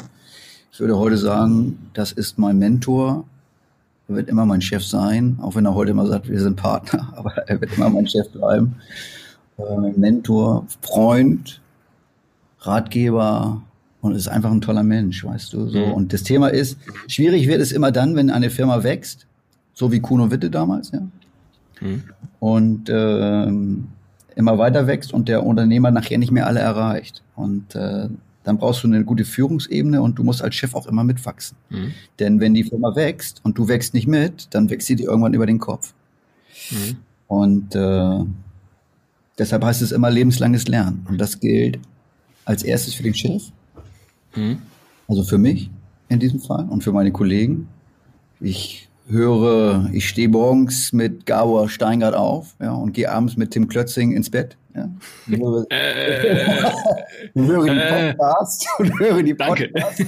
ich 0.71 0.79
würde 0.79 0.97
heute 0.97 1.17
sagen, 1.17 1.89
das 1.93 2.11
ist 2.11 2.37
mein 2.37 2.57
Mentor. 2.59 3.25
Er 4.09 4.15
wird 4.15 4.29
immer 4.29 4.45
mein 4.45 4.61
Chef 4.61 4.83
sein, 4.83 5.37
auch 5.39 5.55
wenn 5.55 5.65
er 5.65 5.75
heute 5.75 5.91
immer 5.91 6.07
sagt, 6.07 6.27
wir 6.29 6.39
sind 6.39 6.55
Partner, 6.55 7.13
aber 7.15 7.31
er 7.47 7.61
wird 7.61 7.77
immer 7.77 7.89
mein 7.89 8.07
Chef 8.07 8.27
bleiben. 8.29 8.75
Äh, 9.57 9.91
Mentor, 9.95 10.65
Freund, 10.81 11.61
Ratgeber 12.61 13.61
und 14.01 14.15
ist 14.15 14.27
einfach 14.27 14.51
ein 14.51 14.61
toller 14.61 14.83
Mensch, 14.83 15.23
weißt 15.23 15.53
du. 15.53 15.69
So. 15.69 15.79
Mhm. 15.79 15.93
Und 15.93 16.13
das 16.13 16.23
Thema 16.23 16.47
ist, 16.47 16.77
schwierig 17.07 17.47
wird 17.47 17.61
es 17.61 17.71
immer 17.71 17.91
dann, 17.91 18.15
wenn 18.15 18.31
eine 18.31 18.49
Firma 18.49 18.83
wächst, 18.83 19.27
so 19.73 19.91
wie 19.91 19.99
Kuno 19.99 20.31
Witte 20.31 20.49
damals, 20.49 20.91
ja. 20.91 21.01
Mhm. 21.81 22.03
Und 22.39 22.89
äh, 22.89 23.47
immer 24.35 24.57
weiter 24.57 24.87
wächst 24.87 25.13
und 25.13 25.27
der 25.27 25.45
Unternehmer 25.45 25.91
nachher 25.91 26.17
nicht 26.17 26.31
mehr 26.31 26.47
alle 26.47 26.61
erreicht. 26.61 27.21
Und 27.35 27.75
äh, 27.75 28.07
dann 28.49 28.57
brauchst 28.57 28.83
du 28.83 28.87
eine 28.87 29.05
gute 29.05 29.25
Führungsebene 29.25 30.01
und 30.01 30.17
du 30.17 30.23
musst 30.23 30.41
als 30.41 30.55
Chef 30.55 30.73
auch 30.73 30.87
immer 30.87 31.03
mitwachsen. 31.03 31.55
Mhm. 31.69 31.93
Denn 32.17 32.39
wenn 32.39 32.55
die 32.55 32.63
Firma 32.63 32.95
wächst 32.95 33.41
und 33.43 33.59
du 33.59 33.67
wächst 33.67 33.93
nicht 33.93 34.07
mit, 34.07 34.47
dann 34.49 34.71
wächst 34.71 34.87
sie 34.87 34.95
dir 34.95 35.07
irgendwann 35.07 35.35
über 35.35 35.45
den 35.45 35.59
Kopf. 35.59 35.93
Mhm. 36.71 36.97
Und 37.27 37.75
äh, 37.75 38.25
deshalb 39.37 39.63
heißt 39.63 39.83
es 39.83 39.91
immer 39.91 40.09
lebenslanges 40.09 40.67
Lernen. 40.67 41.05
Und 41.07 41.19
das 41.19 41.39
gilt 41.39 41.79
als 42.43 42.63
erstes 42.63 42.95
für 42.95 43.03
den 43.03 43.13
Chef, 43.13 43.43
mhm. 44.35 44.63
also 45.07 45.23
für 45.23 45.37
mich 45.37 45.69
in 46.07 46.19
diesem 46.19 46.39
Fall 46.39 46.67
und 46.69 46.83
für 46.83 46.91
meine 46.91 47.11
Kollegen. 47.11 47.67
Ich 48.39 48.89
höre, 49.07 49.91
ich 49.93 50.09
stehe 50.09 50.27
morgens 50.27 50.91
mit 50.91 51.27
Gabor 51.27 51.69
Steingart 51.69 52.15
auf 52.15 52.55
ja, 52.59 52.71
und 52.71 52.93
gehe 52.93 53.11
abends 53.11 53.37
mit 53.37 53.51
Tim 53.51 53.67
Klötzing 53.67 54.11
ins 54.11 54.31
Bett. 54.31 54.57
Ja. 54.75 54.87
höre, 55.25 55.65
äh, 55.71 56.71
höre 57.33 57.65
die 57.65 57.79
äh. 57.79 58.13
Podcasts 58.13 58.67
und 58.79 58.99
höre 58.99 59.23
die 59.23 59.33
Podcasts. 59.33 59.99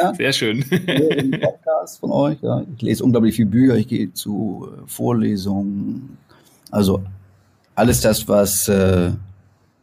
ja. 0.00 0.14
Sehr 0.14 0.32
schön. 0.32 0.64
Ich 0.70 0.70
höre 0.70 1.16
die 1.16 1.38
Podcasts 1.38 1.98
von 1.98 2.10
euch. 2.10 2.38
Ja. 2.40 2.64
Ich 2.76 2.82
lese 2.82 3.04
unglaublich 3.04 3.36
viele 3.36 3.50
Bücher, 3.50 3.76
ich 3.76 3.88
gehe 3.88 4.10
zu 4.12 4.70
äh, 4.72 4.86
Vorlesungen. 4.86 6.16
Also 6.70 7.02
alles 7.74 8.00
das, 8.00 8.26
was 8.26 8.66
äh, 8.68 9.10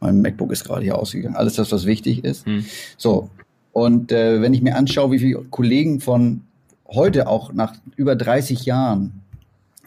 mein 0.00 0.20
MacBook 0.20 0.52
ist 0.52 0.64
gerade 0.64 0.82
hier 0.82 0.98
ausgegangen, 0.98 1.36
alles 1.36 1.54
das, 1.54 1.72
was 1.72 1.86
wichtig 1.86 2.24
ist. 2.24 2.46
Hm. 2.46 2.64
So, 2.96 3.30
und 3.72 4.12
äh, 4.12 4.40
wenn 4.42 4.54
ich 4.54 4.62
mir 4.62 4.76
anschaue, 4.76 5.12
wie 5.12 5.18
viele 5.18 5.42
Kollegen 5.44 6.00
von 6.00 6.42
heute 6.88 7.28
auch 7.28 7.52
nach 7.52 7.74
über 7.96 8.16
30 8.16 8.64
Jahren, 8.64 9.22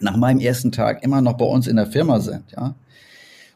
nach 0.02 0.16
meinem 0.16 0.40
ersten 0.40 0.72
Tag 0.72 1.02
immer 1.02 1.20
noch 1.20 1.34
bei 1.34 1.44
uns 1.44 1.66
in 1.66 1.76
der 1.76 1.86
Firma 1.86 2.20
sind, 2.20 2.44
ja, 2.56 2.74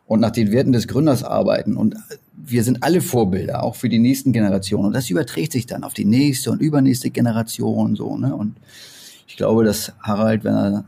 und 0.06 0.20
nach 0.20 0.30
den 0.30 0.52
Werten 0.52 0.72
des 0.72 0.86
Gründers 0.86 1.24
arbeiten. 1.24 1.76
Und 1.76 1.96
wir 2.36 2.62
sind 2.62 2.82
alle 2.82 3.00
Vorbilder, 3.00 3.62
auch 3.64 3.74
für 3.74 3.88
die 3.88 3.98
nächsten 3.98 4.32
Generationen. 4.32 4.86
Und 4.86 4.92
das 4.92 5.10
überträgt 5.10 5.52
sich 5.52 5.66
dann 5.66 5.82
auf 5.82 5.94
die 5.94 6.04
nächste 6.04 6.50
und 6.52 6.60
übernächste 6.60 7.10
Generation 7.10 7.96
so. 7.96 8.16
Ne? 8.16 8.34
Und 8.34 8.56
ich 9.26 9.36
glaube, 9.36 9.64
dass 9.64 9.92
Harald, 10.00 10.44
wenn 10.44 10.54
er 10.54 10.84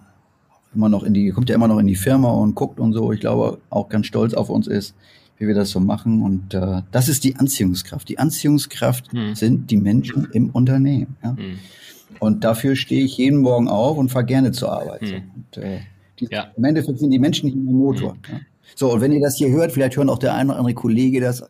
immer 0.74 0.88
noch 0.88 1.02
in 1.02 1.14
die, 1.14 1.30
kommt 1.30 1.48
ja 1.48 1.56
immer 1.56 1.68
noch 1.68 1.78
in 1.78 1.86
die 1.86 1.96
Firma 1.96 2.30
und 2.30 2.54
guckt 2.54 2.78
und 2.78 2.92
so, 2.92 3.12
ich 3.12 3.20
glaube, 3.20 3.58
auch 3.70 3.88
ganz 3.88 4.06
stolz 4.06 4.34
auf 4.34 4.50
uns 4.50 4.68
ist, 4.68 4.94
wie 5.38 5.48
wir 5.48 5.54
das 5.54 5.70
so 5.70 5.80
machen. 5.80 6.22
Und 6.22 6.54
äh, 6.54 6.82
das 6.92 7.08
ist 7.08 7.24
die 7.24 7.36
Anziehungskraft. 7.36 8.08
Die 8.08 8.18
Anziehungskraft 8.18 9.12
hm. 9.12 9.34
sind 9.34 9.70
die 9.70 9.78
Menschen 9.78 10.28
im 10.32 10.50
Unternehmen. 10.50 11.16
Ja? 11.22 11.36
Hm. 11.36 11.58
Und 12.20 12.44
dafür 12.44 12.76
stehe 12.76 13.04
ich 13.04 13.16
jeden 13.18 13.40
Morgen 13.40 13.68
auf 13.68 13.96
und 13.96 14.10
fahre 14.10 14.24
gerne 14.24 14.52
zur 14.52 14.72
Arbeit. 14.72 15.02
Hm. 15.02 15.22
Und, 15.34 15.62
äh, 15.62 15.80
die, 16.18 16.28
ja. 16.30 16.50
Im 16.56 16.64
Endeffekt 16.64 16.98
sind 16.98 17.10
die 17.10 17.18
Menschen 17.18 17.46
nicht 17.46 17.56
mehr 17.56 17.72
Motor. 17.72 18.12
Hm. 18.12 18.18
Ja? 18.30 18.40
So, 18.74 18.92
und 18.92 19.00
wenn 19.00 19.12
ihr 19.12 19.20
das 19.20 19.37
hier 19.37 19.50
hört, 19.50 19.72
vielleicht 19.72 19.96
hören 19.96 20.11
auch 20.11 20.18
der 20.18 20.35
eine 20.35 20.50
oder 20.50 20.59
andere 20.59 20.74
Kollege 20.74 21.20
das. 21.20 21.44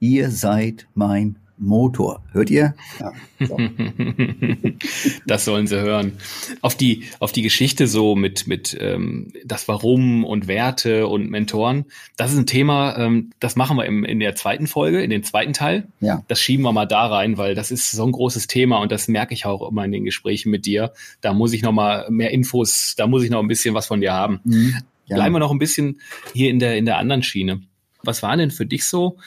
Ihr 0.00 0.30
seid 0.30 0.86
mein 0.94 1.36
Motor. 1.58 2.22
Hört 2.32 2.50
ihr? 2.50 2.74
Ja, 2.98 3.12
so. 3.40 3.56
das 5.26 5.44
sollen 5.44 5.66
sie 5.66 5.80
hören. 5.80 6.12
Auf 6.60 6.76
die, 6.76 7.04
auf 7.20 7.32
die 7.32 7.42
Geschichte 7.42 7.86
so 7.86 8.14
mit, 8.14 8.46
mit 8.46 8.76
ähm, 8.80 9.32
das 9.44 9.68
Warum 9.68 10.24
und 10.24 10.48
Werte 10.48 11.06
und 11.06 11.30
Mentoren, 11.30 11.84
das 12.16 12.32
ist 12.32 12.38
ein 12.38 12.46
Thema, 12.46 12.96
ähm, 12.98 13.30
das 13.40 13.56
machen 13.56 13.76
wir 13.76 13.86
im, 13.86 14.04
in 14.04 14.20
der 14.20 14.34
zweiten 14.34 14.66
Folge, 14.66 15.02
in 15.02 15.10
den 15.10 15.22
zweiten 15.22 15.52
Teil. 15.52 15.88
Ja. 16.00 16.24
Das 16.28 16.40
schieben 16.40 16.64
wir 16.64 16.72
mal 16.72 16.86
da 16.86 17.06
rein, 17.06 17.38
weil 17.38 17.54
das 17.54 17.70
ist 17.70 17.90
so 17.90 18.04
ein 18.04 18.12
großes 18.12 18.46
Thema 18.46 18.78
und 18.78 18.90
das 18.92 19.08
merke 19.08 19.34
ich 19.34 19.46
auch 19.46 19.68
immer 19.68 19.84
in 19.84 19.92
den 19.92 20.04
Gesprächen 20.04 20.50
mit 20.50 20.66
dir. 20.66 20.92
Da 21.20 21.32
muss 21.32 21.52
ich 21.52 21.62
noch 21.62 21.72
mal 21.72 22.06
mehr 22.10 22.30
Infos, 22.30 22.94
da 22.96 23.06
muss 23.06 23.22
ich 23.22 23.30
noch 23.30 23.40
ein 23.40 23.48
bisschen 23.48 23.74
was 23.74 23.86
von 23.86 24.00
dir 24.00 24.12
haben. 24.12 24.40
Mhm. 24.44 24.76
Ja. 25.06 25.16
Bleiben 25.16 25.34
wir 25.34 25.40
noch 25.40 25.50
ein 25.50 25.58
bisschen 25.58 26.00
hier 26.32 26.50
in 26.50 26.58
der, 26.58 26.76
in 26.76 26.86
der 26.86 26.98
anderen 26.98 27.22
Schiene. 27.22 27.62
Was 28.02 28.22
waren 28.22 28.38
denn 28.38 28.50
für 28.50 28.66
dich 28.66 28.84
so 28.84 29.18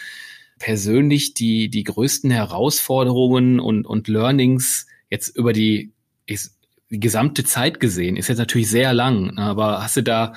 persönlich 0.59 1.33
die, 1.33 1.69
die 1.69 1.83
größten 1.83 2.31
Herausforderungen 2.31 3.59
und, 3.59 3.85
und 3.85 4.07
Learnings 4.07 4.87
jetzt 5.09 5.35
über 5.35 5.53
die, 5.53 5.91
ist, 6.25 6.57
die 6.89 6.99
gesamte 6.99 7.43
Zeit 7.43 7.79
gesehen? 7.79 8.15
Ist 8.15 8.29
jetzt 8.29 8.37
natürlich 8.37 8.69
sehr 8.69 8.93
lang, 8.93 9.35
ne, 9.35 9.41
aber 9.41 9.83
hast 9.83 9.97
du 9.97 10.03
da 10.03 10.33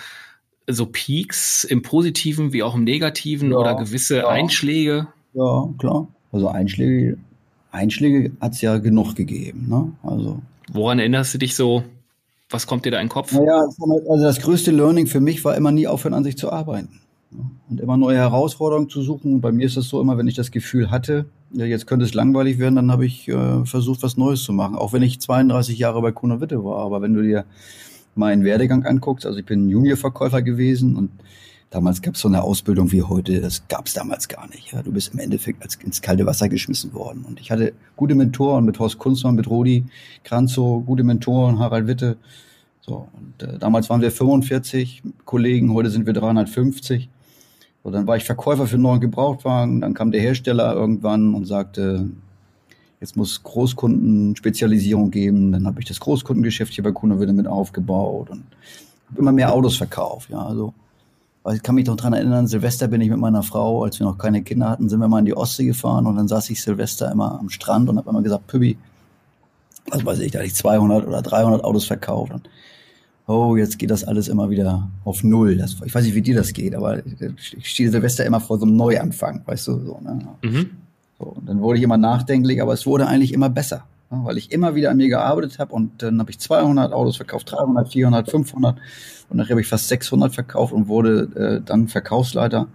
so 0.67 0.87
Peaks 0.87 1.65
im 1.65 1.83
Positiven 1.83 2.53
wie 2.53 2.63
auch 2.63 2.75
im 2.75 2.85
Negativen 2.85 3.53
ja, 3.53 3.57
oder 3.57 3.75
gewisse 3.75 4.19
ja. 4.19 4.29
Einschläge? 4.29 5.09
Ja, 5.33 5.69
klar. 5.79 6.09
Also 6.31 6.49
Einschläge, 6.49 7.17
Einschläge 7.71 8.33
hat 8.41 8.53
es 8.53 8.61
ja 8.61 8.79
genug 8.79 9.15
gegeben. 9.15 9.67
Ne? 9.69 9.93
Also. 10.03 10.43
Woran 10.71 10.99
erinnerst 10.99 11.35
du 11.35 11.39
dich 11.39 11.57
so? 11.57 11.85
Was 12.51 12.67
kommt 12.67 12.85
dir 12.85 12.91
da 12.91 12.99
in 12.99 13.05
den 13.05 13.13
Kopf? 13.13 13.33
Naja, 13.33 13.67
also 14.09 14.25
das 14.25 14.41
größte 14.41 14.71
Learning 14.71 15.07
für 15.07 15.21
mich 15.21 15.45
war 15.45 15.57
immer 15.57 15.71
nie 15.71 15.87
aufhören, 15.87 16.15
an 16.15 16.25
sich 16.25 16.37
zu 16.37 16.51
arbeiten. 16.51 17.01
Und 17.69 17.81
immer 17.81 17.99
neue 17.99 18.17
Herausforderungen 18.17 18.89
zu 18.89 19.03
suchen. 19.03 19.41
Bei 19.41 19.53
mir 19.53 19.67
ist 19.67 19.77
das 19.77 19.89
so 19.89 20.01
immer, 20.01 20.17
wenn 20.17 20.29
ich 20.29 20.35
das 20.35 20.51
Gefühl 20.51 20.91
hatte, 20.91 21.27
ja, 21.53 21.67
jetzt 21.67 21.87
könnte 21.87 22.05
es 22.05 22.15
langweilig 22.15 22.59
werden, 22.59 22.77
dann 22.77 22.91
habe 22.91 23.07
ich 23.07 23.29
äh, 23.29 23.65
versucht, 23.65 24.03
was 24.03 24.17
Neues 24.17 24.43
zu 24.43 24.53
machen. 24.53 24.77
Auch 24.77 24.93
wenn 24.93 25.03
ich 25.03 25.21
32 25.21 25.79
Jahre 25.79 26.01
bei 26.01 26.13
Kuno 26.13 26.41
Witte 26.41 26.65
war. 26.65 26.79
Aber 26.79 27.03
wenn 27.03 27.15
du 27.15 27.23
dir 27.23 27.45
meinen 28.15 28.45
Werdegang 28.45 28.85
anguckst, 28.85 29.27
also 29.27 29.39
ich 29.39 29.47
bin 29.47 29.69
Juniorverkäufer 29.69 30.43
gewesen 30.43 30.97
und 30.97 31.11
damals 31.71 32.03
gab 32.03 32.15
es 32.15 32.21
so 32.21 32.29
eine 32.29 32.43
Ausbildung 32.43 32.93
wie 32.93 33.03
heute, 33.03 33.41
das 33.41 33.69
gab 33.69 33.87
es 33.87 33.95
damals 33.95 34.29
gar 34.29 34.49
nicht. 34.49 34.73
Ja. 34.73 34.83
Du 34.83 34.93
bist 34.93 35.13
im 35.13 35.21
Endeffekt 35.21 35.63
als, 35.63 35.77
ins 35.77 36.03
kalte 36.03 36.27
Wasser 36.27 36.49
geschmissen 36.49 36.93
worden. 36.95 37.25
Und 37.27 37.41
ich 37.41 37.51
hatte 37.51 37.73
gute 37.97 38.15
Mentoren 38.15 38.65
mit 38.65 38.79
Horst 38.79 38.99
Kunstmann, 38.99 39.35
mit 39.35 39.49
Rudi 39.49 39.85
Kranzow, 40.25 40.85
gute 40.85 41.05
Mentoren, 41.05 41.59
Harald 41.59 41.87
Witte. 41.87 42.17
So, 42.81 43.09
und 43.13 43.43
äh, 43.47 43.59
damals 43.59 43.91
waren 43.91 44.01
wir 44.01 44.11
45 44.11 45.03
Kollegen, 45.25 45.75
heute 45.75 45.91
sind 45.91 46.07
wir 46.07 46.15
350. 46.15 47.11
So, 47.89 47.93
dann 47.93 48.07
war 48.07 48.19
ich 48.19 48.25
Verkäufer 48.25 48.67
für 48.67 48.75
einen 48.75 48.83
neuen 48.83 49.01
Gebrauchtwagen. 49.01 49.81
Dann 49.81 49.95
kam 49.95 50.11
der 50.11 50.21
Hersteller 50.21 50.75
irgendwann 50.75 51.33
und 51.33 51.47
sagte, 51.47 52.11
jetzt 53.01 53.17
muss 53.17 53.43
Großkundenspezialisierung 53.43 55.11
geben. 55.11 55.53
Dann 55.53 55.67
habe 55.67 55.81
ich 55.81 55.87
das 55.87 55.99
Großkundengeschäft 55.99 56.75
hier 56.75 56.85
bei 56.85 56.93
Kuno 56.93 57.19
wieder 57.19 57.33
mit 57.33 57.47
aufgebaut 57.47 58.29
und 58.29 58.45
habe 59.09 59.21
immer 59.21 59.33
mehr 59.33 59.55
Autos 59.55 59.79
verkauft. 59.79 60.29
Ja, 60.29 60.45
also 60.45 60.75
ich 61.51 61.63
kann 61.63 61.77
mich 61.77 61.87
noch 61.87 61.97
dran 61.97 62.13
erinnern, 62.13 62.47
Silvester 62.47 62.89
bin 62.89 63.01
ich 63.01 63.09
mit 63.09 63.21
meiner 63.21 63.43
Frau, 63.43 63.85
als 63.85 63.99
wir 63.99 64.05
noch 64.05 64.19
keine 64.19 64.43
Kinder 64.43 64.69
hatten, 64.69 64.91
sind 64.91 65.01
wir 65.01 65.09
mal 65.09 65.21
in 65.21 65.25
die 65.25 65.35
Ostsee 65.35 65.65
gefahren 65.65 66.05
und 66.05 66.17
dann 66.17 66.29
saß 66.29 66.51
ich 66.51 66.63
Silvester 66.63 67.11
immer 67.11 67.41
am 67.41 67.49
Strand 67.49 67.89
und 67.89 67.97
habe 67.97 68.11
immer 68.11 68.21
gesagt, 68.21 68.49
Pübi, 68.49 68.77
was 69.87 70.05
weiß 70.05 70.19
ich, 70.19 70.33
da 70.33 70.41
hatte 70.41 70.49
ich 70.49 70.55
200 70.55 71.07
oder 71.07 71.23
300 71.23 71.65
Autos 71.65 71.87
verkauft 71.87 72.35
und 72.35 72.51
oh, 73.29 73.57
jetzt 73.57 73.79
geht 73.79 73.91
das 73.91 74.05
alles 74.05 74.27
immer 74.27 74.51
wieder 74.51 74.89
auf 75.05 75.23
Null. 75.23 75.57
Das, 75.57 75.77
ich 75.85 75.95
weiß 75.95 76.03
nicht, 76.03 76.15
wie 76.15 76.23
dir 76.23 76.35
das 76.35 76.53
geht, 76.53 76.75
aber 76.75 77.03
ich 77.07 77.69
stehe 77.69 77.91
Silvester 77.91 78.25
immer 78.25 78.41
vor 78.41 78.59
so 78.59 78.65
einem 78.65 78.77
Neuanfang, 78.77 79.43
weißt 79.45 79.69
du, 79.69 79.79
so, 79.81 80.01
ne? 80.01 80.27
Mhm. 80.43 80.71
So, 81.19 81.25
und 81.27 81.49
dann 81.49 81.61
wurde 81.61 81.79
ich 81.79 81.85
immer 81.85 81.99
nachdenklich, 81.99 82.63
aber 82.63 82.73
es 82.73 82.87
wurde 82.87 83.07
eigentlich 83.07 83.35
immer 83.35 83.51
besser, 83.51 83.85
ne? 84.11 84.21
weil 84.23 84.39
ich 84.39 84.51
immer 84.51 84.75
wieder 84.75 84.91
an 84.91 84.97
mir 84.97 85.09
gearbeitet 85.09 85.59
habe 85.59 85.75
und 85.75 86.03
dann 86.03 86.19
habe 86.21 86.31
ich 86.31 86.39
200 86.39 86.93
Autos 86.93 87.17
verkauft, 87.17 87.53
300, 87.53 87.89
400, 87.89 88.31
500 88.31 88.79
und 89.29 89.37
nachher 89.37 89.51
habe 89.51 89.61
ich 89.61 89.69
fast 89.69 89.89
600 89.89 90.33
verkauft 90.33 90.73
und 90.73 90.89
wurde 90.89 91.61
äh, 91.61 91.65
dann 91.65 91.89
Verkaufsleiter. 91.89 92.67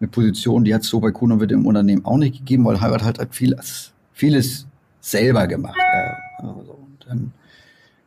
Eine 0.00 0.08
Position, 0.08 0.64
die 0.64 0.74
hat 0.74 0.82
es 0.82 0.88
so 0.88 0.98
bei 1.00 1.10
Kuno 1.10 1.40
wird 1.40 1.52
im 1.52 1.66
Unternehmen 1.66 2.04
auch 2.04 2.16
nicht 2.16 2.38
gegeben, 2.38 2.64
weil 2.64 2.80
Heirat 2.80 3.04
halt 3.04 3.18
hat 3.18 3.34
vieles, 3.34 3.92
vieles 4.12 4.66
selber 5.00 5.46
gemacht. 5.46 5.76
Ja. 5.76 6.48
Also, 6.48 6.78
und 6.78 7.06
dann 7.06 7.32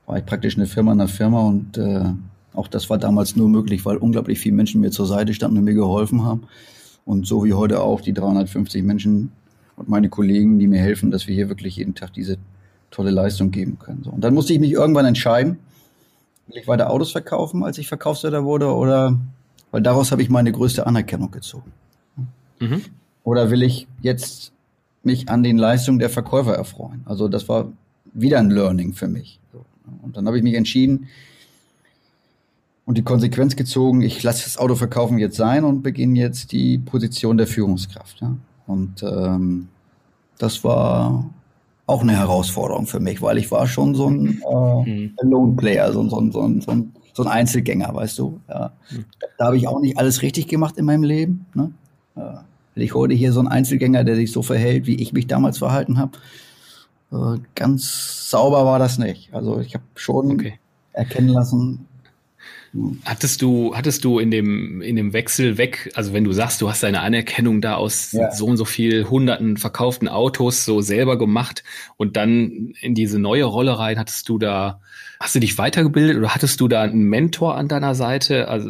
war 0.08 0.18
ich 0.18 0.26
praktisch 0.26 0.58
eine 0.58 0.66
Firma 0.66 0.94
in 0.94 1.02
einer 1.02 1.10
Firma 1.10 1.42
und 1.42 1.78
äh, 1.78 2.06
auch 2.54 2.68
das 2.68 2.90
war 2.90 2.98
damals 2.98 3.36
nur 3.36 3.50
möglich, 3.50 3.86
weil 3.86 3.98
unglaublich 3.98 4.40
viele 4.40 4.56
Menschen 4.56 4.82
mir 4.82 4.90
zur 4.90 5.06
Seite 5.06 5.34
standen 5.34 5.60
und 5.60 5.66
mir 5.66 5.76
geholfen 5.76 6.24
haben. 6.24 6.48
Und 7.06 7.28
so 7.28 7.44
wie 7.46 7.54
heute 7.54 7.82
auch 7.82 8.02
die 8.02 8.14
350 8.14 8.84
Menschen 8.84 9.32
und 9.76 9.90
meine 9.90 10.10
Kollegen, 10.10 10.58
die 10.58 10.68
mir 10.68 10.80
helfen, 10.80 11.12
dass 11.12 11.28
wir 11.28 11.36
hier 11.36 11.50
wirklich 11.50 11.76
jeden 11.76 11.94
Tag 11.94 12.14
diese 12.14 12.38
tolle 12.90 13.12
Leistung 13.12 13.52
geben 13.52 13.78
können. 13.78 14.04
So. 14.04 14.10
Und 14.10 14.22
dann 14.22 14.34
musste 14.34 14.54
ich 14.54 14.60
mich 14.60 14.72
irgendwann 14.72 15.06
entscheiden, 15.06 15.60
will 16.48 16.58
ich 16.58 16.68
weiter 16.68 16.90
Autos 16.90 17.12
verkaufen, 17.12 17.64
als 17.64 17.78
ich 17.78 17.88
Verkaufsleiter 17.88 18.44
wurde, 18.44 18.74
oder 18.74 19.20
weil 19.72 19.82
daraus 19.82 20.12
habe 20.12 20.22
ich 20.22 20.30
meine 20.30 20.52
größte 20.52 20.88
Anerkennung 20.88 21.32
gezogen. 21.32 21.72
Mhm. 22.60 22.82
Oder 23.24 23.52
will 23.52 23.62
ich 23.62 23.88
jetzt 24.02 24.54
mich 25.04 25.30
an 25.30 25.44
den 25.44 25.58
Leistungen 25.58 26.00
der 26.00 26.10
Verkäufer 26.10 26.56
erfreuen. 26.56 27.02
Also 27.06 27.28
das 27.28 27.48
war 27.50 27.72
wieder 28.14 28.40
ein 28.40 28.50
Learning 28.50 28.94
für 28.94 29.08
mich. 29.08 29.40
Und 30.02 30.18
dann 30.18 30.28
habe 30.28 30.38
ich 30.38 30.44
mich 30.44 30.56
entschieden 30.56 31.08
und 32.88 32.98
die 32.98 33.04
Konsequenz 33.04 33.58
gezogen, 33.58 34.02
ich 34.02 34.24
lasse 34.24 34.46
das 34.46 34.58
Autoverkaufen 34.58 35.18
jetzt 35.18 35.36
sein 35.36 35.66
und 35.66 35.84
beginne 35.84 36.18
jetzt 36.18 36.54
die 36.54 36.78
Position 36.78 37.38
der 37.38 37.46
Führungskraft. 37.46 38.22
Ja. 38.22 38.38
Und 38.66 39.04
ähm, 39.04 39.68
das 40.38 40.64
war 40.64 41.30
auch 41.86 42.02
eine 42.02 42.18
Herausforderung 42.18 42.88
für 42.88 43.02
mich, 43.02 43.22
weil 43.22 43.38
ich 43.38 43.52
war 43.52 43.68
schon 43.68 43.94
so 43.94 44.10
ein 44.10 44.42
äh, 44.42 44.90
mhm. 44.90 45.14
Lone 45.22 45.56
Player, 45.58 45.92
so, 45.92 46.08
so, 46.08 46.32
so, 46.32 46.32
so, 46.32 46.72
ein, 46.72 46.94
so 47.14 47.24
ein 47.24 47.28
Einzelgänger, 47.28 47.94
weißt 47.94 48.20
du. 48.20 48.40
Ja. 48.48 48.72
Mhm. 48.90 49.06
Da 49.38 49.46
habe 49.48 49.58
ich 49.58 49.68
auch 49.68 49.82
nicht 49.82 49.98
alles 49.98 50.22
richtig 50.22 50.48
gemacht 50.48 50.78
in 50.78 50.86
meinem 50.86 51.04
Leben. 51.04 51.46
Ne? 51.56 51.72
Äh, 52.16 52.38
ich 52.76 52.94
heute 52.94 53.16
hier 53.16 53.34
so 53.34 53.42
ein 53.42 53.50
Einzelgänger, 53.50 54.06
der 54.06 54.16
sich 54.16 54.32
so 54.32 54.44
verhält, 54.44 54.88
wie 54.88 54.96
ich 54.96 55.12
mich 55.12 55.28
damals 55.28 55.58
verhalten 55.58 55.98
habe, 55.98 56.18
äh, 57.12 57.40
ganz 57.56 58.30
sauber 58.30 58.66
war 58.66 58.80
das 58.80 58.98
nicht. 58.98 59.34
Also 59.34 59.60
ich 59.60 59.74
habe 59.74 59.86
schon 59.96 60.32
okay. 60.32 60.60
erkennen 60.94 61.30
lassen, 61.30 61.88
Hattest 63.06 63.42
du, 63.42 63.76
hattest 63.76 64.04
du 64.04 64.20
in 64.20 64.30
dem, 64.30 64.82
in 64.82 64.96
dem 64.96 65.14
Wechsel 65.14 65.58
weg, 65.58 65.92
also 65.96 66.14
wenn 66.14 66.24
du 66.24 66.34
sagst, 66.34 66.62
du 66.62 66.70
hast 66.70 66.84
deine 66.84 67.02
Anerkennung 67.02 67.62
da 67.62 67.76
aus 67.76 68.12
ja. 68.12 68.32
so 68.32 68.46
und 68.46 68.58
so 68.58 68.66
viel 68.66 69.06
hunderten 69.06 69.58
verkauften 69.58 70.08
Autos 70.08 70.66
so 70.66 70.82
selber 70.82 71.18
gemacht 71.18 71.64
und 71.96 72.18
dann 72.18 72.74
in 72.82 72.94
diese 72.94 73.20
neue 73.20 73.46
Rolle 73.46 73.80
rein, 73.80 73.98
hattest 73.98 74.28
du 74.30 74.38
da, 74.38 74.82
hast 75.20 75.34
du 75.34 75.40
dich 75.40 75.58
weitergebildet 75.58 76.18
oder 76.18 76.36
hattest 76.36 76.60
du 76.60 76.68
da 76.68 76.84
einen 76.84 77.06
Mentor 77.06 77.56
an 77.56 77.68
deiner 77.68 77.96
Seite? 77.96 78.48
Also 78.48 78.70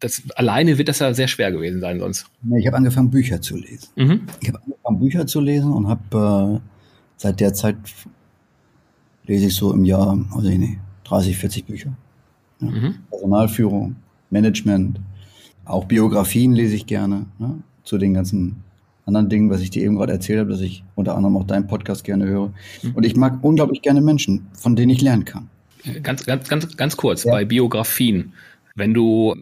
das 0.00 0.22
alleine 0.36 0.78
wird 0.78 0.88
das 0.88 1.00
ja 1.00 1.12
sehr 1.14 1.28
schwer 1.28 1.50
gewesen 1.50 1.80
sein 1.80 1.98
sonst. 1.98 2.26
Ich 2.56 2.66
habe 2.66 2.76
angefangen, 2.76 3.10
Bücher 3.10 3.40
zu 3.40 3.56
lesen. 3.56 3.88
Mhm. 3.96 4.20
Ich 4.40 4.48
habe 4.48 4.60
angefangen, 4.62 5.00
Bücher 5.00 5.26
zu 5.26 5.40
lesen 5.40 5.72
und 5.72 5.88
habe 5.88 6.60
äh, 6.62 6.73
seit 7.16 7.40
der 7.40 7.54
Zeit 7.54 7.76
lese 9.26 9.46
ich 9.46 9.54
so 9.54 9.72
im 9.72 9.84
Jahr, 9.84 10.18
ich 10.42 10.58
nicht, 10.58 10.78
30, 11.04 11.36
40 11.36 11.64
Bücher. 11.66 11.92
Ja. 12.60 12.70
Mhm. 12.70 12.94
Personalführung, 13.10 13.96
Management, 14.30 15.00
auch 15.64 15.86
Biografien 15.86 16.52
lese 16.52 16.74
ich 16.74 16.86
gerne 16.86 17.26
ja, 17.38 17.54
zu 17.84 17.98
den 17.98 18.14
ganzen 18.14 18.62
anderen 19.06 19.28
Dingen, 19.28 19.50
was 19.50 19.60
ich 19.60 19.70
dir 19.70 19.82
eben 19.82 19.96
gerade 19.96 20.12
erzählt 20.12 20.40
habe, 20.40 20.50
dass 20.50 20.60
ich 20.60 20.84
unter 20.94 21.16
anderem 21.16 21.36
auch 21.36 21.44
deinen 21.44 21.66
Podcast 21.66 22.04
gerne 22.04 22.26
höre. 22.26 22.52
Mhm. 22.82 22.94
Und 22.94 23.04
ich 23.04 23.16
mag 23.16 23.42
unglaublich 23.42 23.82
gerne 23.82 24.00
Menschen, 24.00 24.46
von 24.54 24.76
denen 24.76 24.90
ich 24.90 25.02
lernen 25.02 25.24
kann. 25.24 25.48
Ganz, 26.02 26.24
ganz, 26.24 26.48
ganz, 26.48 26.76
ganz 26.76 26.96
kurz, 26.96 27.24
ja. 27.24 27.32
bei 27.32 27.44
Biografien. 27.44 28.32
Wenn 28.74 28.94
du 28.94 29.34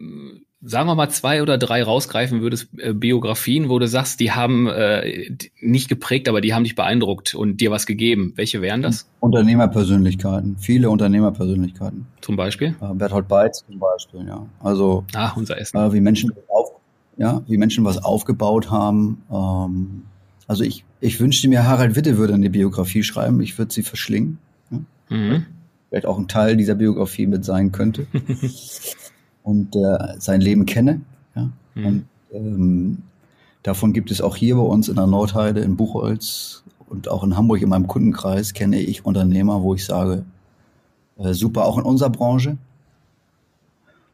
sagen 0.65 0.87
wir 0.87 0.95
mal, 0.95 1.09
zwei 1.09 1.41
oder 1.41 1.57
drei 1.57 1.83
rausgreifen 1.83 2.41
würdest, 2.41 2.69
äh, 2.77 2.93
Biografien, 2.93 3.69
wo 3.69 3.79
du 3.79 3.87
sagst, 3.87 4.19
die 4.19 4.31
haben 4.31 4.67
äh, 4.67 5.35
nicht 5.59 5.89
geprägt, 5.89 6.29
aber 6.29 6.41
die 6.41 6.53
haben 6.53 6.63
dich 6.63 6.75
beeindruckt 6.75 7.35
und 7.35 7.59
dir 7.59 7.69
was 7.69 7.85
gegeben. 7.85 8.33
Welche 8.35 8.61
wären 8.61 8.81
das? 8.81 9.07
Unternehmerpersönlichkeiten, 9.19 10.57
viele 10.57 10.89
Unternehmerpersönlichkeiten. 10.89 12.07
Zum 12.21 12.35
Beispiel? 12.35 12.75
Äh, 12.81 12.93
Berthold 12.93 13.27
Beitz 13.27 13.65
zum 13.65 13.79
Beispiel, 13.79 14.25
ja. 14.25 14.45
Also 14.61 15.05
ah, 15.13 15.33
unser 15.35 15.59
Essen. 15.59 15.77
Äh, 15.77 15.93
wie 15.93 16.01
Menschen 16.01 16.31
auf, 16.47 16.71
ja, 17.17 17.41
wie 17.47 17.57
Menschen 17.57 17.83
was 17.83 18.03
aufgebaut 18.03 18.71
haben. 18.71 19.23
Ähm, 19.31 20.03
also 20.47 20.63
ich, 20.63 20.85
ich 21.01 21.19
wünschte 21.19 21.49
mir, 21.49 21.65
Harald 21.65 21.95
Witte 21.95 22.17
würde 22.17 22.33
eine 22.33 22.49
Biografie 22.49 23.03
schreiben, 23.03 23.41
ich 23.41 23.57
würde 23.57 23.73
sie 23.73 23.83
verschlingen. 23.83 24.37
Ja? 24.71 24.79
Mhm. 25.09 25.45
Vielleicht 25.89 26.05
auch 26.05 26.17
ein 26.17 26.27
Teil 26.27 26.55
dieser 26.55 26.75
Biografie 26.75 27.27
mit 27.27 27.43
sein 27.43 27.71
könnte. 27.71 28.07
und 29.43 29.75
äh, 29.75 29.97
sein 30.19 30.41
Leben 30.41 30.65
kenne. 30.65 31.01
Ja? 31.35 31.49
Mhm. 31.75 31.85
Und 31.85 32.05
ähm, 32.33 32.97
davon 33.61 33.93
gibt 33.93 34.11
es 34.11 34.21
auch 34.21 34.35
hier 34.35 34.55
bei 34.55 34.61
uns 34.61 34.89
in 34.89 34.95
der 34.95 35.07
Nordheide, 35.07 35.61
in 35.61 35.75
Buchholz 35.75 36.63
und 36.87 37.09
auch 37.09 37.23
in 37.23 37.35
Hamburg 37.35 37.61
in 37.61 37.69
meinem 37.69 37.87
Kundenkreis 37.87 38.53
kenne 38.53 38.79
ich 38.79 39.05
Unternehmer, 39.05 39.61
wo 39.63 39.73
ich 39.75 39.85
sage, 39.85 40.25
äh, 41.17 41.33
super, 41.33 41.65
auch 41.65 41.77
in 41.77 41.83
unserer 41.83 42.09
Branche, 42.09 42.57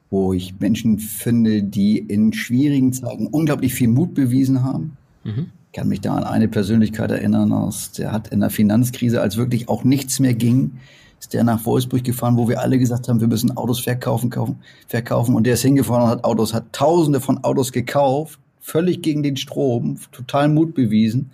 wo 0.09 0.33
ich 0.33 0.59
Menschen 0.59 0.99
finde, 0.99 1.63
die 1.63 1.97
in 1.97 2.33
schwierigen 2.33 2.93
Zeiten 2.93 3.27
unglaublich 3.27 3.73
viel 3.73 3.89
Mut 3.89 4.13
bewiesen 4.13 4.63
haben. 4.63 4.97
Mhm. 5.23 5.47
Ich 5.67 5.77
kann 5.77 5.87
mich 5.87 6.01
da 6.01 6.15
an 6.15 6.23
eine 6.23 6.47
Persönlichkeit 6.47 7.11
erinnern, 7.11 7.51
aus, 7.53 7.91
der 7.91 8.11
hat 8.11 8.29
in 8.29 8.39
der 8.39 8.49
Finanzkrise, 8.49 9.21
als 9.21 9.37
wirklich 9.37 9.69
auch 9.69 9.83
nichts 9.83 10.19
mehr 10.19 10.33
ging, 10.33 10.79
ist 11.19 11.33
der 11.33 11.43
nach 11.43 11.65
Wolfsburg 11.65 12.03
gefahren, 12.03 12.37
wo 12.37 12.47
wir 12.47 12.61
alle 12.61 12.79
gesagt 12.79 13.07
haben, 13.07 13.19
wir 13.19 13.27
müssen 13.27 13.55
Autos 13.57 13.81
verkaufen, 13.81 14.29
kaufen, 14.29 14.59
verkaufen. 14.87 15.35
Und 15.35 15.45
der 15.45 15.55
ist 15.55 15.61
hingefahren 15.61 16.03
und 16.03 16.09
hat 16.09 16.23
Autos, 16.23 16.53
hat 16.53 16.71
tausende 16.71 17.19
von 17.19 17.43
Autos 17.43 17.71
gekauft, 17.71 18.39
völlig 18.59 19.01
gegen 19.01 19.23
den 19.23 19.37
Strom, 19.37 19.97
total 20.11 20.47
Mut 20.47 20.73
bewiesen 20.73 21.31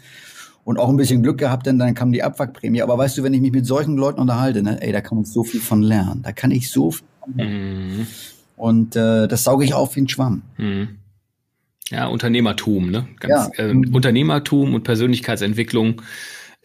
und 0.63 0.79
auch 0.79 0.89
ein 0.89 0.97
bisschen 0.97 1.21
Glück 1.21 1.37
gehabt, 1.37 1.67
denn 1.67 1.77
dann 1.77 1.93
kam 1.93 2.11
die 2.11 2.23
Abwrackprämie. 2.23 2.81
Aber 2.81 2.97
weißt 2.97 3.17
du, 3.17 3.23
wenn 3.23 3.33
ich 3.33 3.41
mich 3.41 3.51
mit 3.51 3.65
solchen 3.65 3.97
Leuten 3.97 4.19
unterhalte, 4.19 4.63
ne, 4.63 4.81
ey, 4.81 4.91
da 4.91 5.01
kann 5.01 5.17
man 5.17 5.25
so 5.25 5.43
viel 5.43 5.61
von 5.61 5.81
lernen. 5.81 6.23
Da 6.23 6.31
kann 6.31 6.51
ich 6.51 6.69
so 6.69 6.91
viel 6.91 7.05
von 7.21 7.37
lernen. 7.37 7.97
Mhm. 7.97 8.07
Und 8.57 8.95
äh, 8.95 9.27
das 9.27 9.43
sauge 9.43 9.63
ich 9.63 9.73
auf 9.73 9.95
wie 9.95 10.01
ein 10.01 10.09
Schwamm. 10.09 10.41
Mhm. 10.57 10.97
Ja, 11.89 12.07
Unternehmertum, 12.07 12.89
ne? 12.89 13.07
Ganz, 13.19 13.55
ja. 13.57 13.65
Äh, 13.65 13.75
Unternehmertum 13.75 14.73
und 14.73 14.83
Persönlichkeitsentwicklung 14.83 16.01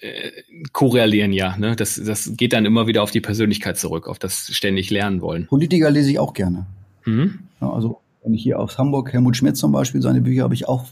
äh, 0.00 0.30
korrelieren 0.72 1.32
ja. 1.32 1.56
Ne? 1.56 1.76
Das, 1.76 2.00
das 2.02 2.36
geht 2.36 2.52
dann 2.52 2.64
immer 2.64 2.86
wieder 2.86 3.02
auf 3.02 3.10
die 3.10 3.20
Persönlichkeit 3.20 3.78
zurück, 3.78 4.08
auf 4.08 4.18
das 4.18 4.48
ständig 4.52 4.90
lernen 4.90 5.20
wollen. 5.20 5.46
Politiker 5.46 5.90
lese 5.90 6.10
ich 6.10 6.18
auch 6.18 6.34
gerne. 6.34 6.66
Mhm. 7.04 7.40
Ja, 7.60 7.70
also 7.70 8.00
wenn 8.22 8.34
ich 8.34 8.42
hier 8.42 8.58
aus 8.58 8.78
Hamburg, 8.78 9.12
Helmut 9.12 9.36
Schmidt 9.36 9.56
zum 9.56 9.72
Beispiel, 9.72 10.02
seine 10.02 10.20
Bücher 10.20 10.42
habe 10.42 10.54
ich 10.54 10.68
auch 10.68 10.86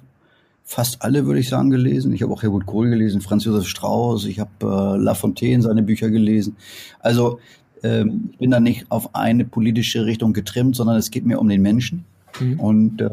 fast 0.64 1.02
alle, 1.02 1.26
würde 1.26 1.40
ich 1.40 1.48
sagen, 1.48 1.70
gelesen. 1.70 2.12
Ich 2.12 2.22
habe 2.22 2.32
auch 2.32 2.42
Helmut 2.42 2.66
Kohl 2.66 2.90
gelesen, 2.90 3.20
Franz 3.20 3.44
Josef 3.44 3.66
Strauß, 3.66 4.26
ich 4.26 4.38
habe 4.38 4.50
äh, 4.62 5.02
La 5.02 5.14
Fontaine 5.14 5.62
seine 5.62 5.82
Bücher 5.82 6.10
gelesen. 6.10 6.56
Also 7.00 7.40
ähm, 7.82 8.30
ich 8.32 8.38
bin 8.38 8.50
da 8.50 8.60
nicht 8.60 8.86
auf 8.90 9.14
eine 9.14 9.44
politische 9.44 10.04
Richtung 10.04 10.32
getrimmt, 10.32 10.76
sondern 10.76 10.96
es 10.96 11.10
geht 11.10 11.24
mir 11.24 11.38
um 11.38 11.48
den 11.48 11.62
Menschen. 11.62 12.04
Mhm. 12.38 12.60
Und 12.60 13.00
äh, 13.00 13.08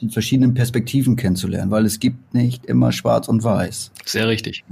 die 0.00 0.08
verschiedenen 0.08 0.54
Perspektiven 0.54 1.16
kennenzulernen, 1.16 1.70
weil 1.70 1.84
es 1.84 2.00
gibt 2.00 2.34
nicht 2.34 2.66
immer 2.66 2.92
schwarz 2.92 3.28
und 3.28 3.44
weiß. 3.44 3.92
Sehr 4.04 4.28
richtig. 4.28 4.64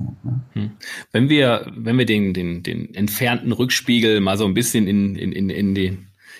Hm. 0.54 0.72
Wenn 1.12 1.28
wir, 1.28 1.70
wenn 1.76 1.98
wir 1.98 2.06
den, 2.06 2.32
den, 2.34 2.62
den 2.62 2.94
entfernten 2.94 3.52
Rückspiegel 3.52 4.20
mal 4.20 4.38
so 4.38 4.46
ein 4.46 4.54
bisschen 4.54 4.86
in, 4.86 5.16
in, 5.16 5.32
in, 5.32 5.50
in, 5.50 5.74
die, 5.74 5.98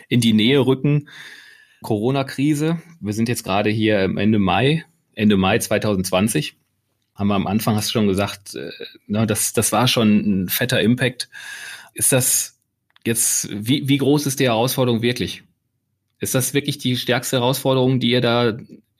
in 0.08 0.20
die 0.20 0.32
Nähe 0.32 0.64
rücken, 0.64 1.08
Corona-Krise, 1.82 2.78
wir 3.00 3.12
sind 3.12 3.28
jetzt 3.28 3.44
gerade 3.44 3.70
hier 3.70 4.00
Ende 4.00 4.38
Mai, 4.38 4.84
Ende 5.14 5.36
Mai 5.36 5.58
2020, 5.58 6.56
haben 7.14 7.28
wir 7.28 7.34
am 7.34 7.46
Anfang, 7.46 7.76
hast 7.76 7.88
du 7.88 7.92
schon 7.92 8.08
gesagt, 8.08 8.54
äh, 8.54 8.70
na, 9.06 9.26
das, 9.26 9.52
das 9.52 9.72
war 9.72 9.88
schon 9.88 10.44
ein 10.44 10.48
fetter 10.48 10.80
Impact. 10.80 11.28
Ist 11.94 12.12
das 12.12 12.58
jetzt, 13.04 13.48
wie, 13.50 13.88
wie 13.88 13.98
groß 13.98 14.26
ist 14.26 14.40
die 14.40 14.44
Herausforderung 14.44 15.02
wirklich? 15.02 15.42
Ist 16.20 16.34
das 16.34 16.54
wirklich 16.54 16.78
die 16.78 16.96
stärkste 16.96 17.36
Herausforderung, 17.36 18.00
die 18.00 18.10
ihr 18.10 18.20
da 18.20 18.56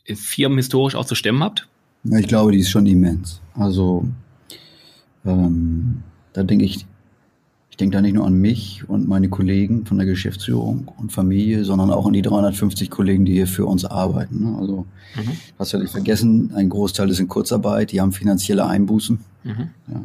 firmenhistorisch 0.07 0.95
auch 0.95 1.05
zu 1.05 1.15
stemmen 1.15 1.43
habt? 1.43 1.69
Ja, 2.05 2.19
ich 2.19 2.29
glaube, 2.29 2.53
die 2.53 2.59
ist 2.59 2.71
schon 2.71 2.87
immens. 2.87 3.41
Also 3.55 4.07
ähm, 5.27 6.03
da 6.33 6.45
denke 6.45 6.65
ich, 6.65 6.87
ich 7.71 7.77
denke 7.77 7.97
da 7.97 8.01
nicht 8.01 8.15
nur 8.15 8.27
an 8.27 8.35
mich 8.35 8.89
und 8.89 9.09
meine 9.09 9.29
Kollegen 9.29 9.85
von 9.85 9.99
der 9.99 10.07
Geschäftsführung 10.07 10.91
und 10.97 11.13
Familie, 11.13 11.65
sondern 11.65 11.91
auch 11.91 12.07
an 12.07 12.13
die 12.13 12.23
350 12.23 12.91
Kollegen, 12.91 13.25
die 13.25 13.35
hier 13.35 13.47
für 13.47 13.67
uns 13.67 13.85
arbeiten. 13.85 14.45
Ne? 14.45 14.59
Also 14.59 14.87
mhm. 15.17 15.33
hast 15.59 15.73
du 15.73 15.79
nicht 15.79 15.91
vergessen, 15.91 16.53
ein 16.55 16.69
Großteil 16.69 17.11
ist 17.11 17.21
in 17.21 17.29
Kurzarbeit, 17.29 17.93
die 17.93 18.01
haben 18.01 18.13
finanzielle 18.13 18.67
Einbußen. 18.67 19.19
Mhm. 19.45 19.71
Ja 19.89 20.01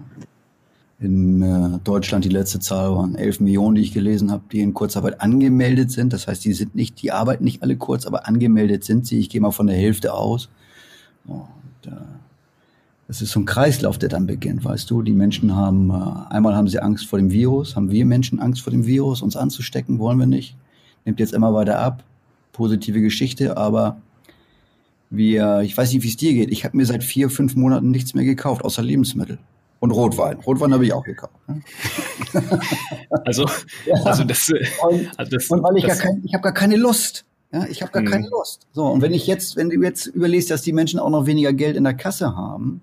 in 1.04 1.42
äh, 1.42 1.80
Deutschland 1.84 2.26
die 2.26 2.30
letzte 2.30 2.60
Zahl 2.60 2.96
waren 2.96 3.16
11 3.16 3.42
Millionen, 3.42 3.76
die 3.76 3.82
ich 3.82 3.94
gelesen 3.94 4.32
habe, 4.32 4.44
die 4.52 4.62
in 4.62 4.74
Kurzarbeit 4.74 5.22
angemeldet 5.22 5.92
sind. 5.92 6.14
Das 6.14 6.28
heißt, 6.28 6.44
die 6.46 6.54
sind 6.54 6.76
nicht, 6.76 7.02
die 7.02 7.12
arbeiten 7.12 7.44
nicht 7.44 7.62
alle 7.62 7.76
kurz, 7.76 8.06
aber 8.06 8.28
angemeldet 8.28 8.84
sind 8.84 9.06
sie. 9.06 9.20
Ich 9.20 9.30
gehe 9.30 9.42
mal 9.42 9.52
von 9.52 9.68
der 9.68 9.76
Hälfte 9.76 10.14
aus. 10.14 10.50
Und, 11.26 11.42
äh, 11.86 11.92
das 13.08 13.22
ist 13.22 13.32
so 13.32 13.42
ein 13.42 13.46
Kreislauf, 13.46 13.98
der 13.98 14.10
dann 14.10 14.26
beginnt, 14.26 14.64
weißt 14.64 14.90
du. 14.90 15.02
Die 15.02 15.12
Menschen 15.12 15.56
haben, 15.56 15.90
äh, 15.90 16.34
einmal 16.34 16.56
haben 16.56 16.68
sie 16.68 16.80
Angst 16.80 17.06
vor 17.06 17.20
dem 17.20 17.32
Virus, 17.32 17.76
haben 17.76 17.92
wir 17.92 18.06
Menschen 18.06 18.40
Angst 18.40 18.62
vor 18.62 18.72
dem 18.72 18.86
Virus, 18.86 19.22
uns 19.22 19.36
anzustecken, 19.36 20.00
wollen 20.00 20.18
wir 20.20 20.26
nicht. 20.26 20.56
Nimmt 21.06 21.20
jetzt 21.20 21.34
immer 21.34 21.54
weiter 21.54 21.80
ab. 21.80 22.04
Positive 22.54 23.02
Geschichte, 23.02 23.58
aber 23.58 23.98
wir, 25.10 25.62
ich 25.62 25.76
weiß 25.76 25.92
nicht, 25.92 26.04
wie 26.04 26.08
es 26.08 26.18
dir 26.18 26.34
geht. 26.34 26.52
Ich 26.52 26.64
habe 26.64 26.78
mir 26.78 26.86
seit 26.86 27.04
vier, 27.04 27.30
fünf 27.30 27.56
Monaten 27.56 27.92
nichts 27.92 28.14
mehr 28.14 28.24
gekauft, 28.24 28.64
außer 28.64 28.82
Lebensmittel. 28.82 29.38
Und 29.84 29.92
Rotwein. 29.92 30.38
Rotwein 30.38 30.74
habe 30.74 30.86
ich 30.86 30.94
auch 30.94 31.04
gekauft. 31.04 31.34
Ne? 31.46 31.62
Also, 33.26 33.46
ja. 33.86 33.96
also 34.06 34.24
das, 34.24 34.50
und, 34.50 35.20
also 35.20 35.30
das, 35.30 35.50
und 35.50 35.62
weil 35.62 35.76
ich 35.76 35.84
das, 35.84 36.00
gar 36.00 36.08
kein, 36.08 36.22
ich 36.24 36.34
habe 36.34 36.42
gar 36.42 36.54
keine 36.54 36.78
Lust. 36.78 37.26
Ja, 37.52 37.66
ich 37.66 37.82
habe 37.82 37.92
gar 37.92 38.04
keine 38.04 38.28
mhm. 38.28 38.32
Lust. 38.32 38.66
So, 38.72 38.86
und 38.86 39.02
wenn 39.02 39.12
ich 39.12 39.28
jetzt, 39.28 39.58
wenn 39.58 39.70
du 39.70 39.82
jetzt 39.82 40.06
überlegst, 40.06 40.50
dass 40.50 40.62
die 40.62 40.72
Menschen 40.72 41.02
auch 41.02 41.10
noch 41.10 41.26
weniger 41.26 41.52
Geld 41.52 41.76
in 41.76 41.84
der 41.84 41.96
Kasse 41.96 42.34
haben, 42.34 42.80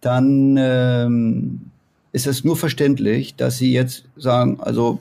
dann 0.00 0.56
ähm, 0.58 1.70
ist 2.10 2.26
es 2.26 2.42
nur 2.42 2.56
verständlich, 2.56 3.36
dass 3.36 3.58
sie 3.58 3.72
jetzt 3.72 4.02
sagen, 4.16 4.58
also 4.58 4.98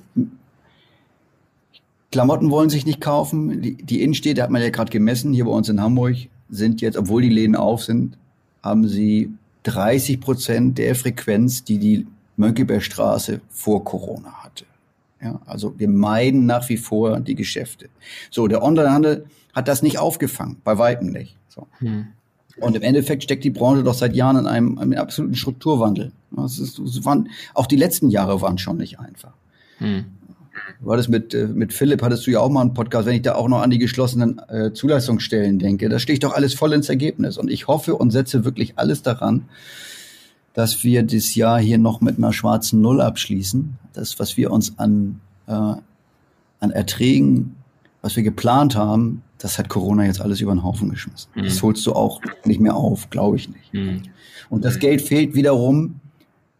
Klamotten 2.11 2.51
wollen 2.51 2.69
sich 2.69 2.85
nicht 2.85 3.01
kaufen. 3.01 3.63
Die, 3.63 3.73
die 3.73 4.03
Innenstädte 4.03 4.43
hat 4.43 4.51
man 4.51 4.61
ja 4.61 4.69
gerade 4.69 4.91
gemessen, 4.91 5.33
hier 5.33 5.45
bei 5.45 5.51
uns 5.51 5.69
in 5.69 5.81
Hamburg 5.81 6.17
sind 6.51 6.81
jetzt, 6.81 6.97
obwohl 6.97 7.23
die 7.23 7.29
Läden 7.29 7.55
auf 7.55 7.83
sind, 7.83 8.15
haben 8.61 8.87
sie 8.87 9.33
30 9.69 10.19
Prozent 10.19 10.77
der 10.77 10.95
Frequenz, 10.95 11.63
die 11.63 11.77
die 11.77 12.07
Mönckebergstraße 12.37 13.41
vor 13.49 13.83
Corona 13.83 14.31
hatte. 14.43 14.65
Ja, 15.21 15.39
also 15.45 15.77
wir 15.77 15.89
meiden 15.89 16.45
nach 16.45 16.67
wie 16.69 16.77
vor 16.77 17.19
die 17.19 17.35
Geschäfte. 17.35 17.89
So, 18.31 18.47
der 18.47 18.63
Onlinehandel 18.63 19.25
hat 19.53 19.67
das 19.67 19.83
nicht 19.83 19.99
aufgefangen, 19.99 20.57
bei 20.63 20.77
weitem 20.77 21.11
nicht. 21.11 21.35
So. 21.49 21.67
Hm. 21.79 22.07
Und 22.59 22.75
im 22.75 22.81
Endeffekt 22.81 23.23
steckt 23.23 23.43
die 23.43 23.49
Branche 23.49 23.83
doch 23.83 23.93
seit 23.93 24.15
Jahren 24.15 24.37
in 24.37 24.47
einem, 24.47 24.79
einem 24.79 24.93
absoluten 24.93 25.35
Strukturwandel. 25.35 26.11
Das 26.31 26.59
ist, 26.59 26.79
das 26.79 27.05
waren, 27.05 27.29
auch 27.53 27.67
die 27.67 27.75
letzten 27.75 28.09
Jahre 28.09 28.41
waren 28.41 28.57
schon 28.57 28.77
nicht 28.77 28.99
einfach. 28.99 29.33
Hm. 29.77 30.05
War 30.79 30.97
das 30.97 31.07
mit, 31.07 31.33
äh, 31.33 31.47
mit 31.47 31.73
Philipp, 31.73 32.01
hattest 32.01 32.25
du 32.25 32.31
ja 32.31 32.39
auch 32.39 32.49
mal 32.49 32.61
einen 32.61 32.73
Podcast, 32.73 33.05
wenn 33.05 33.15
ich 33.15 33.21
da 33.21 33.35
auch 33.35 33.47
noch 33.47 33.61
an 33.61 33.69
die 33.69 33.77
geschlossenen 33.77 34.39
äh, 34.49 34.71
Zulassungsstellen 34.73 35.59
denke, 35.59 35.89
da 35.89 35.99
sticht 35.99 36.23
doch 36.23 36.33
alles 36.33 36.53
voll 36.53 36.73
ins 36.73 36.89
Ergebnis. 36.89 37.37
Und 37.37 37.49
ich 37.49 37.67
hoffe 37.67 37.95
und 37.95 38.11
setze 38.11 38.45
wirklich 38.45 38.73
alles 38.77 39.01
daran, 39.01 39.45
dass 40.53 40.83
wir 40.83 41.03
das 41.03 41.35
Jahr 41.35 41.59
hier 41.59 41.77
noch 41.77 42.01
mit 42.01 42.17
einer 42.17 42.33
schwarzen 42.33 42.81
Null 42.81 43.01
abschließen. 43.01 43.77
Das, 43.93 44.19
was 44.19 44.37
wir 44.37 44.51
uns 44.51 44.77
an, 44.79 45.19
äh, 45.47 45.51
an 45.51 46.71
Erträgen, 46.71 47.55
was 48.01 48.15
wir 48.15 48.23
geplant 48.23 48.75
haben, 48.75 49.23
das 49.37 49.57
hat 49.57 49.69
Corona 49.69 50.05
jetzt 50.05 50.21
alles 50.21 50.41
über 50.41 50.53
den 50.53 50.63
Haufen 50.63 50.89
geschmissen. 50.89 51.29
Mhm. 51.35 51.43
Das 51.43 51.61
holst 51.63 51.85
du 51.85 51.93
auch 51.93 52.21
nicht 52.45 52.59
mehr 52.59 52.75
auf, 52.75 53.09
glaube 53.09 53.37
ich 53.37 53.49
nicht. 53.49 53.73
Mhm. 53.73 54.03
Und 54.49 54.65
das 54.65 54.79
Geld 54.79 55.01
fehlt 55.01 55.33
wiederum 55.33 55.99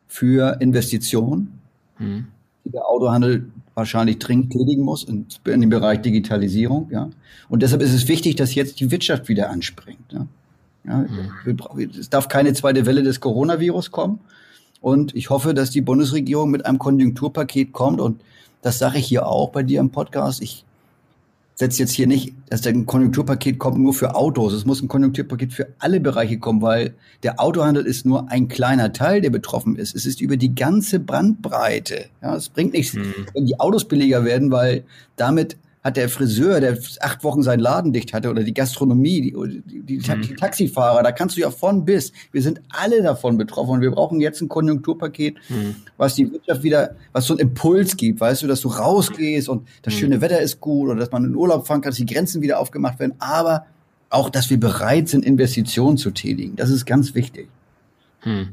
für 0.07 0.57
Investitionen, 0.61 1.59
mhm. 1.97 2.27
die 2.65 2.71
der 2.71 2.85
Autohandel 2.87 3.49
wahrscheinlich 3.79 4.19
dringend 4.19 4.51
tätigen 4.51 4.83
muss 4.83 5.03
in, 5.03 5.25
in 5.45 5.61
dem 5.61 5.69
Bereich 5.69 6.01
Digitalisierung. 6.01 6.89
Ja. 6.91 7.09
Und 7.49 7.63
deshalb 7.63 7.81
ist 7.81 7.93
es 7.93 8.07
wichtig, 8.07 8.35
dass 8.35 8.53
jetzt 8.53 8.79
die 8.79 8.91
Wirtschaft 8.91 9.27
wieder 9.27 9.49
anspringt. 9.49 10.11
Ja. 10.11 10.27
Ja, 10.85 11.05
mhm. 11.45 11.89
Es 11.99 12.09
darf 12.09 12.27
keine 12.27 12.53
zweite 12.53 12.85
Welle 12.85 13.03
des 13.03 13.19
Coronavirus 13.19 13.91
kommen. 13.91 14.19
Und 14.81 15.15
ich 15.15 15.29
hoffe, 15.29 15.53
dass 15.53 15.71
die 15.71 15.81
Bundesregierung 15.81 16.51
mit 16.51 16.65
einem 16.65 16.79
Konjunkturpaket 16.79 17.73
kommt. 17.73 17.99
Und 17.99 18.21
das 18.61 18.79
sage 18.79 18.99
ich 18.99 19.07
hier 19.07 19.27
auch 19.27 19.49
bei 19.49 19.63
dir 19.63 19.79
im 19.79 19.89
Podcast. 19.89 20.41
Ich 20.41 20.63
setze 21.59 21.79
jetzt 21.79 21.91
hier 21.91 22.07
nicht, 22.07 22.33
dass 22.49 22.65
ein 22.65 22.85
Konjunkturpaket 22.85 23.59
kommt 23.59 23.79
nur 23.79 23.93
für 23.93 24.15
Autos. 24.15 24.53
Es 24.53 24.65
muss 24.65 24.81
ein 24.81 24.87
Konjunkturpaket 24.87 25.51
für 25.51 25.67
alle 25.79 25.99
Bereiche 25.99 26.39
kommen, 26.39 26.61
weil 26.61 26.93
der 27.21 27.41
Autohandel 27.41 27.85
ist 27.85 28.05
nur 28.05 28.31
ein 28.31 28.47
kleiner 28.47 28.93
Teil, 28.93 29.19
der 29.19 29.29
betroffen 29.29 29.75
ist. 29.75 29.93
Es 29.93 30.05
ist 30.05 30.21
über 30.21 30.37
die 30.37 30.55
ganze 30.55 31.01
Brandbreite. 31.01 32.05
Ja, 32.21 32.33
es 32.37 32.47
bringt 32.47 32.71
nichts, 32.71 32.93
mhm. 32.93 33.13
wenn 33.33 33.45
die 33.45 33.59
Autos 33.59 33.85
billiger 33.85 34.23
werden, 34.23 34.51
weil 34.51 34.85
damit 35.17 35.57
hat 35.83 35.95
der 35.95 36.09
Friseur, 36.09 36.59
der 36.59 36.77
acht 36.99 37.23
Wochen 37.23 37.41
seinen 37.41 37.61
Laden 37.61 37.93
dicht 37.93 38.13
hatte, 38.13 38.29
oder 38.29 38.43
die 38.43 38.53
Gastronomie, 38.53 39.21
die, 39.21 39.61
die, 39.65 39.81
die, 39.83 39.97
die 39.97 40.11
mhm. 40.13 40.37
Taxifahrer, 40.37 41.03
da 41.03 41.11
kannst 41.11 41.37
du 41.37 41.41
ja 41.41 41.51
von 41.51 41.85
bis. 41.85 42.11
Wir 42.31 42.41
sind 42.41 42.61
alle 42.69 43.01
davon 43.01 43.37
betroffen 43.37 43.75
und 43.75 43.81
wir 43.81 43.91
brauchen 43.91 44.19
jetzt 44.19 44.41
ein 44.41 44.49
Konjunkturpaket, 44.49 45.37
mhm. 45.47 45.75
was 45.95 46.15
die 46.15 46.31
Wirtschaft 46.31 46.63
wieder, 46.63 46.95
was 47.13 47.25
so 47.25 47.33
einen 47.33 47.39
Impuls 47.39 47.95
gibt, 47.95 48.19
weißt 48.19 48.43
du, 48.43 48.47
dass 48.47 48.61
du 48.61 48.67
rausgehst 48.67 49.47
und 49.47 49.67
das 49.83 49.93
mhm. 49.93 49.99
schöne 49.99 50.21
Wetter 50.21 50.41
ist 50.41 50.59
gut 50.59 50.89
oder 50.89 50.99
dass 50.99 51.11
man 51.11 51.23
in 51.23 51.35
Urlaub 51.35 51.65
fahren 51.65 51.81
kann, 51.81 51.91
dass 51.91 51.97
die 51.97 52.05
Grenzen 52.05 52.41
wieder 52.41 52.59
aufgemacht 52.59 52.99
werden, 52.99 53.13
aber 53.19 53.65
auch, 54.09 54.29
dass 54.29 54.49
wir 54.49 54.59
bereit 54.59 55.07
sind, 55.07 55.23
Investitionen 55.23 55.97
zu 55.97 56.11
tätigen. 56.11 56.55
Das 56.55 56.69
ist 56.69 56.85
ganz 56.85 57.15
wichtig. 57.15 57.47
Hm. 58.21 58.49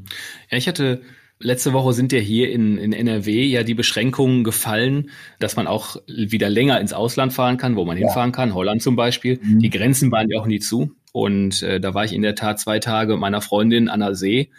Ja, 0.49 0.57
ich 0.57 0.67
hatte 0.67 1.01
Letzte 1.39 1.71
Woche 1.73 1.93
sind 1.93 2.11
ja 2.11 2.19
hier 2.19 2.51
in, 2.51 2.77
in 2.77 2.93
NRW 2.93 3.43
ja 3.43 3.63
die 3.63 3.75
Beschränkungen 3.75 4.43
gefallen, 4.43 5.11
dass 5.39 5.55
man 5.55 5.67
auch 5.67 5.97
wieder 6.07 6.49
länger 6.49 6.79
ins 6.79 6.93
Ausland 6.93 7.31
fahren 7.31 7.57
kann, 7.57 7.75
wo 7.75 7.85
man 7.85 7.97
ja. 7.97 8.05
hinfahren 8.05 8.31
kann, 8.31 8.55
Holland 8.55 8.81
zum 8.81 8.95
Beispiel. 8.95 9.39
Mhm. 9.41 9.59
Die 9.59 9.69
Grenzen 9.69 10.11
waren 10.11 10.29
ja 10.29 10.39
auch 10.39 10.47
nie 10.47 10.59
zu. 10.59 10.91
Und 11.11 11.61
äh, 11.61 11.79
da 11.79 11.93
war 11.93 12.05
ich 12.05 12.13
in 12.13 12.21
der 12.23 12.35
Tat 12.35 12.59
zwei 12.59 12.79
Tage 12.79 13.13
mit 13.13 13.21
meiner 13.21 13.41
Freundin 13.41 13.87
an 13.87 13.99
der 13.99 14.15
See, 14.15 14.49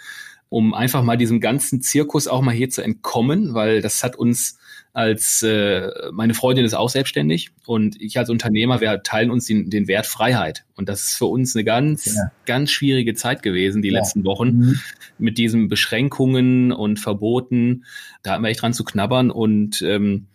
um 0.48 0.72
einfach 0.72 1.02
mal 1.02 1.16
diesem 1.16 1.40
ganzen 1.40 1.82
Zirkus 1.82 2.28
auch 2.28 2.42
mal 2.42 2.54
hier 2.54 2.70
zu 2.70 2.82
entkommen, 2.82 3.54
weil 3.54 3.80
das 3.80 4.02
hat 4.04 4.16
uns 4.16 4.58
als 4.92 5.42
äh, 5.42 5.90
meine 6.12 6.34
Freundin 6.34 6.64
ist 6.64 6.74
auch 6.74 6.88
selbstständig 6.88 7.50
und 7.66 8.00
ich 8.00 8.18
als 8.18 8.30
Unternehmer, 8.30 8.80
wir 8.80 9.02
teilen 9.02 9.30
uns 9.30 9.46
den, 9.46 9.70
den 9.70 9.86
Wert 9.86 10.06
Freiheit. 10.06 10.64
Und 10.76 10.88
das 10.88 11.04
ist 11.04 11.14
für 11.14 11.26
uns 11.26 11.54
eine 11.54 11.64
ganz, 11.64 12.06
ja. 12.16 12.32
ganz 12.46 12.70
schwierige 12.70 13.14
Zeit 13.14 13.42
gewesen, 13.42 13.82
die 13.82 13.90
ja. 13.90 13.98
letzten 13.98 14.24
Wochen, 14.24 14.48
mhm. 14.48 14.80
mit 15.18 15.38
diesen 15.38 15.68
Beschränkungen 15.68 16.72
und 16.72 16.98
Verboten. 16.98 17.84
Da 18.22 18.32
hatten 18.32 18.42
wir 18.42 18.48
echt 18.48 18.62
dran 18.62 18.72
zu 18.72 18.84
knabbern 18.84 19.30
und 19.30 19.82
ähm, 19.82 20.26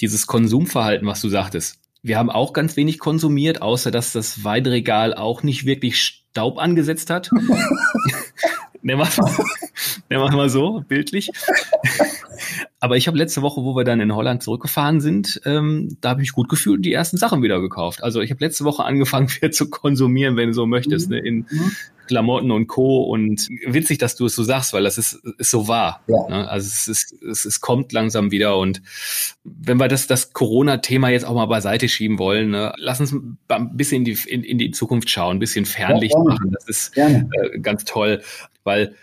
dieses 0.00 0.26
Konsumverhalten, 0.26 1.06
was 1.06 1.20
du 1.20 1.28
sagtest. 1.28 1.78
Wir 2.02 2.18
haben 2.18 2.30
auch 2.30 2.52
ganz 2.52 2.76
wenig 2.76 2.98
konsumiert, 2.98 3.60
außer 3.60 3.90
dass 3.90 4.12
das 4.12 4.42
Weidregal 4.42 5.14
auch 5.14 5.42
nicht 5.42 5.66
wirklich 5.66 5.98
Staub 5.98 6.58
angesetzt 6.58 7.10
hat. 7.10 7.30
Nehmen 10.08 10.22
wir 10.22 10.30
mal 10.32 10.48
so, 10.48 10.82
bildlich. 10.88 11.30
Aber 12.82 12.96
ich 12.96 13.06
habe 13.06 13.18
letzte 13.18 13.42
Woche, 13.42 13.62
wo 13.62 13.76
wir 13.76 13.84
dann 13.84 14.00
in 14.00 14.14
Holland 14.14 14.42
zurückgefahren 14.42 15.02
sind, 15.02 15.42
ähm, 15.44 15.98
da 16.00 16.10
habe 16.10 16.22
ich 16.22 16.28
mich 16.28 16.32
gut 16.32 16.48
gefühlt 16.48 16.78
und 16.78 16.82
die 16.82 16.94
ersten 16.94 17.18
Sachen 17.18 17.42
wieder 17.42 17.60
gekauft. 17.60 18.02
Also 18.02 18.22
ich 18.22 18.30
habe 18.30 18.42
letzte 18.42 18.64
Woche 18.64 18.84
angefangen, 18.84 19.28
wieder 19.34 19.50
zu 19.50 19.68
konsumieren, 19.68 20.36
wenn 20.36 20.48
du 20.48 20.54
so 20.54 20.66
möchtest, 20.66 21.10
mhm. 21.10 21.16
ne, 21.16 21.20
in 21.20 21.36
mhm. 21.50 21.72
Klamotten 22.06 22.50
und 22.50 22.68
Co. 22.68 23.02
Und 23.02 23.48
witzig, 23.66 23.98
dass 23.98 24.16
du 24.16 24.24
es 24.24 24.34
so 24.34 24.42
sagst, 24.42 24.72
weil 24.72 24.82
das 24.82 24.96
ist, 24.96 25.12
ist 25.36 25.50
so 25.50 25.68
wahr. 25.68 26.02
Ja. 26.06 26.26
Ne? 26.28 26.48
Also 26.48 26.68
es, 26.68 26.88
ist, 26.88 27.22
es, 27.22 27.44
es 27.44 27.60
kommt 27.60 27.92
langsam 27.92 28.30
wieder. 28.30 28.56
Und 28.56 28.80
wenn 29.44 29.78
wir 29.78 29.88
das, 29.88 30.06
das 30.06 30.32
Corona-Thema 30.32 31.10
jetzt 31.10 31.26
auch 31.26 31.34
mal 31.34 31.46
beiseite 31.46 31.86
schieben 31.86 32.18
wollen, 32.18 32.50
ne, 32.50 32.72
lass 32.78 32.98
uns 32.98 33.12
ein 33.12 33.76
bisschen 33.76 33.98
in 33.98 34.04
die, 34.06 34.18
in, 34.26 34.42
in 34.42 34.56
die 34.56 34.70
Zukunft 34.70 35.10
schauen, 35.10 35.36
ein 35.36 35.40
bisschen 35.40 35.66
Fernlicht 35.66 36.14
ja, 36.14 36.24
machen. 36.24 36.50
Das 36.50 36.66
ist 36.66 36.96
äh, 36.96 37.24
ganz 37.60 37.84
toll, 37.84 38.22
weil 38.64 38.94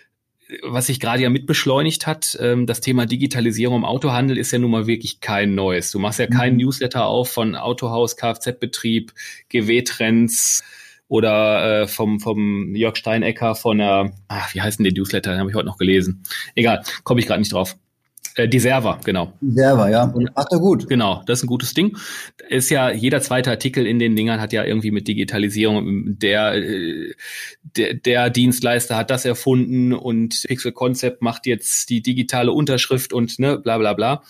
was 0.63 0.87
sich 0.87 0.99
gerade 0.99 1.23
ja 1.23 1.29
mitbeschleunigt 1.29 2.07
hat, 2.07 2.37
ähm, 2.39 2.65
das 2.65 2.81
Thema 2.81 3.05
Digitalisierung 3.05 3.77
im 3.77 3.85
Autohandel 3.85 4.37
ist 4.37 4.51
ja 4.51 4.59
nun 4.59 4.71
mal 4.71 4.87
wirklich 4.87 5.19
kein 5.19 5.55
neues. 5.55 5.91
Du 5.91 5.99
machst 5.99 6.19
ja 6.19 6.27
keinen 6.27 6.53
mhm. 6.53 6.63
Newsletter 6.63 7.05
auf 7.05 7.29
von 7.29 7.55
Autohaus, 7.55 8.15
Kfz-Betrieb, 8.15 9.13
GW-Trends 9.49 10.63
oder 11.07 11.81
äh, 11.81 11.87
vom, 11.87 12.19
vom 12.19 12.75
Jörg 12.75 12.95
Steinecker 12.97 13.55
von 13.55 13.77
der, 13.77 14.11
ach, 14.27 14.53
wie 14.53 14.61
heißen 14.61 14.83
die 14.83 14.91
Newsletter, 14.91 15.31
den 15.31 15.39
habe 15.39 15.49
ich 15.49 15.55
heute 15.55 15.67
noch 15.67 15.77
gelesen. 15.77 16.23
Egal, 16.55 16.83
komme 17.03 17.19
ich 17.19 17.27
gerade 17.27 17.39
nicht 17.39 17.53
drauf. 17.53 17.77
Äh, 18.37 18.47
die 18.47 18.59
Server, 18.59 18.99
genau. 19.03 19.33
Die 19.41 19.51
Server, 19.51 19.89
ja. 19.89 20.13
Macht 20.35 20.51
er 20.51 20.59
gut. 20.59 20.87
Genau, 20.87 21.23
das 21.25 21.39
ist 21.39 21.45
ein 21.45 21.47
gutes 21.47 21.73
Ding. 21.73 21.97
Ist 22.49 22.69
ja, 22.69 22.91
jeder 22.91 23.19
zweite 23.19 23.49
Artikel 23.49 23.87
in 23.87 23.97
den 23.97 24.15
Dingern 24.15 24.39
hat 24.39 24.53
ja 24.53 24.63
irgendwie 24.63 24.91
mit 24.91 25.07
Digitalisierung, 25.07 26.19
der, 26.19 26.53
äh, 26.53 27.13
der, 27.63 27.95
der 27.95 28.29
Dienstleister 28.29 28.95
hat 28.95 29.09
das 29.09 29.25
erfunden 29.25 29.91
und 29.91 30.43
Pixel 30.47 30.71
Concept 30.71 31.23
macht 31.23 31.47
jetzt 31.47 31.89
die 31.89 32.03
digitale 32.03 32.51
Unterschrift 32.51 33.11
und 33.11 33.39
ne, 33.39 33.57
bla 33.57 33.79
bla 33.79 33.93
bla. 33.93 34.23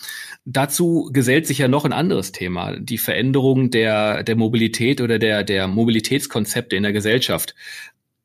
Dazu 0.46 1.10
gesellt 1.12 1.46
sich 1.46 1.58
ja 1.58 1.68
noch 1.68 1.84
ein 1.84 1.94
anderes 1.94 2.32
Thema, 2.32 2.78
die 2.80 2.98
Veränderung 2.98 3.72
der, 3.72 4.24
der 4.24 4.38
Mobilität 4.38 5.02
oder 5.02 5.20
der, 5.20 5.44
der 5.44 5.68
Mobilitätskonzepte 5.68 6.78
in 6.78 6.84
der 6.84 6.94
Gesellschaft 6.94 7.56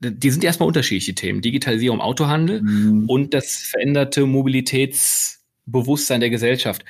die 0.05 0.31
sind 0.31 0.43
erstmal 0.43 0.67
unterschiedliche 0.67 1.15
Themen. 1.15 1.43
Digitalisierung 1.43 2.01
Autohandel 2.01 2.61
mhm. 2.61 3.05
und 3.07 3.35
das 3.35 3.59
veränderte 3.59 4.27
Mobilitäts 4.27 5.42
Bewusstsein 5.67 6.21
der 6.21 6.31
Gesellschaft. 6.31 6.85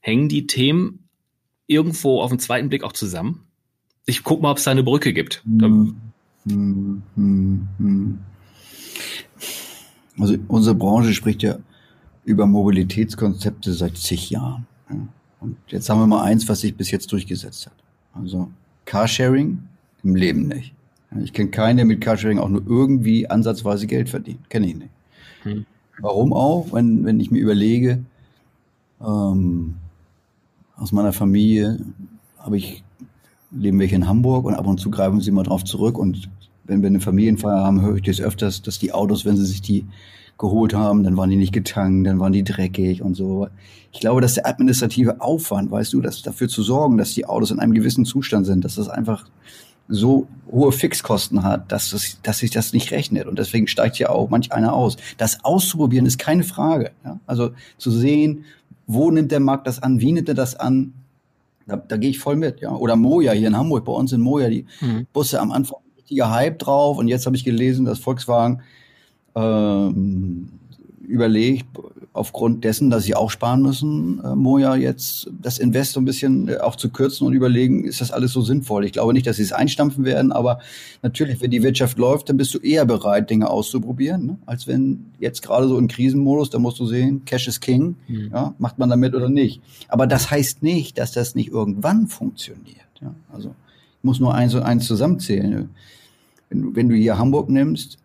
Hängen 0.00 0.28
die 0.28 0.46
Themen 0.46 1.08
irgendwo 1.66 2.20
auf 2.20 2.30
den 2.30 2.38
zweiten 2.38 2.68
Blick 2.68 2.84
auch 2.84 2.92
zusammen? 2.92 3.44
Ich 4.06 4.22
guck 4.22 4.42
mal, 4.42 4.50
ob 4.50 4.58
es 4.58 4.64
da 4.64 4.70
eine 4.70 4.82
Brücke 4.82 5.12
gibt. 5.12 5.42
Hm, 5.44 5.96
hm, 6.46 7.02
hm, 7.16 8.18
also 10.18 10.36
unsere 10.48 10.74
Branche 10.74 11.12
spricht 11.14 11.42
ja 11.42 11.58
über 12.24 12.46
Mobilitätskonzepte 12.46 13.72
seit 13.72 13.96
zig 13.96 14.30
Jahren. 14.30 14.66
Und 15.40 15.56
jetzt 15.68 15.88
haben 15.90 16.00
wir 16.00 16.06
mal 16.06 16.22
eins, 16.22 16.48
was 16.48 16.60
sich 16.60 16.74
bis 16.74 16.90
jetzt 16.90 17.10
durchgesetzt 17.12 17.66
hat. 17.66 17.74
Also 18.14 18.48
Carsharing 18.84 19.62
im 20.02 20.14
Leben 20.14 20.48
nicht. 20.48 20.74
Ich 21.22 21.32
kenne 21.32 21.50
keinen, 21.50 21.76
der 21.76 21.86
mit 21.86 22.00
Carsharing 22.00 22.38
auch 22.38 22.48
nur 22.48 22.62
irgendwie 22.66 23.28
ansatzweise 23.28 23.86
Geld 23.86 24.08
verdient. 24.08 24.48
Kenne 24.50 24.66
ich 24.66 24.76
nicht. 24.76 24.90
Hm. 25.42 25.66
Warum 25.98 26.32
auch, 26.32 26.72
wenn, 26.72 27.04
wenn 27.04 27.20
ich 27.20 27.30
mir 27.30 27.40
überlege, 27.40 28.02
ähm, 29.00 29.74
aus 30.76 30.92
meiner 30.92 31.12
Familie 31.12 31.78
habe 32.38 32.56
ich, 32.56 32.82
leben 33.50 33.78
welche 33.78 33.94
in 33.94 34.08
Hamburg 34.08 34.44
und 34.44 34.54
ab 34.54 34.66
und 34.66 34.78
zu 34.78 34.90
greifen 34.90 35.20
sie 35.20 35.30
mal 35.30 35.44
drauf 35.44 35.64
zurück 35.64 35.98
und 35.98 36.28
wenn 36.64 36.82
wir 36.82 36.88
eine 36.88 37.00
Familienfeier 37.00 37.62
haben, 37.62 37.82
höre 37.82 37.96
ich 37.96 38.02
das 38.02 38.20
öfters, 38.20 38.62
dass 38.62 38.78
die 38.78 38.92
Autos, 38.92 39.24
wenn 39.24 39.36
sie 39.36 39.44
sich 39.44 39.60
die 39.60 39.86
geholt 40.38 40.74
haben, 40.74 41.04
dann 41.04 41.16
waren 41.16 41.30
die 41.30 41.36
nicht 41.36 41.52
getankt, 41.52 42.06
dann 42.06 42.18
waren 42.18 42.32
die 42.32 42.42
dreckig 42.42 43.02
und 43.02 43.14
so. 43.14 43.48
Ich 43.92 44.00
glaube, 44.00 44.20
dass 44.20 44.34
der 44.34 44.46
administrative 44.46 45.20
Aufwand, 45.20 45.70
weißt 45.70 45.92
du, 45.92 46.00
dass 46.00 46.22
dafür 46.22 46.48
zu 46.48 46.62
sorgen, 46.62 46.98
dass 46.98 47.14
die 47.14 47.26
Autos 47.26 47.50
in 47.50 47.60
einem 47.60 47.74
gewissen 47.74 48.04
Zustand 48.04 48.46
sind, 48.46 48.64
dass 48.64 48.74
das 48.74 48.88
einfach 48.88 49.26
so 49.86 50.26
hohe 50.50 50.72
Fixkosten 50.72 51.42
hat, 51.42 51.70
dass, 51.70 51.90
das, 51.90 52.18
dass 52.22 52.38
sich 52.38 52.50
das 52.50 52.72
nicht 52.72 52.90
rechnet. 52.90 53.26
Und 53.26 53.38
deswegen 53.38 53.68
steigt 53.68 53.98
ja 53.98 54.08
auch 54.08 54.30
manch 54.30 54.50
einer 54.52 54.72
aus. 54.72 54.96
Das 55.18 55.44
auszuprobieren 55.44 56.06
ist 56.06 56.18
keine 56.18 56.42
Frage. 56.42 56.92
Ja? 57.04 57.20
Also 57.26 57.50
zu 57.76 57.90
sehen, 57.90 58.44
wo 58.86 59.10
nimmt 59.10 59.32
der 59.32 59.40
Markt 59.40 59.66
das 59.66 59.82
an? 59.82 60.00
Wie 60.00 60.12
nimmt 60.12 60.28
er 60.28 60.34
das 60.34 60.56
an? 60.56 60.94
Da, 61.66 61.76
da 61.76 61.96
gehe 61.96 62.10
ich 62.10 62.18
voll 62.18 62.36
mit, 62.36 62.60
ja. 62.60 62.74
Oder 62.74 62.96
Moja 62.96 63.32
hier 63.32 63.48
in 63.48 63.56
Hamburg, 63.56 63.84
bei 63.84 63.92
uns 63.92 64.12
in 64.12 64.20
Moja, 64.20 64.50
die 64.50 64.66
mhm. 64.80 65.06
Busse 65.12 65.40
am 65.40 65.50
Anfang 65.50 65.78
richtiger 65.96 66.30
Hype 66.30 66.58
drauf 66.58 66.98
und 66.98 67.08
jetzt 67.08 67.24
habe 67.24 67.36
ich 67.36 67.44
gelesen, 67.44 67.86
dass 67.86 67.98
Volkswagen 67.98 68.60
ähm, 69.34 70.48
überlegt, 71.06 71.66
aufgrund 72.14 72.62
dessen, 72.62 72.90
dass 72.90 73.02
sie 73.02 73.16
auch 73.16 73.28
sparen 73.28 73.60
müssen, 73.60 74.22
äh, 74.24 74.36
Moja 74.36 74.76
jetzt 74.76 75.28
das 75.42 75.58
Invest 75.58 75.92
so 75.92 76.00
ein 76.00 76.04
bisschen 76.04 76.48
äh, 76.48 76.58
auch 76.58 76.76
zu 76.76 76.88
kürzen 76.88 77.26
und 77.26 77.32
überlegen, 77.32 77.84
ist 77.84 78.00
das 78.00 78.12
alles 78.12 78.32
so 78.32 78.40
sinnvoll? 78.40 78.84
Ich 78.84 78.92
glaube 78.92 79.12
nicht, 79.12 79.26
dass 79.26 79.36
sie 79.36 79.42
es 79.42 79.52
einstampfen 79.52 80.04
werden, 80.04 80.30
aber 80.30 80.60
natürlich, 81.02 81.42
wenn 81.42 81.50
die 81.50 81.64
Wirtschaft 81.64 81.98
läuft, 81.98 82.28
dann 82.28 82.36
bist 82.36 82.54
du 82.54 82.58
eher 82.58 82.84
bereit, 82.86 83.30
Dinge 83.30 83.50
auszuprobieren, 83.50 84.26
ne? 84.26 84.38
als 84.46 84.68
wenn 84.68 85.06
jetzt 85.18 85.42
gerade 85.42 85.66
so 85.66 85.76
im 85.76 85.88
Krisenmodus, 85.88 86.50
da 86.50 86.60
musst 86.60 86.78
du 86.78 86.86
sehen, 86.86 87.24
Cash 87.24 87.48
is 87.48 87.58
King, 87.58 87.96
mhm. 88.06 88.30
ja, 88.32 88.54
macht 88.58 88.78
man 88.78 88.88
damit 88.88 89.16
oder 89.16 89.28
nicht. 89.28 89.60
Aber 89.88 90.06
das 90.06 90.30
heißt 90.30 90.62
nicht, 90.62 90.98
dass 90.98 91.10
das 91.10 91.34
nicht 91.34 91.50
irgendwann 91.50 92.06
funktioniert. 92.06 92.78
Ja? 93.02 93.12
Also 93.32 93.48
ich 93.98 94.04
muss 94.04 94.20
nur 94.20 94.32
eins 94.32 94.54
und 94.54 94.62
eins 94.62 94.86
zusammenzählen. 94.86 95.68
Wenn, 96.48 96.76
wenn 96.76 96.88
du 96.88 96.94
hier 96.94 97.18
Hamburg 97.18 97.48
nimmst, 97.48 97.98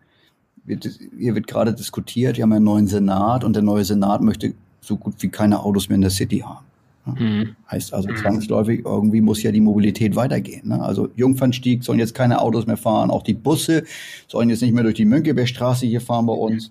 wird, 0.64 0.88
hier 1.18 1.34
wird 1.34 1.46
gerade 1.46 1.74
diskutiert, 1.74 2.36
wir 2.36 2.42
haben 2.42 2.52
einen 2.52 2.64
neuen 2.64 2.86
Senat 2.86 3.44
und 3.44 3.54
der 3.54 3.62
neue 3.62 3.84
Senat 3.84 4.20
möchte 4.22 4.54
so 4.80 4.96
gut 4.96 5.14
wie 5.20 5.28
keine 5.28 5.60
Autos 5.60 5.88
mehr 5.88 5.96
in 5.96 6.02
der 6.02 6.10
City 6.10 6.38
haben. 6.38 6.64
Mhm. 7.06 7.56
Heißt 7.70 7.94
also 7.94 8.08
zwangsläufig, 8.14 8.84
irgendwie 8.84 9.20
muss 9.20 9.42
ja 9.42 9.52
die 9.52 9.60
Mobilität 9.60 10.16
weitergehen. 10.16 10.68
Ne? 10.68 10.82
Also 10.82 11.08
Jungfernstieg 11.16 11.82
sollen 11.82 11.98
jetzt 11.98 12.14
keine 12.14 12.40
Autos 12.40 12.66
mehr 12.66 12.76
fahren, 12.76 13.10
auch 13.10 13.22
die 13.22 13.34
Busse 13.34 13.84
sollen 14.28 14.50
jetzt 14.50 14.62
nicht 14.62 14.74
mehr 14.74 14.84
durch 14.84 14.96
die 14.96 15.04
Mönckebergstraße 15.04 15.86
hier 15.86 16.00
fahren 16.00 16.26
bei 16.26 16.34
uns. 16.34 16.70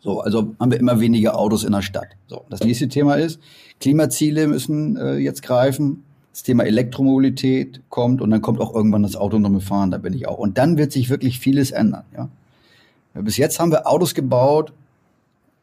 So, 0.00 0.20
also 0.20 0.54
haben 0.60 0.70
wir 0.70 0.78
immer 0.78 1.00
weniger 1.00 1.38
Autos 1.38 1.64
in 1.64 1.72
der 1.72 1.82
Stadt. 1.82 2.08
So, 2.28 2.44
das 2.50 2.62
nächste 2.62 2.88
Thema 2.88 3.14
ist, 3.14 3.40
Klimaziele 3.80 4.46
müssen 4.46 4.96
äh, 4.96 5.16
jetzt 5.16 5.42
greifen. 5.42 6.04
Das 6.32 6.44
Thema 6.44 6.64
Elektromobilität 6.64 7.80
kommt 7.88 8.20
und 8.20 8.30
dann 8.30 8.40
kommt 8.40 8.60
auch 8.60 8.72
irgendwann 8.72 9.02
das 9.02 9.16
autonome 9.16 9.60
Fahren, 9.60 9.90
da 9.90 9.98
bin 9.98 10.12
ich 10.12 10.28
auch. 10.28 10.38
Und 10.38 10.56
dann 10.56 10.78
wird 10.78 10.92
sich 10.92 11.10
wirklich 11.10 11.40
vieles 11.40 11.72
ändern. 11.72 12.04
Ja? 12.16 12.28
Bis 13.22 13.36
jetzt 13.36 13.58
haben 13.58 13.70
wir 13.70 13.86
Autos 13.86 14.14
gebaut 14.14 14.72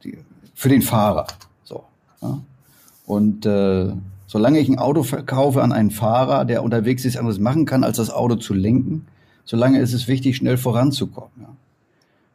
die, 0.03 0.17
für 0.53 0.69
den 0.69 0.81
Fahrer. 0.81 1.27
So. 1.63 1.83
Ja. 2.21 2.39
Und 3.05 3.45
äh, 3.45 3.91
solange 4.27 4.59
ich 4.59 4.69
ein 4.69 4.79
Auto 4.79 5.03
verkaufe 5.03 5.61
an 5.61 5.71
einen 5.71 5.91
Fahrer, 5.91 6.45
der 6.45 6.63
unterwegs 6.63 7.05
ist, 7.05 7.17
anderes 7.17 7.39
machen 7.39 7.65
kann, 7.65 7.83
als 7.83 7.97
das 7.97 8.09
Auto 8.09 8.35
zu 8.35 8.53
lenken, 8.53 9.07
solange 9.45 9.79
ist 9.79 9.93
es 9.93 10.07
wichtig, 10.07 10.37
schnell 10.37 10.57
voranzukommen. 10.57 11.31
Ja. 11.39 11.49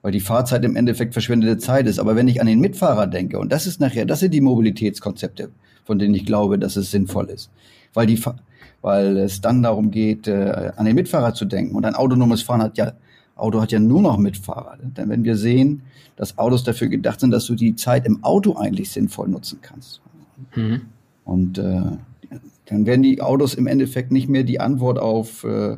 Weil 0.02 0.12
die 0.12 0.20
Fahrzeit 0.20 0.64
im 0.64 0.76
Endeffekt 0.76 1.12
verschwendete 1.12 1.58
Zeit 1.58 1.86
ist. 1.86 1.98
Aber 1.98 2.16
wenn 2.16 2.28
ich 2.28 2.40
an 2.40 2.46
den 2.46 2.60
Mitfahrer 2.60 3.06
denke, 3.06 3.38
und 3.38 3.52
das 3.52 3.66
ist 3.66 3.80
nachher, 3.80 4.06
das 4.06 4.20
sind 4.20 4.32
die 4.32 4.40
Mobilitätskonzepte, 4.40 5.50
von 5.84 5.98
denen 5.98 6.14
ich 6.14 6.24
glaube, 6.24 6.58
dass 6.58 6.76
es 6.76 6.90
sinnvoll 6.90 7.28
ist. 7.28 7.50
Weil 7.92 8.06
die, 8.06 8.22
weil 8.80 9.18
es 9.18 9.40
dann 9.40 9.62
darum 9.62 9.90
geht, 9.90 10.26
äh, 10.28 10.72
an 10.76 10.86
den 10.86 10.94
Mitfahrer 10.94 11.34
zu 11.34 11.44
denken. 11.44 11.74
Und 11.74 11.84
ein 11.84 11.94
autonomes 11.94 12.42
Fahren 12.42 12.62
hat 12.62 12.78
ja 12.78 12.92
Auto 13.40 13.60
hat 13.60 13.72
ja 13.72 13.80
nur 13.80 14.02
noch 14.02 14.16
Mitfahrer. 14.16 14.78
Denn 14.82 15.08
wenn 15.08 15.24
wir 15.24 15.36
sehen, 15.36 15.82
dass 16.16 16.38
Autos 16.38 16.64
dafür 16.64 16.88
gedacht 16.88 17.20
sind, 17.20 17.30
dass 17.30 17.46
du 17.46 17.54
die 17.54 17.76
Zeit 17.76 18.06
im 18.06 18.22
Auto 18.22 18.56
eigentlich 18.56 18.90
sinnvoll 18.90 19.28
nutzen 19.28 19.58
kannst. 19.62 20.00
Mhm. 20.54 20.82
Und 21.24 21.58
äh, 21.58 21.82
dann 22.66 22.86
werden 22.86 23.02
die 23.02 23.20
Autos 23.20 23.54
im 23.54 23.66
Endeffekt 23.66 24.12
nicht 24.12 24.28
mehr 24.28 24.44
die 24.44 24.60
Antwort 24.60 24.98
auf 24.98 25.44
äh, 25.44 25.76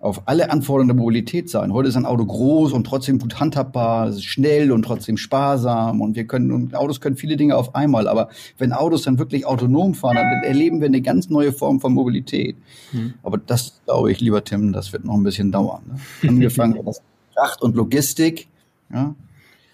auf 0.00 0.22
alle 0.24 0.50
Anforderungen 0.50 0.88
der 0.88 0.96
Mobilität 0.96 1.50
sein. 1.50 1.74
Heute 1.74 1.90
ist 1.90 1.96
ein 1.96 2.06
Auto 2.06 2.24
groß 2.24 2.72
und 2.72 2.84
trotzdem 2.84 3.18
gut 3.18 3.38
handhabbar, 3.38 4.08
es 4.08 4.16
ist 4.16 4.24
schnell 4.24 4.72
und 4.72 4.82
trotzdem 4.82 5.18
sparsam 5.18 6.00
und 6.00 6.16
wir 6.16 6.26
können, 6.26 6.50
und 6.52 6.74
Autos 6.74 7.02
können 7.02 7.16
viele 7.16 7.36
Dinge 7.36 7.54
auf 7.54 7.74
einmal. 7.74 8.08
Aber 8.08 8.30
wenn 8.56 8.72
Autos 8.72 9.02
dann 9.02 9.18
wirklich 9.18 9.44
autonom 9.44 9.94
fahren, 9.94 10.16
dann 10.16 10.42
erleben 10.42 10.80
wir 10.80 10.86
eine 10.86 11.02
ganz 11.02 11.28
neue 11.28 11.52
Form 11.52 11.80
von 11.80 11.92
Mobilität. 11.92 12.56
Mhm. 12.92 13.14
Aber 13.22 13.36
das 13.36 13.82
glaube 13.84 14.10
ich, 14.10 14.20
lieber 14.20 14.42
Tim, 14.42 14.72
das 14.72 14.92
wird 14.94 15.04
noch 15.04 15.14
ein 15.14 15.22
bisschen 15.22 15.52
dauern. 15.52 15.82
Ne? 15.86 16.28
Angefangen 16.28 16.82
das 16.84 17.02
Fracht 17.34 17.60
und 17.60 17.76
Logistik, 17.76 18.48
ja. 18.92 19.14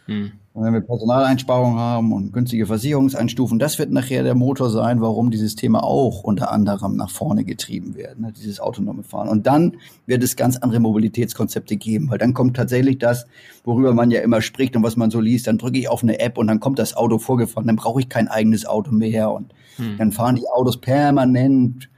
Mhm. 0.07 0.33
Und 0.55 0.65
wenn 0.65 0.73
wir 0.73 0.81
Personaleinsparungen 0.81 1.79
haben 1.79 2.13
und 2.15 2.33
günstige 2.33 2.65
Versicherungseinstufen, 2.65 3.59
das 3.59 3.79
wird 3.79 3.93
nachher 3.93 4.23
der 4.23 4.35
Motor 4.35 4.71
sein, 4.71 5.03
warum 5.03 5.31
dieses 5.31 5.55
Thema 5.55 5.85
auch 5.85 6.23
unter 6.23 6.51
anderem 6.51 6.97
nach 6.97 7.11
vorne 7.11 7.45
getrieben 7.45 7.95
wird, 7.95 8.19
ne, 8.19 8.33
dieses 8.33 8.59
autonome 8.59 9.03
Fahren. 9.03 9.29
Und 9.29 9.47
dann 9.47 9.77
wird 10.07 10.23
es 10.23 10.35
ganz 10.35 10.57
andere 10.57 10.81
Mobilitätskonzepte 10.81 11.77
geben, 11.77 12.09
weil 12.09 12.17
dann 12.17 12.33
kommt 12.33 12.57
tatsächlich 12.57 12.99
das, 12.99 13.27
worüber 13.65 13.93
man 13.93 14.11
ja 14.11 14.23
immer 14.23 14.41
spricht 14.41 14.75
und 14.77 14.83
was 14.83 14.97
man 14.97 15.11
so 15.11 15.21
liest, 15.21 15.47
dann 15.47 15.59
drücke 15.59 15.79
ich 15.79 15.89
auf 15.89 16.03
eine 16.03 16.21
App 16.21 16.39
und 16.39 16.47
dann 16.47 16.59
kommt 16.59 16.79
das 16.79 16.97
Auto 16.97 17.19
vorgefahren, 17.19 17.67
dann 17.67 17.77
brauche 17.77 18.01
ich 18.01 18.09
kein 18.09 18.29
eigenes 18.29 18.65
Auto 18.65 18.93
mehr 18.93 19.31
und 19.33 19.53
hm. 19.77 19.99
dann 19.99 20.11
fahren 20.11 20.37
die 20.37 20.49
Autos 20.49 20.81
permanent 20.81 21.91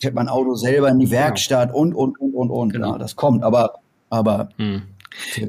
fährt 0.00 0.14
mein 0.14 0.28
Auto 0.28 0.54
selber 0.54 0.88
in 0.88 0.98
die 0.98 1.10
Werkstatt 1.10 1.74
und, 1.74 1.94
und, 1.94 2.18
und, 2.20 2.34
und, 2.34 2.50
und. 2.50 2.72
Genau. 2.72 2.92
Ja, 2.92 2.98
das 2.98 3.16
kommt, 3.16 3.42
aber, 3.42 3.80
aber 4.10 4.50
hm. 4.56 4.82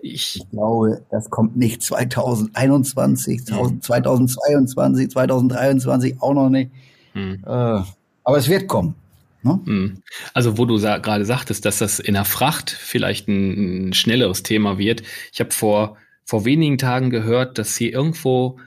Ich, 0.01 0.35
ich, 0.37 0.49
glaube, 0.51 1.01
das 1.09 1.29
kommt 1.29 1.57
nicht 1.57 1.81
2021, 1.81 3.41
mhm. 3.49 3.81
2022, 3.81 5.09
2023 5.09 6.21
auch 6.21 6.33
noch 6.33 6.49
nicht. 6.49 6.71
Mhm. 7.13 7.43
Äh, 7.45 7.81
aber 8.23 8.37
es 8.37 8.47
wird 8.49 8.67
kommen. 8.67 8.95
Ne? 9.43 9.59
Mhm. 9.63 10.01
Also 10.33 10.57
wo 10.57 10.65
du 10.65 10.77
sa 10.77 10.97
gerade 10.97 11.25
sagtest, 11.25 11.65
dass 11.65 11.77
das 11.77 11.99
in 11.99 12.15
der 12.15 12.25
Fracht 12.25 12.71
vielleicht 12.71 13.27
ein, 13.27 13.89
ein 13.89 13.93
schnelleres 13.93 14.43
Thema 14.43 14.77
wird. 14.77 15.03
Ich 15.31 15.39
habe 15.39 15.51
vor, 15.51 15.97
vor 16.25 16.45
wenigen 16.45 16.77
Tagen 16.77 17.11
gehört, 17.11 17.57
dass 17.57 17.77
hier 17.77 17.93
irgendwo 17.93 18.59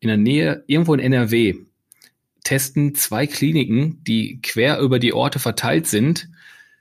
in 0.00 0.08
der 0.08 0.16
Nähe, 0.16 0.64
irgendwo 0.66 0.94
in 0.94 1.00
NRW, 1.00 1.56
testen 2.44 2.94
zwei 2.94 3.26
Kliniken, 3.26 4.02
die 4.04 4.40
quer 4.42 4.80
über 4.80 4.98
die 4.98 5.12
Orte 5.12 5.38
verteilt 5.38 5.86
sind, 5.86 6.28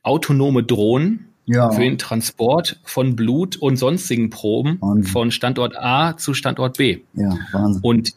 autonome 0.01 0.63
Drohnen, 0.63 1.27
ja. 1.51 1.71
für 1.71 1.81
den 1.81 1.97
Transport 1.97 2.79
von 2.83 3.15
Blut 3.15 3.55
und 3.57 3.77
sonstigen 3.77 4.29
Proben 4.29 4.79
Wahnsinn. 4.81 5.11
von 5.11 5.31
Standort 5.31 5.77
A 5.77 6.17
zu 6.17 6.33
Standort 6.33 6.77
B. 6.77 6.99
Ja, 7.13 7.37
Wahnsinn. 7.51 7.81
Und 7.83 8.13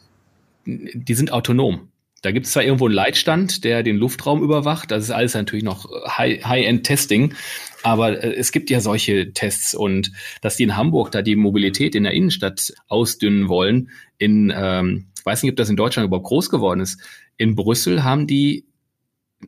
die 0.65 1.13
sind 1.13 1.31
autonom. 1.31 1.89
Da 2.21 2.31
gibt 2.31 2.47
es 2.47 2.53
zwar 2.53 2.63
irgendwo 2.63 2.85
einen 2.85 2.95
Leitstand, 2.95 3.63
der 3.63 3.83
den 3.83 3.97
Luftraum 3.97 4.41
überwacht, 4.41 4.89
das 4.89 5.03
ist 5.03 5.11
alles 5.11 5.35
natürlich 5.35 5.63
noch 5.63 5.87
High-End-Testing, 6.17 7.35
aber 7.83 8.23
äh, 8.23 8.33
es 8.33 8.51
gibt 8.51 8.71
ja 8.71 8.81
solche 8.81 9.31
Tests 9.33 9.75
und 9.75 10.11
dass 10.41 10.55
die 10.55 10.63
in 10.63 10.75
Hamburg 10.75 11.11
da 11.11 11.21
die 11.21 11.35
Mobilität 11.35 11.93
in 11.93 12.03
der 12.03 12.13
Innenstadt 12.13 12.73
ausdünnen 12.87 13.47
wollen, 13.47 13.91
in, 14.17 14.51
ähm, 14.55 15.05
ich 15.15 15.23
weiß 15.23 15.43
nicht, 15.43 15.51
ob 15.51 15.57
das 15.57 15.69
in 15.69 15.75
Deutschland 15.75 16.07
überhaupt 16.07 16.25
groß 16.25 16.49
geworden 16.49 16.79
ist, 16.79 16.99
in 17.37 17.55
Brüssel 17.55 18.03
haben 18.03 18.25
die 18.25 18.65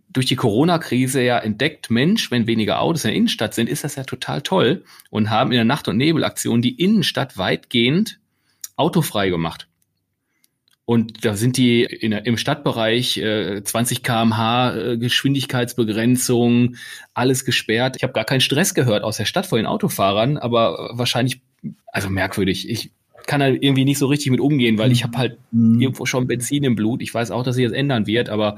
durch 0.10 0.26
die 0.26 0.36
Corona-Krise 0.36 1.22
ja 1.22 1.40
entdeckt, 1.40 1.90
Mensch, 1.90 2.32
wenn 2.32 2.48
weniger 2.48 2.82
Autos 2.82 3.06
in 3.06 3.10
der 3.10 3.18
Innenstadt 3.18 3.54
sind, 3.54 3.70
ist 3.70 3.84
das 3.84 3.96
ja 3.96 4.04
total 4.04 4.42
toll 4.42 4.84
und 5.10 5.30
haben 5.30 5.52
in 5.52 5.58
der 5.58 5.66
Nacht- 5.66 5.88
und 5.88 5.98
Nebelaktion 5.98 6.62
die 6.62 6.82
Innenstadt 6.82 7.38
weitgehend 7.38 8.20
autofrei 8.76 9.30
gemacht. 9.30 9.68
Und 10.86 11.26
da 11.26 11.36
sind 11.36 11.58
die 11.58 11.84
in, 11.84 12.14
im 12.14 12.38
Stadtbereich 12.38 13.18
äh, 13.18 13.62
20 13.62 14.04
kmh 14.04 14.76
äh, 14.76 14.98
Geschwindigkeitsbegrenzung, 14.98 16.78
alles 17.14 17.44
gesperrt. 17.44 17.98
Ich 17.98 18.04
habe 18.04 18.14
gar 18.14 18.24
keinen 18.24 18.40
Stress 18.40 18.74
gehört 18.74 19.04
aus 19.04 19.18
der 19.18 19.26
Stadt 19.26 19.48
vor 19.48 19.58
den 19.58 19.66
Autofahrern, 19.66 20.38
aber 20.38 20.92
wahrscheinlich, 20.94 21.42
also 21.88 22.10
merkwürdig. 22.10 22.70
Ich 22.70 22.92
kann 23.26 23.42
da 23.42 23.48
irgendwie 23.48 23.84
nicht 23.84 23.98
so 23.98 24.08
richtig 24.08 24.32
mit 24.32 24.40
umgehen, 24.40 24.78
weil 24.78 24.94
ich 24.94 25.04
habe 25.04 25.18
halt 25.18 25.38
mhm. 25.52 25.82
irgendwo 25.82 26.06
schon 26.06 26.28
Benzin 26.28 26.64
im 26.64 26.76
Blut. 26.76 27.02
Ich 27.02 27.14
weiß 27.14 27.32
auch, 27.32 27.44
dass 27.44 27.56
sich 27.56 27.66
das 27.66 27.74
ändern 27.74 28.08
wird, 28.08 28.30
aber 28.30 28.58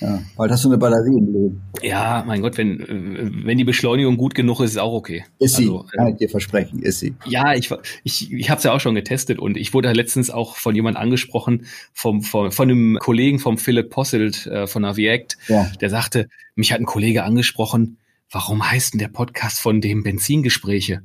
ja, 0.00 0.22
bald 0.36 0.50
hast 0.50 0.64
du 0.64 0.68
eine 0.68 0.78
Batterie 0.78 1.18
im 1.18 1.32
Leben. 1.32 1.62
Ja, 1.82 2.24
mein 2.26 2.42
Gott, 2.42 2.58
wenn, 2.58 3.42
wenn 3.44 3.58
die 3.58 3.64
Beschleunigung 3.64 4.16
gut 4.16 4.34
genug 4.34 4.60
ist, 4.60 4.72
ist 4.72 4.78
auch 4.78 4.92
okay. 4.92 5.24
Ist 5.38 5.56
sie, 5.56 5.64
also, 5.64 5.86
kann 5.96 6.08
ich 6.08 6.16
dir 6.16 6.28
versprechen, 6.28 6.82
ist 6.82 7.00
sie. 7.00 7.14
Ja, 7.26 7.54
ich, 7.54 7.70
ich, 8.02 8.32
ich 8.32 8.50
habe 8.50 8.58
es 8.58 8.64
ja 8.64 8.72
auch 8.72 8.80
schon 8.80 8.94
getestet 8.94 9.38
und 9.38 9.56
ich 9.56 9.72
wurde 9.72 9.92
letztens 9.92 10.30
auch 10.30 10.56
von 10.56 10.74
jemand 10.74 10.96
angesprochen, 10.96 11.66
vom, 11.92 12.22
vom, 12.22 12.50
von 12.50 12.70
einem 12.70 12.98
Kollegen 12.98 13.38
vom 13.38 13.58
Philipp 13.58 13.90
Posselt 13.90 14.46
äh, 14.46 14.66
von 14.66 14.84
Aviact, 14.84 15.36
ja. 15.48 15.70
der 15.80 15.90
sagte, 15.90 16.28
mich 16.54 16.72
hat 16.72 16.80
ein 16.80 16.86
Kollege 16.86 17.24
angesprochen, 17.24 17.98
warum 18.30 18.68
heißt 18.68 18.94
denn 18.94 18.98
der 18.98 19.08
Podcast 19.08 19.60
von 19.60 19.80
dem 19.80 20.02
Benzingespräche? 20.02 21.02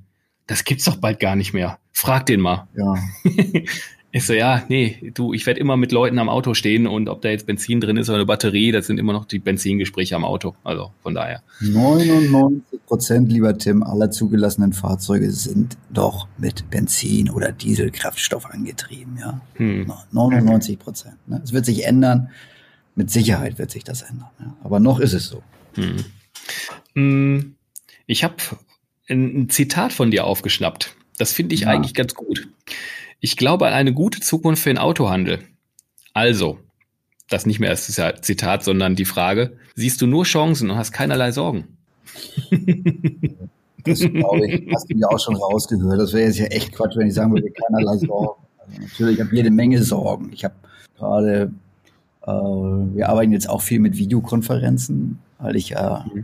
Das 0.47 0.63
gibt's 0.63 0.86
doch 0.86 0.95
bald 0.95 1.19
gar 1.19 1.36
nicht 1.36 1.54
mehr. 1.54 1.78
Frag 1.91 2.25
den 2.25 2.41
mal. 2.41 2.67
Ja. 2.75 2.96
Ich 4.12 4.25
so, 4.25 4.33
ja, 4.33 4.63
nee, 4.69 5.12
du, 5.13 5.33
ich 5.33 5.45
werde 5.45 5.60
immer 5.60 5.77
mit 5.77 5.91
Leuten 5.91 6.17
am 6.17 6.29
Auto 6.29 6.55
stehen 6.55 6.87
und 6.87 7.10
ob 7.10 7.21
da 7.21 7.29
jetzt 7.29 7.45
Benzin 7.45 7.79
drin 7.79 7.95
ist 7.95 8.10
oder 8.10 8.17
eine 8.17 8.25
Batterie, 8.25 8.71
das 8.71 8.87
sind 8.87 8.99
immer 8.99 9.13
noch 9.13 9.25
die 9.25 9.37
Benzingespräche 9.37 10.15
am 10.15 10.25
Auto. 10.25 10.55
Also 10.63 10.91
von 11.03 11.13
daher. 11.13 11.43
99 11.60 12.85
Prozent, 12.87 13.31
lieber 13.31 13.55
Tim, 13.55 13.83
aller 13.83 14.10
zugelassenen 14.10 14.73
Fahrzeuge 14.73 15.29
sind 15.31 15.77
doch 15.91 16.27
mit 16.39 16.71
Benzin 16.71 17.29
oder 17.29 17.51
Dieselkraftstoff 17.51 18.47
angetrieben, 18.47 19.17
ja. 19.19 19.41
Hm. 19.55 19.91
99 20.12 20.79
Prozent. 20.79 21.15
Ne? 21.27 21.41
Es 21.43 21.53
wird 21.53 21.65
sich 21.65 21.85
ändern. 21.85 22.29
Mit 22.95 23.12
Sicherheit 23.12 23.60
wird 23.60 23.69
sich 23.69 23.83
das 23.83 24.01
ändern. 24.01 24.29
Ja? 24.39 24.55
Aber 24.63 24.79
noch 24.79 24.99
ist 24.99 25.13
es 25.13 25.27
so. 25.27 25.43
Hm. 25.75 26.05
hm 26.95 27.55
ich 28.07 28.23
habe 28.23 28.37
ein 29.07 29.49
Zitat 29.49 29.93
von 29.93 30.10
dir 30.10 30.25
aufgeschnappt. 30.25 30.95
Das 31.19 31.31
finde 31.31 31.53
ich 31.53 31.62
ja. 31.62 31.67
eigentlich 31.67 31.93
ganz 31.93 32.15
gut. 32.15 32.47
Ich 33.19 33.35
glaube 33.35 33.67
an 33.67 33.73
eine 33.73 33.93
gute 33.93 34.21
Zukunft 34.21 34.63
für 34.63 34.69
den 34.69 34.77
Autohandel. 34.77 35.39
Also, 36.13 36.59
das 37.29 37.45
nicht 37.45 37.59
mehr 37.59 37.69
als 37.69 37.85
Zitat, 38.21 38.63
sondern 38.63 38.95
die 38.95 39.05
Frage, 39.05 39.57
siehst 39.75 40.01
du 40.01 40.07
nur 40.07 40.23
Chancen 40.23 40.69
und 40.69 40.77
hast 40.77 40.91
keinerlei 40.91 41.31
Sorgen? 41.31 41.77
Das 43.85 43.99
glaube 43.99 44.45
ich, 44.45 44.69
hast 44.73 44.89
du 44.89 44.97
ja 44.97 45.07
auch 45.07 45.19
schon 45.19 45.37
rausgehört. 45.37 45.99
Das 45.99 46.11
wäre 46.11 46.27
jetzt 46.27 46.37
ja 46.37 46.45
echt 46.47 46.73
Quatsch, 46.73 46.97
wenn 46.97 47.07
ich 47.07 47.13
sagen 47.13 47.31
würde, 47.31 47.49
keinerlei 47.49 47.97
Sorgen. 47.97 48.43
Also 48.57 48.81
natürlich, 48.81 49.15
ich 49.15 49.25
habe 49.25 49.35
jede 49.35 49.51
Menge 49.51 49.81
Sorgen. 49.81 50.31
Ich 50.33 50.43
habe 50.43 50.55
gerade, 50.97 51.51
äh, 52.23 52.27
wir 52.27 53.07
arbeiten 53.07 53.31
jetzt 53.31 53.49
auch 53.49 53.61
viel 53.61 53.79
mit 53.79 53.97
Videokonferenzen, 53.97 55.19
weil 55.39 55.55
ich 55.55 55.69
ja 55.69 56.05
äh, 56.13 56.23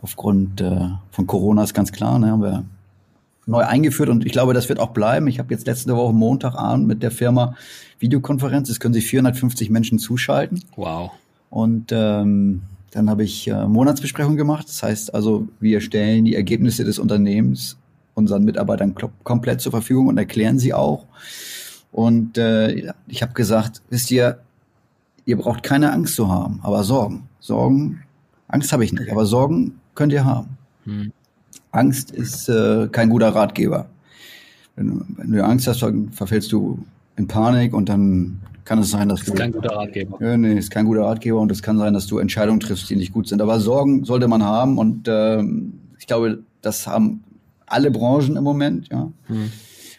aufgrund 0.00 0.62
äh, 0.62 0.88
von 1.10 1.26
Corona 1.26 1.64
ist 1.64 1.74
ganz 1.74 1.92
klar, 1.92 2.18
ne, 2.18 2.30
haben 2.30 2.42
wir 2.42 2.64
neu 3.46 3.62
eingeführt 3.62 4.08
und 4.08 4.24
ich 4.24 4.32
glaube, 4.32 4.54
das 4.54 4.68
wird 4.68 4.80
auch 4.80 4.90
bleiben. 4.90 5.26
Ich 5.26 5.38
habe 5.38 5.52
jetzt 5.52 5.66
letzte 5.66 5.94
Woche 5.96 6.12
Montagabend 6.12 6.86
mit 6.86 7.02
der 7.02 7.10
Firma 7.10 7.56
Videokonferenz. 7.98 8.68
Es 8.68 8.80
können 8.80 8.94
sich 8.94 9.06
450 9.06 9.70
Menschen 9.70 9.98
zuschalten. 9.98 10.62
Wow. 10.76 11.12
Und 11.50 11.92
ähm, 11.92 12.62
dann 12.90 13.10
habe 13.10 13.24
ich 13.24 13.48
äh, 13.48 13.66
Monatsbesprechung 13.66 14.36
gemacht. 14.36 14.68
Das 14.68 14.82
heißt 14.82 15.14
also, 15.14 15.48
wir 15.60 15.80
stellen 15.80 16.24
die 16.24 16.34
Ergebnisse 16.34 16.84
des 16.84 16.98
Unternehmens 16.98 17.76
unseren 18.14 18.44
Mitarbeitern 18.44 18.94
komplett 19.24 19.60
zur 19.60 19.72
Verfügung 19.72 20.06
und 20.06 20.18
erklären 20.18 20.58
sie 20.58 20.72
auch. 20.72 21.06
Und 21.92 22.38
äh, 22.38 22.92
ich 23.06 23.22
habe 23.22 23.32
gesagt, 23.34 23.82
wisst 23.90 24.10
ihr, 24.10 24.38
ihr 25.26 25.36
braucht 25.36 25.62
keine 25.62 25.92
Angst 25.92 26.14
zu 26.14 26.28
haben, 26.28 26.60
aber 26.62 26.84
Sorgen. 26.84 27.28
Sorgen, 27.40 28.02
Angst 28.48 28.72
habe 28.72 28.84
ich 28.84 28.92
nicht, 28.92 29.10
aber 29.10 29.26
Sorgen 29.26 29.80
könnt 29.94 30.12
ihr 30.12 30.24
haben. 30.24 30.56
Hm. 30.84 31.12
Angst 31.74 32.10
ist 32.10 32.48
äh, 32.48 32.88
kein 32.90 33.10
guter 33.10 33.28
Ratgeber. 33.28 33.86
Wenn, 34.76 35.04
wenn 35.16 35.32
du 35.32 35.44
Angst 35.44 35.66
hast, 35.66 35.82
dann 35.82 36.10
verfällst 36.10 36.52
du 36.52 36.78
in 37.16 37.26
Panik 37.26 37.74
und 37.74 37.88
dann 37.88 38.40
kann 38.64 38.78
es 38.78 38.90
sein, 38.90 39.08
dass 39.08 39.20
das 39.20 39.28
ist 39.28 39.34
du. 39.34 39.38
kein 39.38 39.52
guter 39.52 39.76
Ratgeber. 39.76 40.18
Ja, 40.20 40.36
nee, 40.36 40.58
ist 40.58 40.70
kein 40.70 40.86
guter 40.86 41.02
Ratgeber 41.02 41.40
und 41.40 41.52
es 41.52 41.62
kann 41.62 41.78
sein, 41.78 41.94
dass 41.94 42.06
du 42.06 42.18
Entscheidungen 42.18 42.60
triffst, 42.60 42.88
die 42.88 42.96
nicht 42.96 43.12
gut 43.12 43.28
sind. 43.28 43.42
Aber 43.42 43.60
Sorgen 43.60 44.04
sollte 44.04 44.26
man 44.26 44.42
haben 44.42 44.78
und 44.78 45.06
ähm, 45.08 45.74
ich 45.98 46.06
glaube, 46.06 46.40
das 46.62 46.86
haben 46.86 47.22
alle 47.66 47.90
Branchen 47.90 48.36
im 48.36 48.44
Moment, 48.44 48.88
ja. 48.90 49.10
Hm. 49.26 49.50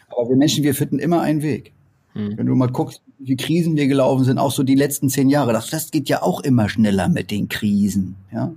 Aber 0.08 0.28
wir 0.28 0.36
Menschen, 0.36 0.64
wir 0.64 0.74
finden 0.74 0.98
immer 0.98 1.20
einen 1.20 1.42
Weg. 1.42 1.72
Hm. 2.14 2.36
Wenn 2.36 2.46
du 2.46 2.54
mal 2.54 2.68
guckst, 2.68 3.02
wie 3.18 3.36
Krisen 3.36 3.76
wir 3.76 3.86
gelaufen 3.86 4.24
sind, 4.24 4.38
auch 4.38 4.52
so 4.52 4.62
die 4.62 4.74
letzten 4.74 5.08
zehn 5.08 5.28
Jahre, 5.28 5.52
das, 5.52 5.70
das 5.70 5.90
geht 5.90 6.08
ja 6.08 6.22
auch 6.22 6.40
immer 6.40 6.68
schneller 6.68 7.08
mit 7.08 7.30
den 7.30 7.48
Krisen, 7.48 8.16
ja. 8.32 8.52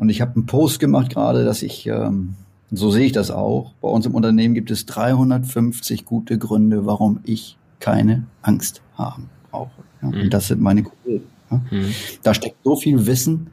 Und 0.00 0.08
ich 0.08 0.22
habe 0.22 0.34
einen 0.34 0.46
Post 0.46 0.80
gemacht 0.80 1.10
gerade, 1.10 1.44
dass 1.44 1.60
ich, 1.60 1.86
ähm, 1.86 2.32
so 2.70 2.90
sehe 2.90 3.04
ich 3.04 3.12
das 3.12 3.30
auch, 3.30 3.74
bei 3.82 3.88
uns 3.88 4.06
im 4.06 4.14
Unternehmen 4.14 4.54
gibt 4.54 4.70
es 4.70 4.86
350 4.86 6.06
gute 6.06 6.38
Gründe, 6.38 6.86
warum 6.86 7.20
ich 7.24 7.58
keine 7.80 8.24
Angst 8.40 8.80
haben 8.96 9.28
brauche. 9.50 9.82
Ja? 10.00 10.08
Mhm. 10.08 10.20
Und 10.22 10.30
das 10.32 10.48
sind 10.48 10.62
meine 10.62 10.84
Kollegen. 10.84 11.26
Ja? 11.50 11.60
Mhm. 11.70 11.94
Da 12.22 12.32
steckt 12.32 12.56
so 12.64 12.76
viel 12.76 13.04
Wissen, 13.04 13.48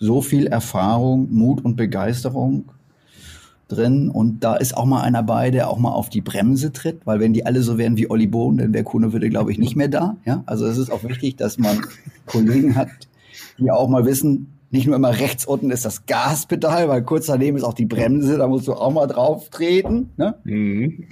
so 0.00 0.22
viel 0.22 0.48
Erfahrung, 0.48 1.32
Mut 1.32 1.64
und 1.64 1.76
Begeisterung 1.76 2.64
drin. 3.68 4.10
Und 4.10 4.42
da 4.42 4.56
ist 4.56 4.76
auch 4.76 4.86
mal 4.86 5.02
einer 5.02 5.22
bei, 5.22 5.52
der 5.52 5.70
auch 5.70 5.78
mal 5.78 5.92
auf 5.92 6.10
die 6.10 6.20
Bremse 6.20 6.72
tritt, 6.72 7.02
weil 7.06 7.20
wenn 7.20 7.32
die 7.32 7.46
alle 7.46 7.62
so 7.62 7.78
wären 7.78 7.96
wie 7.96 8.10
Olli 8.10 8.26
Bohn, 8.26 8.56
dann 8.56 8.74
wäre 8.74 8.82
Kuhne 8.82 9.12
würde, 9.12 9.30
glaube 9.30 9.52
ich, 9.52 9.58
nicht 9.58 9.76
mehr 9.76 9.86
da. 9.86 10.16
Ja? 10.24 10.42
Also 10.46 10.66
es 10.66 10.78
ist 10.78 10.90
auch 10.90 11.04
wichtig, 11.04 11.36
dass 11.36 11.58
man 11.58 11.86
Kollegen 12.26 12.74
hat, 12.74 12.88
die 13.56 13.70
auch 13.70 13.88
mal 13.88 14.04
wissen, 14.04 14.55
nicht 14.70 14.86
nur 14.86 14.96
immer 14.96 15.18
rechts 15.18 15.44
unten 15.44 15.70
ist 15.70 15.84
das 15.84 16.06
Gaspedal, 16.06 16.88
weil 16.88 17.02
kurz 17.02 17.26
daneben 17.26 17.56
ist 17.56 17.64
auch 17.64 17.74
die 17.74 17.86
Bremse, 17.86 18.36
da 18.36 18.48
musst 18.48 18.66
du 18.66 18.74
auch 18.74 18.92
mal 18.92 19.06
drauf 19.06 19.48
treten. 19.50 20.10
Ne? 20.16 20.34
Mhm. 20.44 21.06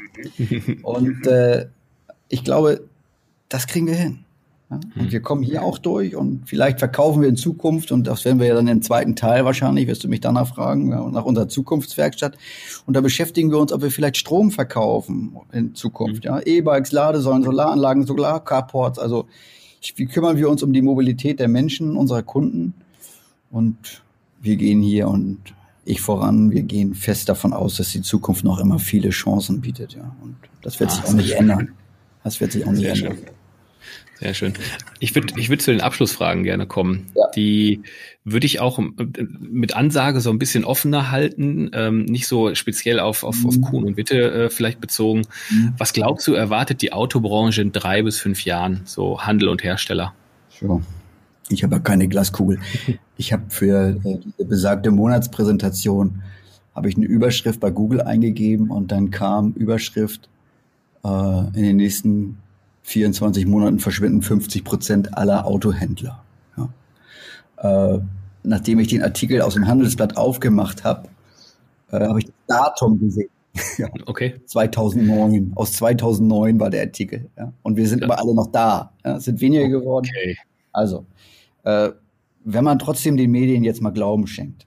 Und 0.82 1.26
äh, 1.26 1.66
ich 2.28 2.44
glaube, 2.44 2.82
das 3.48 3.66
kriegen 3.66 3.86
wir 3.86 3.94
hin. 3.94 4.24
Und 4.70 5.12
wir 5.12 5.20
kommen 5.20 5.42
hier 5.42 5.62
auch 5.62 5.78
durch 5.78 6.16
und 6.16 6.48
vielleicht 6.48 6.78
verkaufen 6.78 7.22
wir 7.22 7.28
in 7.28 7.36
Zukunft, 7.36 7.92
und 7.92 8.06
das 8.06 8.24
werden 8.24 8.40
wir 8.40 8.46
ja 8.46 8.54
dann 8.54 8.66
im 8.66 8.82
zweiten 8.82 9.14
Teil 9.14 9.44
wahrscheinlich, 9.44 9.86
wirst 9.86 10.02
du 10.02 10.08
mich 10.08 10.20
danach 10.20 10.48
fragen, 10.48 10.88
nach 10.88 11.24
unserer 11.24 11.48
Zukunftswerkstatt. 11.48 12.36
Und 12.86 12.94
da 12.94 13.00
beschäftigen 13.00 13.50
wir 13.50 13.58
uns, 13.58 13.72
ob 13.72 13.82
wir 13.82 13.90
vielleicht 13.90 14.16
Strom 14.16 14.50
verkaufen 14.50 15.36
in 15.52 15.74
Zukunft. 15.74 16.24
Mhm. 16.24 16.30
Ja? 16.30 16.40
E-Bikes, 16.44 16.92
Ladesäulen, 16.92 17.42
Solaranlagen, 17.42 18.04
Solarcarports. 18.06 18.98
Also 18.98 19.26
wie 19.96 20.06
kümmern 20.06 20.38
wir 20.38 20.48
uns 20.48 20.62
um 20.62 20.72
die 20.72 20.82
Mobilität 20.82 21.40
der 21.40 21.48
Menschen, 21.48 21.96
unserer 21.96 22.22
Kunden? 22.22 22.74
Und 23.54 24.02
wir 24.42 24.56
gehen 24.56 24.82
hier 24.82 25.06
und 25.06 25.38
ich 25.84 26.00
voran, 26.00 26.50
wir 26.50 26.62
gehen 26.62 26.92
fest 26.92 27.28
davon 27.28 27.52
aus, 27.52 27.76
dass 27.76 27.92
die 27.92 28.02
Zukunft 28.02 28.42
noch 28.42 28.58
immer 28.58 28.80
viele 28.80 29.10
Chancen 29.10 29.60
bietet, 29.60 29.94
ja. 29.94 30.12
Und 30.22 30.34
das 30.60 30.80
wird 30.80 30.90
Ach, 30.90 30.96
sich 30.96 31.04
auch 31.04 31.12
nicht 31.12 31.30
ändern. 31.30 31.70
Das 32.24 32.40
wird 32.40 32.50
sich 32.50 32.66
auch 32.66 32.72
nicht 32.72 32.80
Sehr 32.80 32.94
ändern. 32.94 33.16
Schön. 33.16 33.26
Sehr 34.18 34.34
schön. 34.34 34.54
Ich 34.98 35.14
würde 35.14 35.34
ich 35.36 35.50
würd 35.50 35.62
zu 35.62 35.70
den 35.70 35.80
Abschlussfragen 35.80 36.42
gerne 36.42 36.66
kommen. 36.66 37.06
Ja. 37.14 37.30
Die 37.36 37.82
würde 38.24 38.46
ich 38.46 38.58
auch 38.58 38.80
mit 38.80 39.76
Ansage 39.76 40.20
so 40.20 40.30
ein 40.30 40.38
bisschen 40.40 40.64
offener 40.64 41.12
halten, 41.12 41.70
ähm, 41.74 42.06
nicht 42.06 42.26
so 42.26 42.56
speziell 42.56 42.98
auf, 42.98 43.22
auf, 43.22 43.36
mhm. 43.38 43.46
auf 43.46 43.60
Kuhn 43.60 43.84
und 43.84 43.96
Witte 43.96 44.32
äh, 44.32 44.50
vielleicht 44.50 44.80
bezogen. 44.80 45.22
Mhm. 45.50 45.74
Was 45.78 45.92
glaubst 45.92 46.26
du, 46.26 46.34
erwartet 46.34 46.82
die 46.82 46.92
Autobranche 46.92 47.62
in 47.62 47.70
drei 47.70 48.02
bis 48.02 48.18
fünf 48.18 48.44
Jahren, 48.44 48.80
so 48.84 49.20
Handel 49.20 49.48
und 49.48 49.62
Hersteller? 49.62 50.12
Sure. 50.48 50.82
Ich 51.48 51.62
habe 51.62 51.76
ja 51.76 51.80
keine 51.80 52.08
Glaskugel. 52.08 52.58
Ich 53.16 53.32
habe 53.32 53.44
für 53.48 53.90
äh, 54.04 54.18
diese 54.18 54.44
besagte 54.44 54.90
Monatspräsentation 54.90 56.24
habe 56.74 56.88
ich 56.88 56.96
eine 56.96 57.06
Überschrift 57.06 57.60
bei 57.60 57.70
Google 57.70 58.00
eingegeben 58.00 58.70
und 58.70 58.90
dann 58.90 59.12
kam 59.12 59.52
Überschrift 59.52 60.28
äh, 61.04 61.38
in 61.54 61.62
den 61.62 61.76
nächsten 61.76 62.38
24 62.82 63.46
Monaten 63.46 63.78
verschwinden 63.78 64.22
50 64.22 64.64
Prozent 64.64 65.16
aller 65.16 65.46
Autohändler. 65.46 66.24
Ja. 66.56 67.94
Äh, 67.94 68.00
nachdem 68.42 68.80
ich 68.80 68.88
den 68.88 69.02
Artikel 69.02 69.40
aus 69.40 69.54
dem 69.54 69.68
Handelsblatt 69.68 70.16
aufgemacht 70.16 70.82
habe, 70.82 71.08
äh, 71.90 72.00
habe 72.00 72.18
ich 72.18 72.26
das 72.26 72.34
Datum 72.46 72.98
gesehen. 72.98 73.30
ja. 73.78 73.88
Okay. 74.06 74.40
2009. 74.46 75.52
Aus 75.54 75.72
2009 75.74 76.58
war 76.60 76.70
der 76.70 76.82
Artikel. 76.82 77.30
Ja. 77.38 77.52
Und 77.62 77.76
wir 77.76 77.88
sind 77.88 78.00
ja. 78.00 78.06
aber 78.06 78.18
alle 78.18 78.34
noch 78.34 78.48
da. 78.48 78.92
Ja. 79.04 79.16
Es 79.16 79.24
sind 79.24 79.40
weniger 79.40 79.68
geworden. 79.68 80.08
Okay. 80.10 80.36
Also, 80.72 81.06
äh, 81.64 81.90
wenn 82.44 82.64
man 82.64 82.78
trotzdem 82.78 83.16
den 83.16 83.30
Medien 83.30 83.64
jetzt 83.64 83.82
mal 83.82 83.90
Glauben 83.90 84.26
schenkt, 84.26 84.66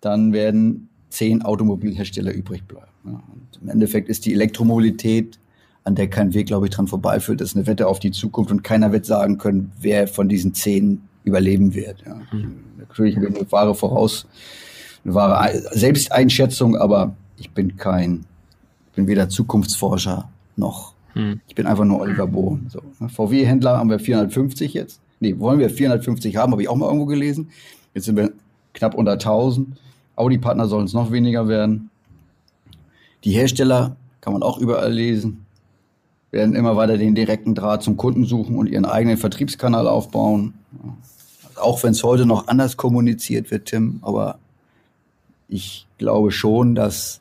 dann 0.00 0.32
werden 0.32 0.88
zehn 1.10 1.42
Automobilhersteller 1.42 2.32
übrig 2.32 2.64
bleiben. 2.66 2.86
Ja. 3.04 3.22
Und 3.32 3.62
Im 3.62 3.68
Endeffekt 3.68 4.08
ist 4.08 4.26
die 4.26 4.32
Elektromobilität, 4.32 5.38
an 5.84 5.94
der 5.94 6.08
kein 6.08 6.34
Weg, 6.34 6.46
glaube 6.46 6.66
ich, 6.66 6.74
dran 6.74 6.86
vorbeiführt, 6.86 7.40
ist 7.40 7.56
eine 7.56 7.66
Wette 7.66 7.86
auf 7.86 7.98
die 7.98 8.10
Zukunft 8.10 8.50
und 8.50 8.62
keiner 8.62 8.92
wird 8.92 9.06
sagen 9.06 9.38
können, 9.38 9.72
wer 9.80 10.08
von 10.08 10.28
diesen 10.28 10.54
zehn 10.54 11.02
überleben 11.24 11.74
wird. 11.74 12.02
Ja. 12.06 12.20
Mhm. 12.32 12.64
Natürlich 12.78 13.16
ich 13.16 13.26
eine 13.26 13.52
wahre 13.52 13.74
Voraus, 13.74 14.26
eine 15.04 15.14
wahre 15.14 15.58
Selbsteinschätzung, 15.72 16.76
aber 16.76 17.14
ich 17.36 17.50
bin 17.50 17.76
kein, 17.76 18.24
bin 18.94 19.06
weder 19.06 19.28
Zukunftsforscher 19.28 20.28
noch. 20.56 20.94
Mhm. 21.14 21.40
Ich 21.46 21.54
bin 21.54 21.66
einfach 21.66 21.84
nur 21.84 22.00
Oliver 22.00 22.26
Bohn. 22.26 22.66
So. 22.70 22.82
Ne. 23.00 23.08
VW-Händler 23.08 23.78
haben 23.78 23.90
wir 23.90 23.98
450 23.98 24.74
jetzt 24.74 25.00
nee, 25.20 25.38
wollen 25.38 25.58
wir 25.58 25.70
450 25.70 26.36
haben, 26.36 26.52
habe 26.52 26.62
ich 26.62 26.68
auch 26.68 26.76
mal 26.76 26.86
irgendwo 26.86 27.06
gelesen. 27.06 27.50
Jetzt 27.94 28.04
sind 28.04 28.16
wir 28.16 28.32
knapp 28.74 28.94
unter 28.94 29.12
1000. 29.12 29.68
Audi-Partner 30.16 30.66
sollen 30.66 30.86
es 30.86 30.92
noch 30.92 31.12
weniger 31.12 31.48
werden. 31.48 31.90
Die 33.24 33.32
Hersteller, 33.32 33.96
kann 34.20 34.32
man 34.32 34.42
auch 34.42 34.58
überall 34.58 34.92
lesen, 34.92 35.46
werden 36.30 36.54
immer 36.54 36.76
weiter 36.76 36.98
den 36.98 37.14
direkten 37.14 37.54
Draht 37.54 37.82
zum 37.82 37.96
Kunden 37.96 38.24
suchen 38.24 38.56
und 38.56 38.68
ihren 38.68 38.84
eigenen 38.84 39.16
Vertriebskanal 39.16 39.88
aufbauen. 39.88 40.54
Auch 41.56 41.82
wenn 41.82 41.92
es 41.92 42.04
heute 42.04 42.26
noch 42.26 42.48
anders 42.48 42.76
kommuniziert 42.76 43.50
wird, 43.50 43.66
Tim, 43.66 43.98
aber 44.02 44.38
ich 45.48 45.86
glaube 45.98 46.30
schon, 46.30 46.74
dass 46.74 47.20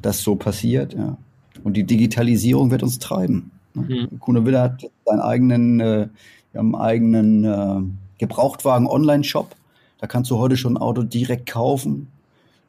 das 0.00 0.22
so 0.22 0.36
passiert. 0.36 0.94
Ja. 0.94 1.16
Und 1.62 1.76
die 1.76 1.84
Digitalisierung 1.84 2.70
wird 2.70 2.82
uns 2.82 2.98
treiben. 2.98 3.50
Mhm. 3.74 4.18
Kuno 4.18 4.44
Wille 4.44 4.60
hat 4.60 4.90
seinen 5.04 5.20
eigenen 5.20 5.80
äh, 5.80 6.08
wir 6.52 6.58
haben 6.58 6.74
einen 6.74 6.84
eigenen 6.84 7.44
äh, 7.44 7.80
Gebrauchtwagen-Online-Shop. 8.18 9.54
Da 9.98 10.06
kannst 10.06 10.30
du 10.30 10.38
heute 10.38 10.56
schon 10.56 10.74
ein 10.76 10.82
Auto 10.82 11.02
direkt 11.02 11.46
kaufen. 11.46 12.08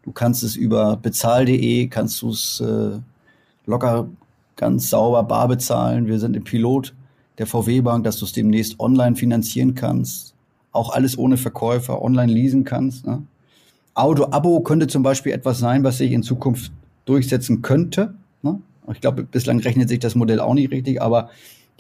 Du 0.03 0.11
kannst 0.11 0.43
es 0.43 0.55
über 0.55 0.97
bezahl.de, 0.97 1.87
kannst 1.87 2.21
du 2.21 2.29
es 2.29 2.59
äh, 2.61 2.99
locker 3.65 4.07
ganz 4.55 4.89
sauber 4.89 5.23
bar 5.23 5.47
bezahlen. 5.47 6.07
Wir 6.07 6.19
sind 6.19 6.35
im 6.35 6.43
Pilot 6.43 6.93
der 7.37 7.47
VW 7.47 7.81
Bank, 7.81 8.03
dass 8.03 8.17
du 8.17 8.25
es 8.25 8.33
demnächst 8.33 8.79
online 8.79 9.15
finanzieren 9.15 9.75
kannst. 9.75 10.33
Auch 10.71 10.93
alles 10.93 11.17
ohne 11.17 11.37
Verkäufer, 11.37 12.01
online 12.01 12.31
leasen 12.31 12.63
kannst. 12.63 13.05
Ne? 13.05 13.23
Auto-Abo 13.95 14.61
könnte 14.61 14.87
zum 14.87 15.03
Beispiel 15.03 15.33
etwas 15.33 15.59
sein, 15.59 15.83
was 15.83 15.97
sich 15.97 16.11
in 16.11 16.23
Zukunft 16.23 16.71
durchsetzen 17.05 17.61
könnte. 17.61 18.13
Ne? 18.41 18.59
Ich 18.91 19.01
glaube, 19.01 19.23
bislang 19.23 19.59
rechnet 19.59 19.89
sich 19.89 19.99
das 19.99 20.15
Modell 20.15 20.39
auch 20.39 20.53
nicht 20.53 20.71
richtig, 20.71 21.01
aber 21.01 21.29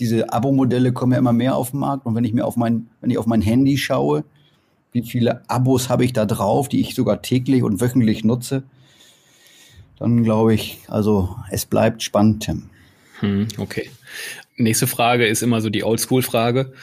diese 0.03 0.33
Abo-Modelle 0.33 0.91
kommen 0.91 1.13
ja 1.13 1.17
immer 1.17 1.31
mehr 1.31 1.55
auf 1.55 1.71
den 1.71 1.79
Markt. 1.79 2.05
Und 2.05 2.13
wenn 2.13 2.25
ich 2.25 2.33
mir 2.33 2.45
auf 2.45 2.57
mein, 2.57 2.87
wenn 2.99 3.09
ich 3.09 3.17
auf 3.17 3.25
mein 3.25 3.41
Handy 3.41 3.77
schaue, 3.77 4.25
wie 4.91 5.01
viele 5.01 5.49
Abos 5.49 5.87
habe 5.87 6.03
ich 6.03 6.11
da 6.11 6.25
drauf, 6.25 6.67
die 6.67 6.81
ich 6.81 6.93
sogar 6.93 7.21
täglich 7.21 7.63
und 7.63 7.79
wöchentlich 7.79 8.25
nutze, 8.25 8.63
dann 9.97 10.23
glaube 10.23 10.53
ich, 10.53 10.79
also 10.89 11.37
es 11.51 11.65
bleibt 11.65 12.03
spannend, 12.03 12.43
Tim. 12.43 12.63
Hm, 13.21 13.47
okay. 13.57 13.89
Nächste 14.57 14.87
Frage 14.87 15.25
ist 15.25 15.41
immer 15.41 15.61
so 15.61 15.69
die 15.69 15.85
Oldschool-Frage. 15.85 16.73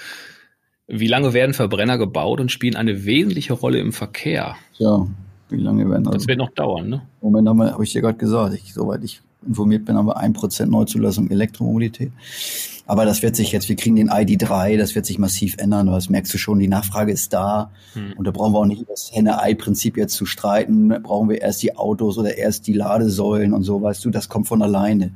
Wie 0.89 1.07
lange 1.07 1.35
werden 1.35 1.53
Verbrenner 1.53 1.99
gebaut 1.99 2.41
und 2.41 2.51
spielen 2.51 2.75
eine 2.75 3.05
wesentliche 3.05 3.53
Rolle 3.53 3.81
im 3.81 3.93
Verkehr? 3.93 4.57
Ja, 4.79 5.07
Wie 5.51 5.61
lange 5.61 5.89
werden 5.91 6.05
das? 6.05 6.15
Das 6.15 6.27
wird 6.27 6.39
noch 6.39 6.51
dauern, 6.51 6.89
ne? 6.89 7.03
Moment 7.21 7.47
habe 7.49 7.73
hab 7.73 7.83
ich 7.83 7.93
dir 7.93 8.01
gerade 8.01 8.17
gesagt, 8.17 8.55
ich, 8.55 8.73
soweit 8.73 9.05
ich 9.05 9.21
informiert 9.47 9.85
bin, 9.85 9.97
haben 9.97 10.07
wir 10.07 10.17
ein 10.17 10.33
Prozent 10.33 10.71
Neuzulassung 10.71 11.31
Elektromobilität. 11.31 12.13
Aber 12.87 13.05
das 13.05 13.23
wird 13.23 13.37
sich 13.37 13.53
jetzt, 13.53 13.69
wir 13.69 13.77
kriegen 13.77 13.95
den 13.95 14.11
ID3, 14.11 14.77
das 14.77 14.97
wird 14.97 15.07
sich 15.07 15.19
massiv 15.19 15.55
ändern. 15.59 15.87
Das 15.87 16.09
merkst 16.11 16.35
du 16.35 16.39
schon, 16.39 16.59
die 16.59 16.67
Nachfrage 16.67 17.13
ist 17.13 17.33
da. 17.33 17.71
Hm. 17.93 18.15
Und 18.17 18.27
da 18.27 18.33
brauchen 18.33 18.53
wir 18.53 18.59
auch 18.59 18.67
nicht 18.67 18.83
über 18.83 18.91
das 18.91 19.11
Henne-Ei-Prinzip 19.13 19.97
jetzt 19.97 20.15
zu 20.15 20.27
streiten. 20.27 20.89
Da 20.89 20.99
brauchen 20.99 21.29
wir 21.29 21.41
erst 21.41 21.63
die 21.63 21.77
Autos 21.77 22.19
oder 22.19 22.37
erst 22.37 22.67
die 22.67 22.73
Ladesäulen 22.73 23.53
und 23.53 23.63
so, 23.63 23.81
weißt 23.81 24.05
du, 24.05 24.11
das 24.11 24.29
kommt 24.29 24.49
von 24.49 24.61
alleine. 24.61 25.13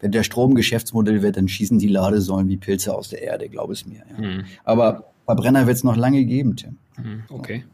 Wenn 0.00 0.12
der 0.12 0.22
Strom 0.22 0.54
Geschäftsmodell 0.54 1.20
wird, 1.20 1.36
dann 1.36 1.46
schießen 1.46 1.78
die 1.78 1.88
Ladesäulen 1.88 2.48
wie 2.48 2.56
Pilze 2.56 2.94
aus 2.94 3.10
der 3.10 3.20
Erde, 3.20 3.50
glaub 3.50 3.70
es 3.70 3.84
mir. 3.84 4.00
Ja. 4.10 4.16
Hm. 4.16 4.44
Aber 4.64 5.04
Verbrenner 5.26 5.66
wird 5.66 5.76
es 5.76 5.84
noch 5.84 5.96
lange 5.96 6.24
geben, 6.24 6.56
Tim. 6.56 6.78
Hm. 6.94 7.24
Okay. 7.28 7.64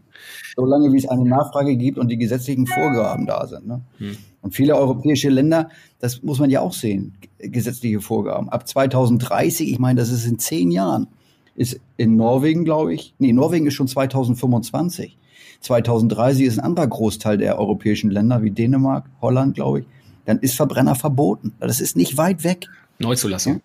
Solange 0.57 0.93
wie 0.93 0.99
es 0.99 1.09
eine 1.09 1.25
Nachfrage 1.25 1.77
gibt 1.77 1.99
und 1.99 2.09
die 2.09 2.17
gesetzlichen 2.17 2.67
Vorgaben 2.67 3.27
da 3.27 3.47
sind. 3.47 3.67
Ne? 3.67 3.81
Hm. 3.99 4.17
Und 4.43 4.55
viele 4.55 4.77
europäische 4.77 5.29
Länder, 5.29 5.69
das 5.99 6.23
muss 6.23 6.39
man 6.39 6.51
ja 6.51 6.61
auch 6.61 6.73
sehen, 6.73 7.15
gesetzliche 7.39 8.01
Vorgaben. 8.01 8.49
Ab 8.49 8.67
2030, 8.67 9.71
ich 9.71 9.79
meine, 9.79 10.01
das 10.01 10.11
ist 10.11 10.27
in 10.27 10.39
zehn 10.39 10.71
Jahren, 10.71 11.09
ist 11.57 11.81
in 11.97 12.17
Norwegen, 12.17 12.65
glaube 12.65 12.95
ich, 12.95 13.15
nee, 13.19 13.33
Norwegen 13.33 13.67
ist 13.67 13.75
schon 13.75 13.89
2025. 13.89 15.17
2030 15.61 16.47
ist 16.47 16.59
ein 16.59 16.65
anderer 16.65 16.87
Großteil 16.87 17.39
der 17.39 17.59
europäischen 17.59 18.11
Länder, 18.11 18.43
wie 18.43 18.51
Dänemark, 18.51 19.07
Holland, 19.21 19.55
glaube 19.55 19.81
ich. 19.81 19.87
Dann 20.27 20.39
ist 20.39 20.55
Verbrenner 20.55 20.95
verboten. 20.95 21.53
Das 21.61 21.81
ist 21.81 21.97
nicht 21.97 22.17
weit 22.17 22.45
weg. 22.45 22.67
Neuzulassung. 22.99 23.55
Ja? 23.55 23.61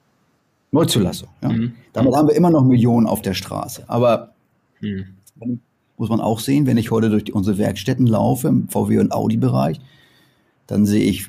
Neuzulassung, 0.72 1.30
ja. 1.42 1.50
Mhm. 1.50 1.74
Damit 1.94 2.16
haben 2.16 2.28
wir 2.28 2.36
immer 2.36 2.50
noch 2.50 2.64
Millionen 2.64 3.08
auf 3.08 3.22
der 3.22 3.34
Straße. 3.34 3.84
Aber 3.88 4.34
mhm. 4.80 5.16
Muss 6.02 6.10
man 6.10 6.20
auch 6.20 6.40
sehen, 6.40 6.66
wenn 6.66 6.78
ich 6.78 6.90
heute 6.90 7.12
durch 7.12 7.26
die, 7.26 7.32
unsere 7.32 7.60
Werkstätten 7.60 8.08
laufe, 8.08 8.48
im 8.48 8.68
VW- 8.68 8.98
und 8.98 9.12
Audi-Bereich, 9.12 9.80
dann 10.66 10.88
sehe 10.88 11.04
ich 11.04 11.28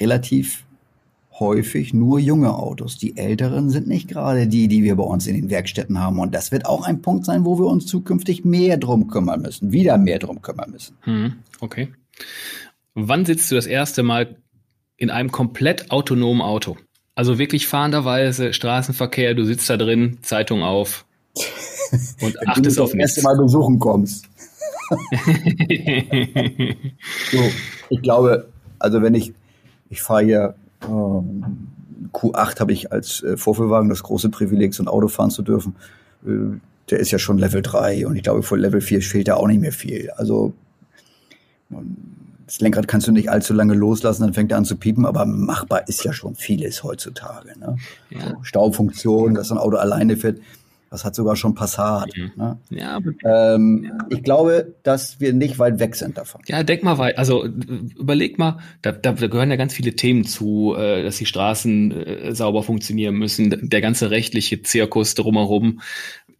relativ 0.00 0.66
häufig 1.38 1.94
nur 1.94 2.18
junge 2.18 2.52
Autos. 2.52 2.98
Die 2.98 3.16
älteren 3.16 3.70
sind 3.70 3.86
nicht 3.86 4.08
gerade 4.08 4.48
die, 4.48 4.66
die 4.66 4.82
wir 4.82 4.96
bei 4.96 5.04
uns 5.04 5.28
in 5.28 5.36
den 5.36 5.48
Werkstätten 5.48 6.00
haben. 6.00 6.18
Und 6.18 6.34
das 6.34 6.50
wird 6.50 6.66
auch 6.66 6.84
ein 6.84 7.02
Punkt 7.02 7.24
sein, 7.24 7.44
wo 7.44 7.56
wir 7.56 7.66
uns 7.66 7.86
zukünftig 7.86 8.44
mehr 8.44 8.78
drum 8.78 9.06
kümmern 9.06 9.42
müssen, 9.42 9.70
wieder 9.70 9.96
mehr 9.96 10.18
drum 10.18 10.42
kümmern 10.42 10.72
müssen. 10.72 10.96
Hm, 11.02 11.34
okay. 11.60 11.92
Wann 12.94 13.24
sitzt 13.24 13.48
du 13.52 13.54
das 13.54 13.66
erste 13.66 14.02
Mal 14.02 14.38
in 14.96 15.10
einem 15.10 15.30
komplett 15.30 15.92
autonomen 15.92 16.42
Auto? 16.42 16.76
Also 17.14 17.38
wirklich 17.38 17.68
fahrenderweise 17.68 18.52
Straßenverkehr, 18.52 19.34
du 19.34 19.44
sitzt 19.44 19.70
da 19.70 19.76
drin, 19.76 20.18
Zeitung 20.22 20.64
auf 20.64 21.06
und 22.22 22.48
achtest 22.48 22.78
auf 22.78 22.92
nichts. 22.92 22.92
Wenn 22.92 22.92
du 22.92 22.98
das 22.98 22.98
erste 22.98 23.22
Mal 23.22 23.36
besuchen 23.36 23.78
kommst. 23.78 24.26
so, 27.30 27.38
ich 27.90 28.02
glaube, 28.02 28.48
also 28.78 29.02
wenn 29.02 29.14
ich, 29.14 29.32
ich 29.88 30.02
fahre 30.02 30.24
hier 30.24 30.54
ähm, 30.82 31.68
Q8 32.12 32.60
habe 32.60 32.72
ich 32.72 32.92
als 32.92 33.22
äh, 33.22 33.36
Vorführwagen 33.36 33.88
das 33.88 34.02
große 34.02 34.30
Privileg, 34.30 34.74
so 34.74 34.82
ein 34.82 34.88
Auto 34.88 35.08
fahren 35.08 35.30
zu 35.30 35.42
dürfen. 35.42 35.76
Äh, 36.26 36.58
der 36.90 36.98
ist 36.98 37.12
ja 37.12 37.18
schon 37.18 37.38
Level 37.38 37.62
3 37.62 38.06
und 38.06 38.16
ich 38.16 38.22
glaube, 38.22 38.42
vor 38.42 38.58
Level 38.58 38.80
4 38.80 39.02
fehlt 39.02 39.28
da 39.28 39.34
auch 39.34 39.46
nicht 39.46 39.60
mehr 39.60 39.72
viel. 39.72 40.10
Also 40.16 40.52
das 42.46 42.60
Lenkrad 42.60 42.88
kannst 42.88 43.06
du 43.06 43.12
nicht 43.12 43.30
allzu 43.30 43.54
lange 43.54 43.74
loslassen, 43.74 44.22
dann 44.22 44.34
fängt 44.34 44.50
er 44.50 44.58
an 44.58 44.64
zu 44.64 44.76
piepen, 44.76 45.06
aber 45.06 45.24
machbar 45.24 45.86
ist 45.86 46.02
ja 46.02 46.12
schon 46.12 46.34
vieles 46.34 46.82
heutzutage. 46.82 47.56
Ne? 47.58 47.76
Ja. 48.10 48.30
So, 48.30 48.36
Staufunktion, 48.42 49.34
dass 49.34 49.52
ein 49.52 49.58
Auto 49.58 49.76
alleine 49.76 50.16
fährt. 50.16 50.40
Das 50.90 51.04
hat 51.04 51.14
sogar 51.14 51.36
schon 51.36 51.54
Passat. 51.54 52.10
Mhm. 52.16 52.32
Ne? 52.34 52.58
Ja, 52.70 52.98
ähm, 53.24 53.84
ja. 53.84 54.06
Ich 54.10 54.24
glaube, 54.24 54.74
dass 54.82 55.20
wir 55.20 55.32
nicht 55.32 55.60
weit 55.60 55.78
weg 55.78 55.94
sind 55.94 56.18
davon. 56.18 56.42
Ja, 56.48 56.64
denk 56.64 56.82
mal 56.82 56.98
weit. 56.98 57.16
Also 57.16 57.44
überleg 57.44 58.38
mal, 58.38 58.58
da, 58.82 58.90
da 58.90 59.12
gehören 59.12 59.50
ja 59.50 59.56
ganz 59.56 59.72
viele 59.72 59.94
Themen 59.94 60.24
zu, 60.24 60.74
äh, 60.76 61.04
dass 61.04 61.18
die 61.18 61.26
Straßen 61.26 61.92
äh, 61.92 62.34
sauber 62.34 62.64
funktionieren 62.64 63.14
müssen, 63.14 63.68
der 63.70 63.80
ganze 63.80 64.10
rechtliche 64.10 64.62
Zirkus 64.62 65.14
drumherum. 65.14 65.80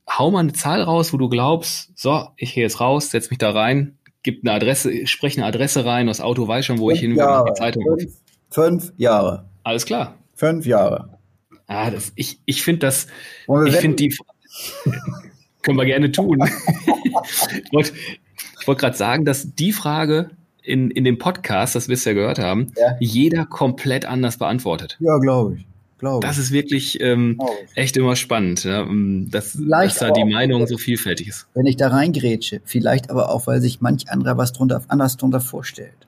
Hau 0.09 0.33
mal 0.33 0.41
eine 0.41 0.53
Zahl 0.53 0.83
raus, 0.83 1.13
wo 1.13 1.17
du 1.17 1.29
glaubst, 1.29 1.93
so, 1.95 2.27
ich 2.37 2.55
gehe 2.55 2.65
jetzt 2.65 2.81
raus, 2.81 3.11
setz 3.11 3.31
mich 3.31 3.39
da 3.39 3.53
rein, 3.53 3.99
gib 4.25 4.45
eine 4.45 4.53
Adresse, 4.57 5.07
spreche 5.07 5.39
eine 5.39 5.47
Adresse 5.47 5.85
rein, 5.85 6.09
das 6.09 6.21
Auto 6.21 6.49
weiß 6.49 6.67
schon, 6.67 6.81
wo 6.81 6.89
fünf 6.89 6.97
ich 6.97 7.01
hin 7.03 7.17
will, 7.17 7.45
die 7.49 7.55
Zeitung. 7.55 7.85
Fünf, 7.85 8.15
fünf 8.51 8.93
Jahre. 8.97 9.45
Alles 9.63 9.87
klar. 9.87 10.17
Fünf 10.35 10.67
Jahre. 10.67 11.21
Ah, 11.69 11.89
das, 11.89 12.11
ich 12.17 12.41
ich 12.47 12.65
finde 12.65 12.81
das, 12.81 13.07
ich 13.67 13.77
finde 13.77 13.95
die, 13.95 14.17
Können 15.63 15.77
wir 15.77 15.85
gerne 15.85 16.11
tun. 16.11 16.43
ich 17.05 17.73
wollte 17.73 17.93
wollt 18.67 18.79
gerade 18.79 18.97
sagen, 18.97 19.25
dass 19.25 19.55
die 19.55 19.73
Frage 19.73 20.31
in, 20.63 20.91
in 20.91 21.05
dem 21.05 21.19
Podcast, 21.19 21.75
das 21.75 21.89
wir 21.89 21.95
es 21.95 22.05
ja 22.05 22.13
gehört 22.13 22.39
haben, 22.39 22.73
ja. 22.77 22.97
jeder 23.01 23.47
komplett 23.47 24.05
anders 24.05 24.39
beantwortet. 24.39 24.97
Ja, 25.01 25.19
glaube 25.19 25.57
ich. 25.57 25.67
Glaube 25.99 26.27
das 26.27 26.39
ist 26.39 26.51
wirklich 26.51 26.99
ähm, 27.03 27.39
echt 27.75 27.99
immer 27.99 28.17
spannend, 28.17 28.65
ja, 28.65 28.81
ähm, 28.81 29.29
dass, 29.31 29.59
dass 29.61 29.99
da 29.99 30.11
die 30.11 30.25
Meinung 30.25 30.67
so 30.67 30.79
vielfältig 30.79 31.29
ist. 31.29 31.47
Wenn 31.53 31.67
ich 31.67 31.77
da 31.77 31.89
reingrätsche, 31.89 32.63
vielleicht 32.65 33.11
aber 33.11 33.29
auch, 33.29 33.47
weil 33.47 33.61
sich 33.61 33.83
manch 33.83 34.09
anderer 34.09 34.39
was 34.39 34.55
drunter, 34.55 34.83
anders 34.89 35.19
drunter 35.19 35.43
vorstellt. 35.43 36.07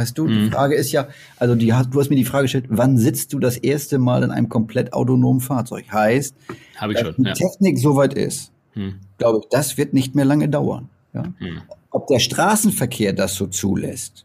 Weißt 0.00 0.16
du, 0.16 0.26
die 0.26 0.46
mhm. 0.46 0.50
Frage 0.50 0.76
ist 0.76 0.92
ja, 0.92 1.08
also 1.36 1.54
die, 1.54 1.66
du 1.66 2.00
hast 2.00 2.08
mir 2.08 2.16
die 2.16 2.24
Frage 2.24 2.44
gestellt, 2.44 2.64
wann 2.70 2.96
sitzt 2.96 3.34
du 3.34 3.38
das 3.38 3.58
erste 3.58 3.98
Mal 3.98 4.22
in 4.22 4.30
einem 4.30 4.48
komplett 4.48 4.94
autonomen 4.94 5.40
Fahrzeug? 5.40 5.92
Heißt, 5.92 6.34
Hab 6.78 6.90
ich 6.90 6.96
dass 6.96 7.14
schon, 7.14 7.22
die 7.22 7.28
ja. 7.28 7.34
Technik 7.34 7.78
soweit 7.78 8.14
ist, 8.14 8.50
mhm. 8.74 8.94
glaube 9.18 9.40
ich, 9.42 9.48
das 9.50 9.76
wird 9.76 9.92
nicht 9.92 10.14
mehr 10.14 10.24
lange 10.24 10.48
dauern. 10.48 10.88
Ja? 11.12 11.24
Mhm. 11.38 11.60
Ob 11.90 12.06
der 12.06 12.18
Straßenverkehr 12.18 13.12
das 13.12 13.34
so 13.34 13.46
zulässt 13.46 14.24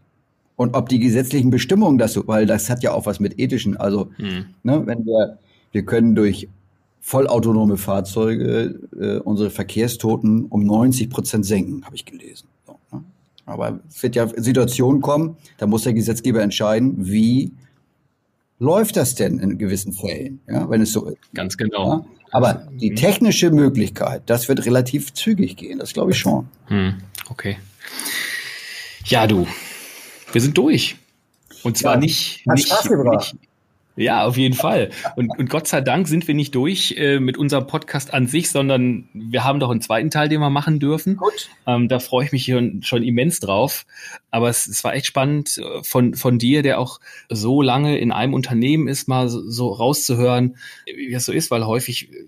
und 0.56 0.78
ob 0.78 0.88
die 0.88 1.00
gesetzlichen 1.00 1.50
Bestimmungen 1.50 1.98
das 1.98 2.14
so, 2.14 2.26
weil 2.26 2.46
das 2.46 2.70
hat 2.70 2.82
ja 2.82 2.94
auch 2.94 3.06
was 3.06 3.20
mit 3.20 3.38
ethischen, 3.38 3.76
also 3.76 4.12
mhm. 4.18 4.46
ne, 4.64 4.82
wenn 4.86 5.06
wir, 5.06 5.40
wir 5.74 5.84
können 5.84 6.16
durch 6.16 6.48
vollautonome 7.02 7.76
Fahrzeuge 7.76 8.80
äh, 8.98 9.18
unsere 9.18 9.50
Verkehrstoten 9.50 10.46
um 10.46 10.64
90 10.66 11.10
Prozent 11.10 11.46
senken, 11.46 11.84
habe 11.84 11.98
ich 11.98 12.06
gelesen. 12.06 12.48
Aber 13.46 13.80
es 13.88 14.02
wird 14.02 14.16
ja 14.16 14.28
Situationen 14.36 15.02
kommen, 15.02 15.38
da 15.58 15.68
muss 15.68 15.84
der 15.84 15.94
Gesetzgeber 15.94 16.42
entscheiden, 16.42 16.94
wie 16.98 17.52
läuft 18.60 18.98
das 18.98 19.16
denn 19.16 19.40
in 19.40 19.58
gewissen 19.58 19.94
Fällen, 19.94 20.40
ja, 20.48 20.70
wenn 20.70 20.82
es 20.82 20.94
so 20.94 21.06
ist. 21.06 21.18
Ganz 21.34 21.58
genau. 21.58 21.88
Ja? 21.88 22.06
Aber 22.32 22.68
die 22.72 22.96
technische 22.96 23.52
Möglichkeit, 23.52 24.24
das 24.26 24.50
wird 24.50 24.66
relativ 24.66 25.14
zügig 25.14 25.58
gehen, 25.58 25.80
das 25.80 25.94
glaube 25.94 26.12
ich 26.12 26.18
schon. 26.18 26.48
Hm, 26.68 26.96
okay. 27.30 27.58
Ja, 29.06 29.28
du, 29.28 29.48
wir 30.32 30.42
sind 30.42 30.58
durch. 30.58 30.98
Und 31.64 31.78
zwar 31.78 31.94
ja, 31.94 32.00
nicht, 32.00 32.46
nicht, 32.48 32.70
nicht, 32.70 33.36
ja, 33.96 34.26
auf 34.26 34.36
jeden 34.36 34.56
Fall. 34.56 34.90
Und, 35.16 35.30
und 35.38 35.50
Gott 35.50 35.68
sei 35.68 35.80
Dank 35.80 36.08
sind 36.08 36.28
wir 36.28 36.36
nicht 36.36 36.54
durch 36.54 36.96
äh, 36.98 37.20
mit 37.20 37.38
unserem 37.38 37.66
Podcast 37.66 38.14
an 38.14 38.28
sich, 38.28 38.50
sondern 38.50 39.08
wir 39.14 39.46
haben 39.46 39.60
doch 39.60 39.70
einen 39.70 39.82
zweiten 39.82 40.10
Teil, 40.10 40.28
den 40.28 40.42
wir 40.42 40.50
machen 40.50 40.80
dürfen. 40.80 41.16
Gut. 41.16 41.50
Ähm, 41.66 41.88
da 41.88 42.00
freue 42.00 42.26
ich 42.26 42.32
mich 42.34 42.46
schon, 42.46 42.84
schon 42.84 43.04
immens 43.04 43.40
drauf. 43.40 43.86
Aber 44.32 44.50
es, 44.50 44.68
es 44.68 44.84
war 44.84 44.94
echt 44.94 45.06
spannend 45.06 45.58
äh, 45.58 45.84
von, 45.84 46.14
von 46.14 46.38
dir, 46.40 46.62
der 46.62 46.80
auch 46.80 47.00
so 47.30 47.62
lange 47.62 47.98
in 47.98 48.12
einem 48.12 48.34
Unternehmen 48.34 48.90
ist, 48.90 49.08
mal 49.08 49.30
so, 49.30 49.50
so 49.50 49.70
rauszuhören, 49.70 50.58
wie 50.86 51.12
das 51.12 51.26
so 51.26 51.32
ist, 51.32 51.50
weil 51.50 51.66
häufig 51.66 52.12
äh, 52.12 52.26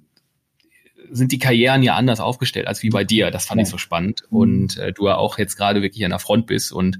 sind 1.11 1.33
die 1.33 1.39
Karrieren 1.39 1.83
ja 1.83 1.95
anders 1.95 2.21
aufgestellt 2.21 2.67
als 2.67 2.81
wie 2.81 2.89
bei 2.89 3.03
dir. 3.03 3.29
Das 3.29 3.45
fand 3.45 3.59
ja. 3.59 3.63
ich 3.63 3.69
so 3.69 3.77
spannend. 3.77 4.23
Und 4.29 4.77
äh, 4.77 4.93
du 4.93 5.07
ja 5.07 5.17
auch 5.17 5.37
jetzt 5.37 5.57
gerade 5.57 5.81
wirklich 5.81 6.05
an 6.05 6.11
der 6.11 6.19
Front 6.19 6.47
bist. 6.47 6.71
Und 6.71 6.99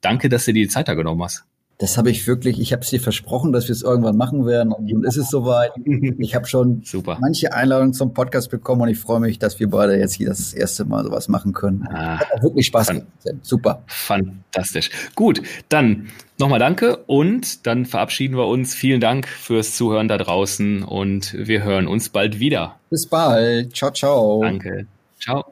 danke, 0.00 0.28
dass 0.28 0.44
du 0.44 0.52
dir 0.52 0.62
die 0.62 0.68
Zeit 0.68 0.86
da 0.86 0.94
genommen 0.94 1.22
hast 1.22 1.46
das 1.82 1.98
habe 1.98 2.10
ich 2.10 2.28
wirklich, 2.28 2.60
ich 2.60 2.72
habe 2.72 2.82
es 2.82 2.90
dir 2.90 3.00
versprochen, 3.00 3.50
dass 3.52 3.66
wir 3.66 3.72
es 3.72 3.82
irgendwann 3.82 4.16
machen 4.16 4.46
werden 4.46 4.72
und 4.72 4.86
nun 4.86 5.02
ist 5.02 5.16
es 5.16 5.28
soweit. 5.28 5.72
Ich 6.18 6.34
habe 6.36 6.46
schon 6.46 6.82
Super. 6.84 7.18
manche 7.20 7.52
Einladungen 7.52 7.92
zum 7.92 8.14
Podcast 8.14 8.50
bekommen 8.50 8.82
und 8.82 8.88
ich 8.88 8.98
freue 8.98 9.18
mich, 9.18 9.38
dass 9.38 9.58
wir 9.58 9.68
beide 9.68 9.98
jetzt 9.98 10.14
hier 10.14 10.28
das 10.28 10.52
erste 10.52 10.84
Mal 10.84 11.02
sowas 11.04 11.28
machen 11.28 11.52
können. 11.52 11.86
Ah, 11.90 12.20
Hat 12.20 12.32
auch 12.32 12.42
wirklich 12.42 12.66
Spaß 12.66 12.88
gemacht. 12.88 13.06
Super. 13.42 13.82
Fantastisch. 13.86 14.90
Gut, 15.16 15.42
dann 15.68 16.08
nochmal 16.38 16.60
danke 16.60 16.98
und 17.06 17.66
dann 17.66 17.84
verabschieden 17.84 18.36
wir 18.36 18.46
uns. 18.46 18.74
Vielen 18.74 19.00
Dank 19.00 19.26
fürs 19.26 19.74
Zuhören 19.74 20.06
da 20.06 20.18
draußen 20.18 20.84
und 20.84 21.34
wir 21.34 21.64
hören 21.64 21.88
uns 21.88 22.10
bald 22.10 22.38
wieder. 22.38 22.76
Bis 22.90 23.06
bald. 23.06 23.74
Ciao, 23.74 23.90
ciao. 23.90 24.40
Danke. 24.42 24.86
Ciao. 25.18 25.51